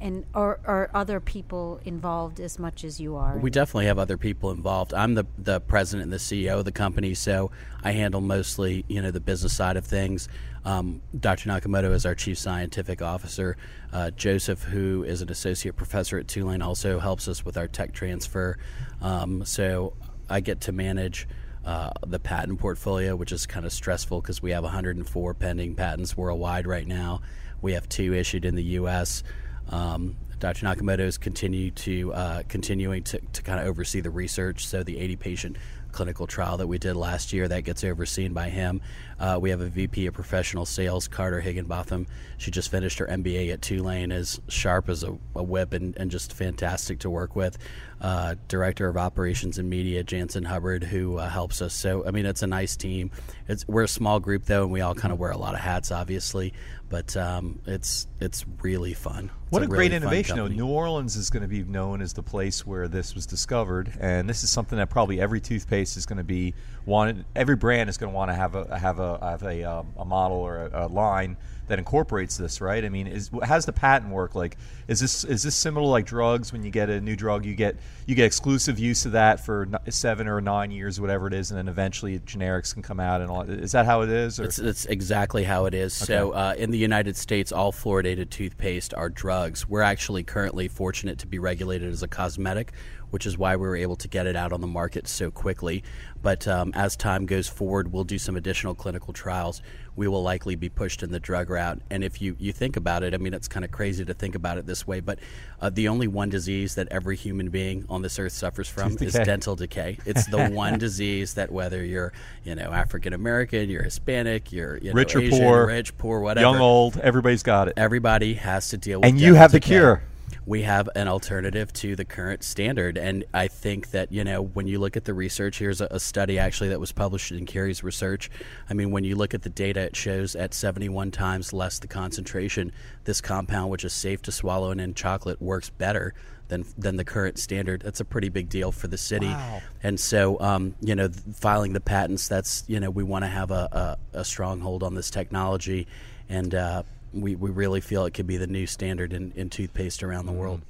and 0.00 0.24
or 0.34 0.60
are 0.64 0.90
other 0.94 1.20
people 1.20 1.80
involved 1.84 2.40
as 2.40 2.58
much 2.58 2.84
as 2.84 3.00
you 3.00 3.16
are? 3.16 3.38
We 3.38 3.50
definitely 3.50 3.86
have 3.86 3.98
other 3.98 4.16
people 4.16 4.50
involved. 4.50 4.94
I'm 4.94 5.14
the 5.14 5.26
the 5.38 5.60
president 5.60 6.04
and 6.04 6.12
the 6.12 6.16
CEO 6.16 6.58
of 6.58 6.64
the 6.64 6.72
company, 6.72 7.14
so 7.14 7.50
I 7.82 7.92
handle 7.92 8.20
mostly 8.20 8.84
you 8.88 9.02
know 9.02 9.10
the 9.10 9.20
business 9.20 9.54
side 9.54 9.76
of 9.76 9.84
things. 9.84 10.28
Um, 10.64 11.02
Dr. 11.18 11.48
Nakamoto 11.48 11.92
is 11.92 12.04
our 12.06 12.14
chief 12.14 12.38
scientific 12.38 13.02
officer. 13.02 13.56
Uh, 13.92 14.10
Joseph, 14.10 14.62
who 14.62 15.04
is 15.04 15.22
an 15.22 15.30
associate 15.30 15.76
professor 15.76 16.18
at 16.18 16.28
Tulane, 16.28 16.62
also 16.62 16.98
helps 16.98 17.28
us 17.28 17.44
with 17.44 17.56
our 17.56 17.68
tech 17.68 17.92
transfer. 17.92 18.58
Um, 19.00 19.44
so 19.44 19.94
I 20.28 20.40
get 20.40 20.62
to 20.62 20.72
manage. 20.72 21.28
Uh, 21.62 21.90
the 22.06 22.18
patent 22.18 22.58
portfolio, 22.58 23.14
which 23.14 23.32
is 23.32 23.44
kind 23.44 23.66
of 23.66 23.72
stressful 23.72 24.22
because 24.22 24.40
we 24.40 24.50
have 24.52 24.64
104 24.64 25.34
pending 25.34 25.74
patents 25.74 26.16
worldwide 26.16 26.66
right 26.66 26.86
now. 26.86 27.20
We 27.60 27.74
have 27.74 27.86
two 27.86 28.14
issued 28.14 28.46
in 28.46 28.54
the 28.54 28.62
U.S. 28.62 29.22
Um, 29.70 30.16
Dr. 30.38 30.66
Nakamoto 30.66 31.00
is 31.00 31.18
continue 31.18 31.70
to 31.70 32.12
uh, 32.14 32.42
continuing 32.48 33.02
to, 33.04 33.20
to 33.20 33.42
kind 33.42 33.60
of 33.60 33.66
oversee 33.66 34.00
the 34.00 34.10
research. 34.10 34.66
So 34.66 34.82
the 34.82 34.98
80 34.98 35.16
patient 35.16 35.56
clinical 35.92 36.26
trial 36.26 36.56
that 36.58 36.66
we 36.66 36.78
did 36.78 36.96
last 36.96 37.32
year 37.32 37.46
that 37.48 37.64
gets 37.64 37.84
overseen 37.84 38.32
by 38.32 38.48
him. 38.48 38.80
Uh, 39.20 39.38
we 39.40 39.50
have 39.50 39.60
a 39.60 39.68
VP 39.68 40.06
of 40.06 40.14
professional 40.14 40.64
sales, 40.64 41.06
Carter 41.06 41.40
Higginbotham. 41.40 42.06
She 42.38 42.50
just 42.50 42.70
finished 42.70 42.98
her 42.98 43.06
MBA 43.06 43.52
at 43.52 43.60
Tulane, 43.60 44.12
is 44.12 44.40
sharp 44.48 44.88
as 44.88 45.04
a, 45.04 45.18
a 45.36 45.42
whip 45.42 45.74
and, 45.74 45.94
and 45.98 46.10
just 46.10 46.32
fantastic 46.32 47.00
to 47.00 47.10
work 47.10 47.36
with. 47.36 47.58
Uh, 48.00 48.34
Director 48.48 48.88
of 48.88 48.96
Operations 48.96 49.58
and 49.58 49.68
Media, 49.68 50.02
Jansen 50.02 50.44
Hubbard, 50.44 50.84
who 50.84 51.18
uh, 51.18 51.28
helps 51.28 51.60
us. 51.60 51.74
So 51.74 52.06
I 52.06 52.12
mean, 52.12 52.24
it's 52.24 52.42
a 52.42 52.46
nice 52.46 52.74
team. 52.74 53.10
It's 53.46 53.68
we're 53.68 53.82
a 53.82 53.88
small 53.88 54.20
group 54.20 54.46
though, 54.46 54.62
and 54.62 54.72
we 54.72 54.80
all 54.80 54.94
kind 54.94 55.12
of 55.12 55.18
wear 55.18 55.32
a 55.32 55.36
lot 55.36 55.52
of 55.52 55.60
hats, 55.60 55.92
obviously. 55.92 56.54
But 56.88 57.14
um, 57.16 57.60
it's 57.66 58.06
it's 58.18 58.46
really 58.62 58.94
fun. 58.94 59.26
It's 59.26 59.52
What 59.52 59.62
a, 59.62 59.66
really 59.66 59.76
great 59.76 59.90
fun 59.92 59.96
innovation! 60.02 60.36
though. 60.36 60.48
New 60.48 60.66
Orleans 60.66 61.14
is 61.14 61.28
going 61.28 61.42
to 61.42 61.48
be 61.48 61.62
known 61.62 62.00
as 62.00 62.14
the 62.14 62.22
place 62.22 62.66
where 62.66 62.88
this 62.88 63.14
was 63.14 63.26
discovered, 63.26 63.92
and 64.00 64.26
this 64.26 64.42
is 64.42 64.50
something 64.50 64.78
that 64.78 64.88
probably 64.88 65.20
every 65.20 65.40
toothpaste 65.40 65.98
is 65.98 66.06
going 66.06 66.16
to 66.16 66.24
be 66.24 66.54
wanted. 66.86 67.26
Every 67.36 67.56
brand 67.56 67.90
is 67.90 67.98
going 67.98 68.12
to 68.12 68.16
want 68.16 68.30
to 68.30 68.34
have 68.34 68.54
a 68.54 68.78
have 68.78 68.98
a 68.98 69.09
have 69.18 69.42
a, 69.42 69.64
um, 69.64 69.92
a 69.96 70.04
model 70.04 70.38
or 70.38 70.66
a, 70.66 70.86
a 70.86 70.88
line 70.88 71.36
that 71.70 71.78
incorporates 71.78 72.36
this, 72.36 72.60
right? 72.60 72.84
I 72.84 72.88
mean, 72.88 73.06
is 73.06 73.30
how 73.44 73.54
does 73.54 73.64
the 73.64 73.72
patent 73.72 74.10
work? 74.10 74.34
Like, 74.34 74.56
is 74.88 74.98
this 74.98 75.22
is 75.22 75.44
this 75.44 75.54
similar 75.54 75.86
like 75.86 76.04
drugs? 76.04 76.52
When 76.52 76.64
you 76.64 76.70
get 76.72 76.90
a 76.90 77.00
new 77.00 77.14
drug, 77.14 77.46
you 77.46 77.54
get 77.54 77.76
you 78.06 78.16
get 78.16 78.24
exclusive 78.24 78.80
use 78.80 79.06
of 79.06 79.12
that 79.12 79.38
for 79.38 79.68
seven 79.88 80.26
or 80.26 80.40
nine 80.40 80.72
years, 80.72 81.00
whatever 81.00 81.28
it 81.28 81.32
is, 81.32 81.52
and 81.52 81.58
then 81.58 81.68
eventually 81.68 82.18
generics 82.18 82.74
can 82.74 82.82
come 82.82 82.98
out 82.98 83.20
and 83.20 83.30
all. 83.30 83.42
Is 83.42 83.70
that 83.70 83.86
how 83.86 84.02
it 84.02 84.10
is? 84.10 84.40
Or? 84.40 84.44
It's, 84.44 84.58
it's 84.58 84.84
exactly 84.86 85.44
how 85.44 85.66
it 85.66 85.74
is. 85.74 85.94
So, 85.94 86.32
uh, 86.32 86.54
in 86.58 86.72
the 86.72 86.78
United 86.78 87.16
States, 87.16 87.52
all 87.52 87.70
fluoridated 87.70 88.30
toothpaste 88.30 88.92
are 88.94 89.08
drugs. 89.08 89.68
We're 89.68 89.82
actually 89.82 90.24
currently 90.24 90.66
fortunate 90.66 91.20
to 91.20 91.28
be 91.28 91.38
regulated 91.38 91.92
as 91.92 92.02
a 92.02 92.08
cosmetic, 92.08 92.72
which 93.10 93.26
is 93.26 93.38
why 93.38 93.54
we 93.54 93.68
were 93.68 93.76
able 93.76 93.96
to 93.96 94.08
get 94.08 94.26
it 94.26 94.34
out 94.34 94.52
on 94.52 94.60
the 94.60 94.66
market 94.66 95.06
so 95.06 95.30
quickly. 95.30 95.84
But 96.20 96.48
um, 96.48 96.72
as 96.74 96.96
time 96.96 97.26
goes 97.26 97.48
forward, 97.48 97.92
we'll 97.92 98.04
do 98.04 98.18
some 98.18 98.36
additional 98.36 98.74
clinical 98.74 99.12
trials. 99.12 99.62
We 99.96 100.08
will 100.08 100.22
likely 100.22 100.54
be 100.54 100.68
pushed 100.68 101.02
in 101.02 101.10
the 101.10 101.20
drug 101.20 101.50
route. 101.50 101.80
And 101.90 102.02
if 102.02 102.22
you, 102.22 102.36
you 102.38 102.52
think 102.52 102.76
about 102.76 103.02
it, 103.02 103.14
I 103.14 103.18
mean, 103.18 103.34
it's 103.34 103.48
kind 103.48 103.64
of 103.64 103.70
crazy 103.70 104.04
to 104.04 104.14
think 104.14 104.34
about 104.34 104.58
it 104.58 104.66
this 104.66 104.86
way, 104.86 105.00
but 105.00 105.18
uh, 105.60 105.70
the 105.70 105.88
only 105.88 106.08
one 106.08 106.30
disease 106.30 106.74
that 106.76 106.88
every 106.90 107.16
human 107.16 107.50
being 107.50 107.84
on 107.88 108.02
this 108.02 108.18
earth 108.18 108.32
suffers 108.32 108.68
from 108.68 108.96
is 109.00 109.12
dental 109.12 109.56
decay. 109.56 109.98
It's 110.06 110.26
the 110.26 110.48
one 110.50 110.78
disease 110.78 111.34
that 111.34 111.50
whether 111.50 111.84
you're, 111.84 112.12
you 112.44 112.54
know, 112.54 112.72
African 112.72 113.12
American, 113.12 113.68
you're 113.68 113.82
Hispanic, 113.82 114.52
you're 114.52 114.78
you 114.78 114.90
know, 114.90 114.94
Rich 114.94 115.16
or 115.16 115.20
Asian, 115.20 115.38
poor, 115.38 115.66
rich, 115.66 115.98
poor, 115.98 116.20
whatever. 116.20 116.44
young, 116.44 116.60
old, 116.60 116.96
everybody's 116.98 117.42
got 117.42 117.68
it. 117.68 117.74
Everybody 117.76 118.34
has 118.34 118.68
to 118.70 118.76
deal 118.76 119.00
with. 119.00 119.06
It. 119.06 119.10
And 119.10 119.20
you 119.20 119.34
have 119.34 119.52
the 119.52 119.60
decay. 119.60 119.74
cure. 119.74 120.02
We 120.46 120.62
have 120.62 120.88
an 120.94 121.08
alternative 121.08 121.72
to 121.74 121.96
the 121.96 122.04
current 122.04 122.42
standard. 122.42 122.98
And 122.98 123.24
I 123.32 123.48
think 123.48 123.90
that, 123.90 124.12
you 124.12 124.24
know, 124.24 124.42
when 124.42 124.66
you 124.66 124.78
look 124.78 124.96
at 124.96 125.04
the 125.04 125.14
research, 125.14 125.58
here's 125.58 125.80
a, 125.80 125.88
a, 125.90 126.00
study 126.00 126.38
actually 126.38 126.70
that 126.70 126.80
was 126.80 126.92
published 126.92 127.32
in 127.32 127.46
Caries 127.46 127.82
research. 127.84 128.30
I 128.68 128.74
mean, 128.74 128.90
when 128.90 129.04
you 129.04 129.16
look 129.16 129.34
at 129.34 129.42
the 129.42 129.50
data, 129.50 129.80
it 129.80 129.96
shows 129.96 130.34
at 130.34 130.54
71 130.54 131.10
times 131.10 131.52
less 131.52 131.78
the 131.78 131.86
concentration, 131.86 132.72
this 133.04 133.20
compound, 133.20 133.70
which 133.70 133.84
is 133.84 133.92
safe 133.92 134.22
to 134.22 134.32
swallow 134.32 134.70
and 134.70 134.80
in 134.80 134.94
chocolate, 134.94 135.40
works 135.40 135.70
better 135.70 136.14
than 136.50 136.64
than 136.76 136.96
the 136.96 137.04
current 137.04 137.38
standard. 137.38 137.80
That's 137.80 138.00
a 138.00 138.04
pretty 138.04 138.28
big 138.28 138.50
deal 138.50 138.72
for 138.72 138.88
the 138.88 138.98
city. 138.98 139.28
Wow. 139.28 139.62
And 139.82 139.98
so, 139.98 140.38
um, 140.40 140.74
you 140.80 140.94
know, 140.94 141.08
filing 141.08 141.72
the 141.72 141.80
patents, 141.80 142.28
that's, 142.28 142.64
you 142.66 142.78
know, 142.78 142.90
we 142.90 143.02
want 143.02 143.24
to 143.24 143.28
have 143.28 143.50
a, 143.50 143.96
a, 144.12 144.18
a 144.20 144.24
stronghold 144.24 144.82
on 144.82 144.94
this 144.94 145.10
technology. 145.10 145.86
And, 146.28 146.54
uh, 146.54 146.82
we, 147.12 147.34
we 147.34 147.50
really 147.50 147.80
feel 147.80 148.04
it 148.04 148.12
could 148.12 148.26
be 148.26 148.36
the 148.36 148.46
new 148.46 148.66
standard 148.66 149.12
in, 149.12 149.32
in 149.34 149.50
toothpaste 149.50 150.02
around 150.02 150.26
the 150.26 150.32
world. 150.32 150.62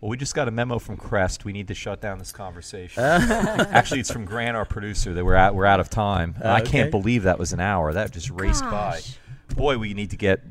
Well, 0.00 0.10
we 0.10 0.16
just 0.16 0.34
got 0.34 0.48
a 0.48 0.50
memo 0.50 0.78
from 0.78 0.96
Crest. 0.96 1.44
We 1.44 1.52
need 1.52 1.68
to 1.68 1.74
shut 1.74 2.00
down 2.00 2.18
this 2.18 2.32
conversation. 2.32 3.02
Actually, 3.02 4.00
it's 4.00 4.12
from 4.12 4.26
Grant, 4.26 4.54
our 4.54 4.66
producer. 4.66 5.14
That 5.14 5.24
we're 5.24 5.34
out. 5.34 5.54
We're 5.54 5.64
out 5.64 5.80
of 5.80 5.88
time. 5.88 6.34
Uh, 6.44 6.48
I 6.48 6.60
okay. 6.60 6.70
can't 6.70 6.90
believe 6.90 7.22
that 7.22 7.38
was 7.38 7.54
an 7.54 7.60
hour. 7.60 7.92
That 7.92 8.10
just 8.12 8.28
raced 8.28 8.62
Gosh. 8.62 9.16
by. 9.48 9.54
Boy, 9.54 9.78
we 9.78 9.94
need 9.94 10.10
to 10.10 10.16
get 10.16 10.42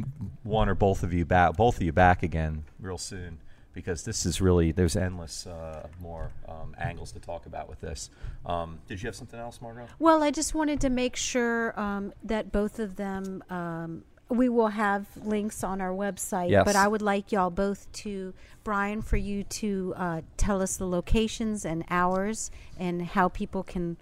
one 0.41 0.69
or 0.69 0.75
both 0.75 1.03
of 1.03 1.13
you 1.13 1.25
back. 1.25 1.55
Both 1.55 1.77
of 1.77 1.83
you 1.83 1.91
back 1.91 2.23
again 2.23 2.63
real 2.79 2.97
soon 2.97 3.39
because 3.73 4.03
this 4.03 4.25
is 4.25 4.39
really 4.39 4.71
there's 4.71 4.95
endless 4.95 5.47
uh, 5.47 5.87
more 5.99 6.31
um, 6.47 6.75
angles 6.79 7.11
to 7.11 7.19
talk 7.19 7.45
about 7.45 7.67
with 7.67 7.81
this. 7.81 8.09
Um, 8.45 8.79
did 8.87 9.01
you 9.01 9.07
have 9.07 9.15
something 9.15 9.39
else, 9.39 9.61
Margot? 9.61 9.87
Well, 9.99 10.23
I 10.23 10.31
just 10.31 10.53
wanted 10.53 10.79
to 10.81 10.89
make 10.89 11.15
sure 11.15 11.79
um, 11.79 12.13
that 12.23 12.51
both 12.51 12.79
of 12.79 12.95
them, 12.95 13.43
um, 13.49 14.03
we 14.33 14.49
will 14.49 14.69
have 14.69 15.05
links 15.23 15.63
on 15.63 15.79
our 15.81 15.91
website. 15.91 16.49
Yes. 16.49 16.63
But 16.65 16.75
I 16.75 16.87
would 16.87 17.01
like 17.01 17.31
y'all 17.31 17.49
both 17.49 17.91
to, 18.03 18.33
Bryan, 18.63 19.01
for 19.01 19.17
you 19.17 19.43
to 19.43 19.93
uh, 19.95 20.21
tell 20.37 20.61
us 20.61 20.77
the 20.77 20.87
locations 20.87 21.65
and 21.65 21.83
hours 21.89 22.49
and 22.77 23.01
how 23.03 23.29
people 23.29 23.63
can. 23.63 23.97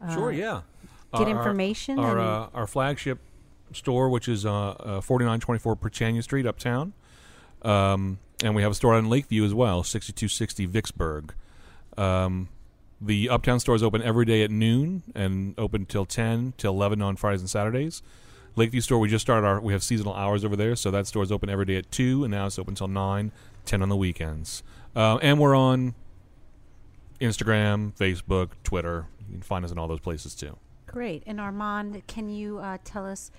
Uh, 0.00 0.14
Sure, 0.14 0.32
yeah. 0.32 0.62
get 1.12 1.22
Our- 1.22 1.28
our- 1.28 1.36
information 1.38 1.98
Our, 1.98 2.18
and- 2.18 2.20
uh, 2.20 2.48
our 2.54 2.66
flagship 2.66 3.18
store, 3.72 4.08
which 4.08 4.28
is 4.28 4.44
uh, 4.46 4.70
uh, 4.70 5.00
4924 5.00 5.76
Prytania 5.76 6.22
Street, 6.22 6.46
uptown. 6.46 6.92
Um, 7.62 8.18
and 8.42 8.54
we 8.54 8.62
have 8.62 8.72
a 8.72 8.74
store 8.74 8.94
on 8.94 9.08
Lakeview 9.08 9.44
as 9.44 9.54
well, 9.54 9.82
6260 9.82 10.66
Vicksburg. 10.66 11.34
Um, 11.96 12.48
the 13.00 13.28
uptown 13.28 13.60
store 13.60 13.74
is 13.74 13.82
open 13.82 14.02
every 14.02 14.24
day 14.24 14.42
at 14.42 14.50
noon 14.50 15.02
and 15.14 15.54
open 15.58 15.86
till 15.86 16.04
10 16.04 16.54
till 16.58 16.72
11 16.72 17.00
on 17.02 17.16
Fridays 17.16 17.40
and 17.40 17.50
Saturdays. 17.50 18.02
Lakeview 18.56 18.80
store, 18.80 18.98
we 18.98 19.08
just 19.08 19.22
started 19.24 19.46
our, 19.46 19.60
we 19.60 19.72
have 19.72 19.82
seasonal 19.82 20.14
hours 20.14 20.44
over 20.44 20.54
there, 20.56 20.76
so 20.76 20.90
that 20.90 21.06
store 21.06 21.22
is 21.22 21.32
open 21.32 21.48
every 21.48 21.64
day 21.64 21.76
at 21.76 21.90
2, 21.90 22.24
and 22.24 22.30
now 22.30 22.46
it's 22.46 22.58
open 22.58 22.72
until 22.72 22.88
9, 22.88 23.32
10 23.64 23.82
on 23.82 23.88
the 23.88 23.96
weekends. 23.96 24.62
Uh, 24.94 25.16
and 25.22 25.40
we're 25.40 25.56
on 25.56 25.94
Instagram, 27.20 27.92
Facebook, 27.96 28.50
Twitter. 28.62 29.06
You 29.26 29.32
can 29.34 29.42
find 29.42 29.64
us 29.64 29.70
in 29.72 29.78
all 29.78 29.88
those 29.88 30.00
places 30.00 30.34
too. 30.34 30.56
Great. 30.86 31.22
And 31.26 31.38
Arman, 31.40 32.02
can 32.06 32.28
you 32.28 32.58
uh, 32.58 32.78
tell 32.84 33.04
us 33.06 33.32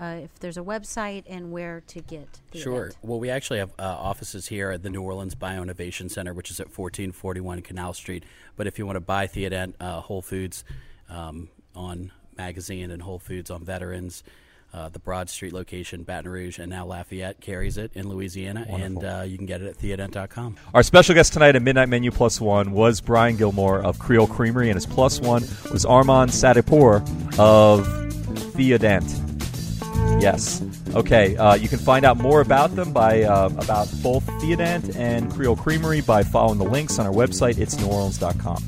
uh, 0.00 0.20
if 0.22 0.34
there's 0.40 0.56
a 0.56 0.62
website 0.62 1.24
and 1.28 1.52
where 1.52 1.82
to 1.88 2.00
get 2.00 2.40
the 2.52 2.60
Sure. 2.60 2.78
event? 2.84 2.96
Well, 3.02 3.20
we 3.20 3.28
actually 3.28 3.58
have 3.58 3.72
uh, 3.78 3.82
offices 3.82 4.46
here 4.48 4.70
at 4.70 4.82
the 4.82 4.88
New 4.88 5.02
Orleans 5.02 5.34
Bioinnovation 5.34 6.10
Center, 6.10 6.32
which 6.32 6.50
is 6.50 6.60
at 6.60 6.66
1441 6.68 7.60
Canal 7.60 7.92
Street. 7.92 8.24
But 8.56 8.66
if 8.66 8.78
you 8.78 8.86
want 8.86 8.96
to 8.96 9.00
buy 9.00 9.26
Theodent, 9.26 9.74
uh, 9.80 10.00
Whole 10.00 10.22
Foods 10.22 10.64
um, 11.10 11.50
on 11.76 12.12
Magazine 12.38 12.90
and 12.90 13.02
Whole 13.02 13.18
Foods 13.18 13.50
on 13.50 13.62
Veterans, 13.64 14.22
uh, 14.72 14.88
the 14.88 14.98
Broad 14.98 15.28
Street 15.28 15.52
location, 15.52 16.02
Baton 16.02 16.30
Rouge, 16.30 16.58
and 16.58 16.70
now 16.70 16.86
Lafayette 16.86 17.40
carries 17.40 17.76
it 17.76 17.92
in 17.94 18.08
Louisiana, 18.08 18.66
and 18.68 19.04
uh, 19.04 19.24
you 19.26 19.36
can 19.36 19.46
get 19.46 19.60
it 19.60 19.68
at 19.68 19.78
theodent.com. 19.78 20.56
Our 20.72 20.82
special 20.82 21.14
guest 21.14 21.32
tonight 21.32 21.56
at 21.56 21.62
Midnight 21.62 21.88
Menu 21.88 22.10
Plus 22.10 22.40
One 22.40 22.72
was 22.72 23.00
Bryan 23.00 23.36
Gilmore 23.36 23.80
of 23.82 23.98
Creole 23.98 24.26
Creamery, 24.26 24.70
and 24.70 24.76
his 24.76 24.86
plus 24.86 25.20
one 25.20 25.42
was 25.72 25.84
Arman 25.84 26.30
Sadeghpour 26.30 26.96
of 27.38 27.86
Theodent. 28.54 29.22
Yes. 30.20 30.62
Okay. 30.94 31.36
Uh, 31.36 31.54
you 31.54 31.68
can 31.68 31.78
find 31.78 32.04
out 32.04 32.16
more 32.16 32.40
about 32.40 32.76
them 32.76 32.92
by 32.92 33.22
uh, 33.22 33.46
about 33.58 33.88
both 34.02 34.26
Theodent 34.40 34.94
and 34.96 35.30
Creole 35.32 35.56
Creamery 35.56 36.00
by 36.00 36.22
following 36.22 36.58
the 36.58 36.64
links 36.64 36.98
on 36.98 37.06
our 37.06 37.12
website. 37.12 37.58
It's 37.58 37.74
neworleans.com. 37.76 38.62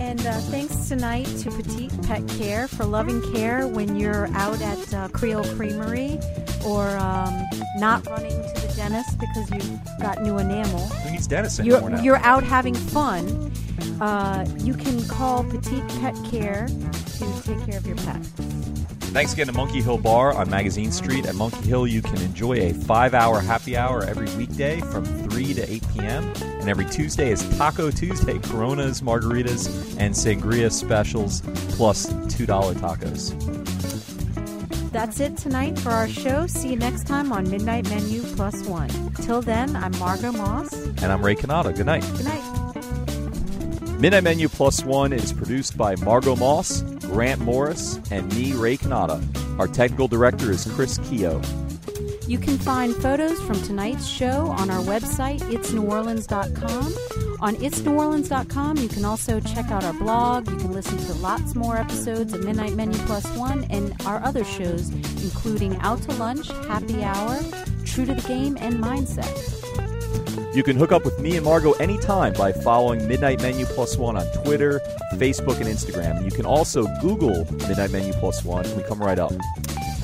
And 0.00 0.26
uh, 0.26 0.32
thanks 0.32 0.88
tonight 0.88 1.24
to 1.24 1.50
Petite 1.50 1.73
Pet 2.06 2.26
Care 2.28 2.68
for 2.68 2.84
loving 2.84 3.20
care 3.32 3.66
when 3.66 3.96
you're 3.96 4.26
out 4.34 4.60
at 4.60 4.94
uh, 4.94 5.08
Creole 5.08 5.44
Creamery 5.56 6.18
or 6.64 6.88
um, 6.98 7.42
not 7.76 8.06
running 8.06 8.30
to 8.30 8.66
the 8.66 8.72
dentist 8.76 9.18
because 9.18 9.50
you've 9.50 9.80
got 10.00 10.22
new 10.22 10.38
enamel. 10.38 10.86
Who 10.88 11.10
needs 11.10 11.26
dentists 11.26 11.60
anymore 11.60 11.80
You're, 11.80 11.90
now? 11.90 12.02
you're 12.02 12.16
out 12.18 12.44
having 12.44 12.74
fun. 12.74 13.52
Uh, 14.00 14.46
you 14.58 14.74
can 14.74 15.06
call 15.08 15.44
Petite 15.44 15.86
Pet 16.00 16.14
Care 16.30 16.66
to 16.68 17.42
take 17.42 17.64
care 17.66 17.78
of 17.78 17.86
your 17.86 17.96
pet. 17.96 18.20
Thanks 19.14 19.32
again 19.32 19.46
to 19.46 19.52
Monkey 19.52 19.80
Hill 19.80 19.98
Bar 19.98 20.34
on 20.34 20.50
Magazine 20.50 20.90
Street. 20.90 21.24
At 21.24 21.36
Monkey 21.36 21.68
Hill, 21.68 21.86
you 21.86 22.02
can 22.02 22.20
enjoy 22.20 22.54
a 22.54 22.72
five 22.72 23.14
hour 23.14 23.38
happy 23.38 23.76
hour 23.76 24.02
every 24.02 24.26
weekday 24.36 24.80
from 24.80 25.04
3 25.04 25.54
to 25.54 25.72
8 25.72 25.84
p.m. 25.94 26.32
And 26.42 26.68
every 26.68 26.84
Tuesday 26.86 27.30
is 27.30 27.48
Taco 27.56 27.92
Tuesday 27.92 28.40
Coronas, 28.40 29.02
margaritas, 29.02 29.68
and 30.00 30.12
sangria 30.12 30.72
specials, 30.72 31.42
plus 31.76 32.06
$2 32.06 32.74
tacos. 32.74 33.30
That's 34.90 35.20
it 35.20 35.36
tonight 35.36 35.78
for 35.78 35.90
our 35.90 36.08
show. 36.08 36.48
See 36.48 36.70
you 36.70 36.76
next 36.76 37.06
time 37.06 37.30
on 37.30 37.48
Midnight 37.48 37.88
Menu 37.88 38.20
Plus 38.34 38.64
One. 38.64 38.88
Till 39.22 39.42
then, 39.42 39.76
I'm 39.76 39.96
Margot 40.00 40.32
Moss. 40.32 40.72
And 40.72 41.12
I'm 41.12 41.24
Ray 41.24 41.36
Canada. 41.36 41.72
Good 41.72 41.86
night. 41.86 42.02
Good 42.16 42.24
night. 42.24 44.00
Midnight 44.00 44.24
Menu 44.24 44.48
Plus 44.48 44.84
One 44.84 45.12
is 45.12 45.32
produced 45.32 45.78
by 45.78 45.94
Margot 45.96 46.34
Moss, 46.34 46.82
Grant 47.14 47.40
Morris, 47.42 48.00
and 48.10 48.34
me, 48.34 48.54
Ray 48.54 48.76
Canada. 48.76 49.22
Our 49.60 49.68
technical 49.68 50.08
director 50.08 50.50
is 50.50 50.64
Chris 50.74 50.98
Keogh. 51.04 51.40
You 52.26 52.38
can 52.38 52.58
find 52.58 52.92
photos 52.92 53.40
from 53.42 53.62
tonight's 53.62 54.04
show 54.04 54.48
on 54.48 54.68
our 54.68 54.82
website, 54.82 55.38
itsneworleans.com. 55.42 57.38
On 57.40 57.54
itsneworleans.com, 57.54 58.78
you 58.78 58.88
can 58.88 59.04
also 59.04 59.38
check 59.38 59.70
out 59.70 59.84
our 59.84 59.92
blog. 59.92 60.50
You 60.50 60.56
can 60.56 60.72
listen 60.72 60.98
to 60.98 61.14
lots 61.14 61.54
more 61.54 61.76
episodes 61.76 62.32
of 62.32 62.42
Midnight 62.42 62.74
Menu 62.74 62.98
Plus 63.06 63.24
One 63.36 63.62
and 63.70 63.94
our 64.06 64.20
other 64.24 64.42
shows, 64.42 64.88
including 65.22 65.76
Out 65.82 66.02
to 66.02 66.12
Lunch, 66.14 66.48
Happy 66.66 67.04
Hour, 67.04 67.38
True 67.84 68.06
to 68.06 68.14
the 68.14 68.26
Game, 68.26 68.56
and 68.58 68.82
Mindset. 68.82 69.53
You 70.54 70.62
can 70.62 70.76
hook 70.76 70.92
up 70.92 71.04
with 71.04 71.18
me 71.18 71.36
and 71.36 71.44
Margot 71.44 71.72
anytime 71.72 72.32
by 72.32 72.52
following 72.52 73.08
Midnight 73.08 73.42
Menu 73.42 73.66
Plus 73.66 73.96
One 73.96 74.16
on 74.16 74.24
Twitter, 74.44 74.80
Facebook, 75.14 75.56
and 75.56 75.66
Instagram. 75.66 76.24
You 76.24 76.30
can 76.30 76.46
also 76.46 76.86
Google 77.00 77.44
Midnight 77.66 77.90
Menu 77.90 78.12
Plus 78.12 78.44
One, 78.44 78.64
and 78.64 78.76
we 78.76 78.84
come 78.84 79.00
right 79.00 79.18
up. 79.18 79.32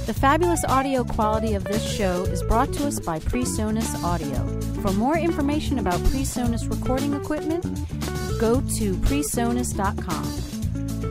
The 0.06 0.14
fabulous 0.14 0.64
audio 0.64 1.04
quality 1.04 1.54
of 1.54 1.62
this 1.62 1.88
show 1.88 2.24
is 2.24 2.42
brought 2.42 2.72
to 2.72 2.88
us 2.88 2.98
by 2.98 3.20
PreSonus 3.20 4.02
Audio. 4.02 4.44
For 4.82 4.92
more 4.92 5.16
information 5.16 5.78
about 5.78 6.00
PreSonus 6.00 6.68
recording 6.68 7.14
equipment, 7.14 7.62
go 8.40 8.60
to 8.78 8.94
presonus.com. 8.94 10.49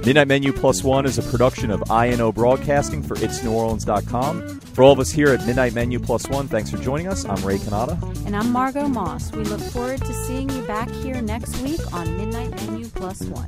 Midnight 0.05 0.27
Menu 0.27 0.53
Plus 0.53 0.83
One 0.83 1.05
is 1.05 1.17
a 1.17 1.23
production 1.23 1.71
of 1.71 1.83
INO 1.91 2.31
Broadcasting 2.31 3.03
for 3.03 3.15
It'sNewOrleans.com. 3.15 4.59
For 4.59 4.83
all 4.83 4.93
of 4.93 4.99
us 4.99 5.11
here 5.11 5.27
at 5.27 5.45
Midnight 5.45 5.73
Menu 5.73 5.99
Plus 5.99 6.27
One, 6.29 6.47
thanks 6.47 6.71
for 6.71 6.77
joining 6.77 7.07
us. 7.07 7.25
I'm 7.25 7.43
Ray 7.45 7.59
Canada. 7.59 7.99
And 8.25 8.35
I'm 8.35 8.51
Margot 8.51 8.87
Moss. 8.87 9.31
We 9.33 9.43
look 9.43 9.59
forward 9.59 9.99
to 9.99 10.13
seeing 10.13 10.49
you 10.49 10.61
back 10.63 10.89
here 10.89 11.21
next 11.21 11.59
week 11.61 11.81
on 11.93 12.17
Midnight 12.17 12.55
Menu 12.55 12.87
Plus 12.87 13.21
One. 13.23 13.47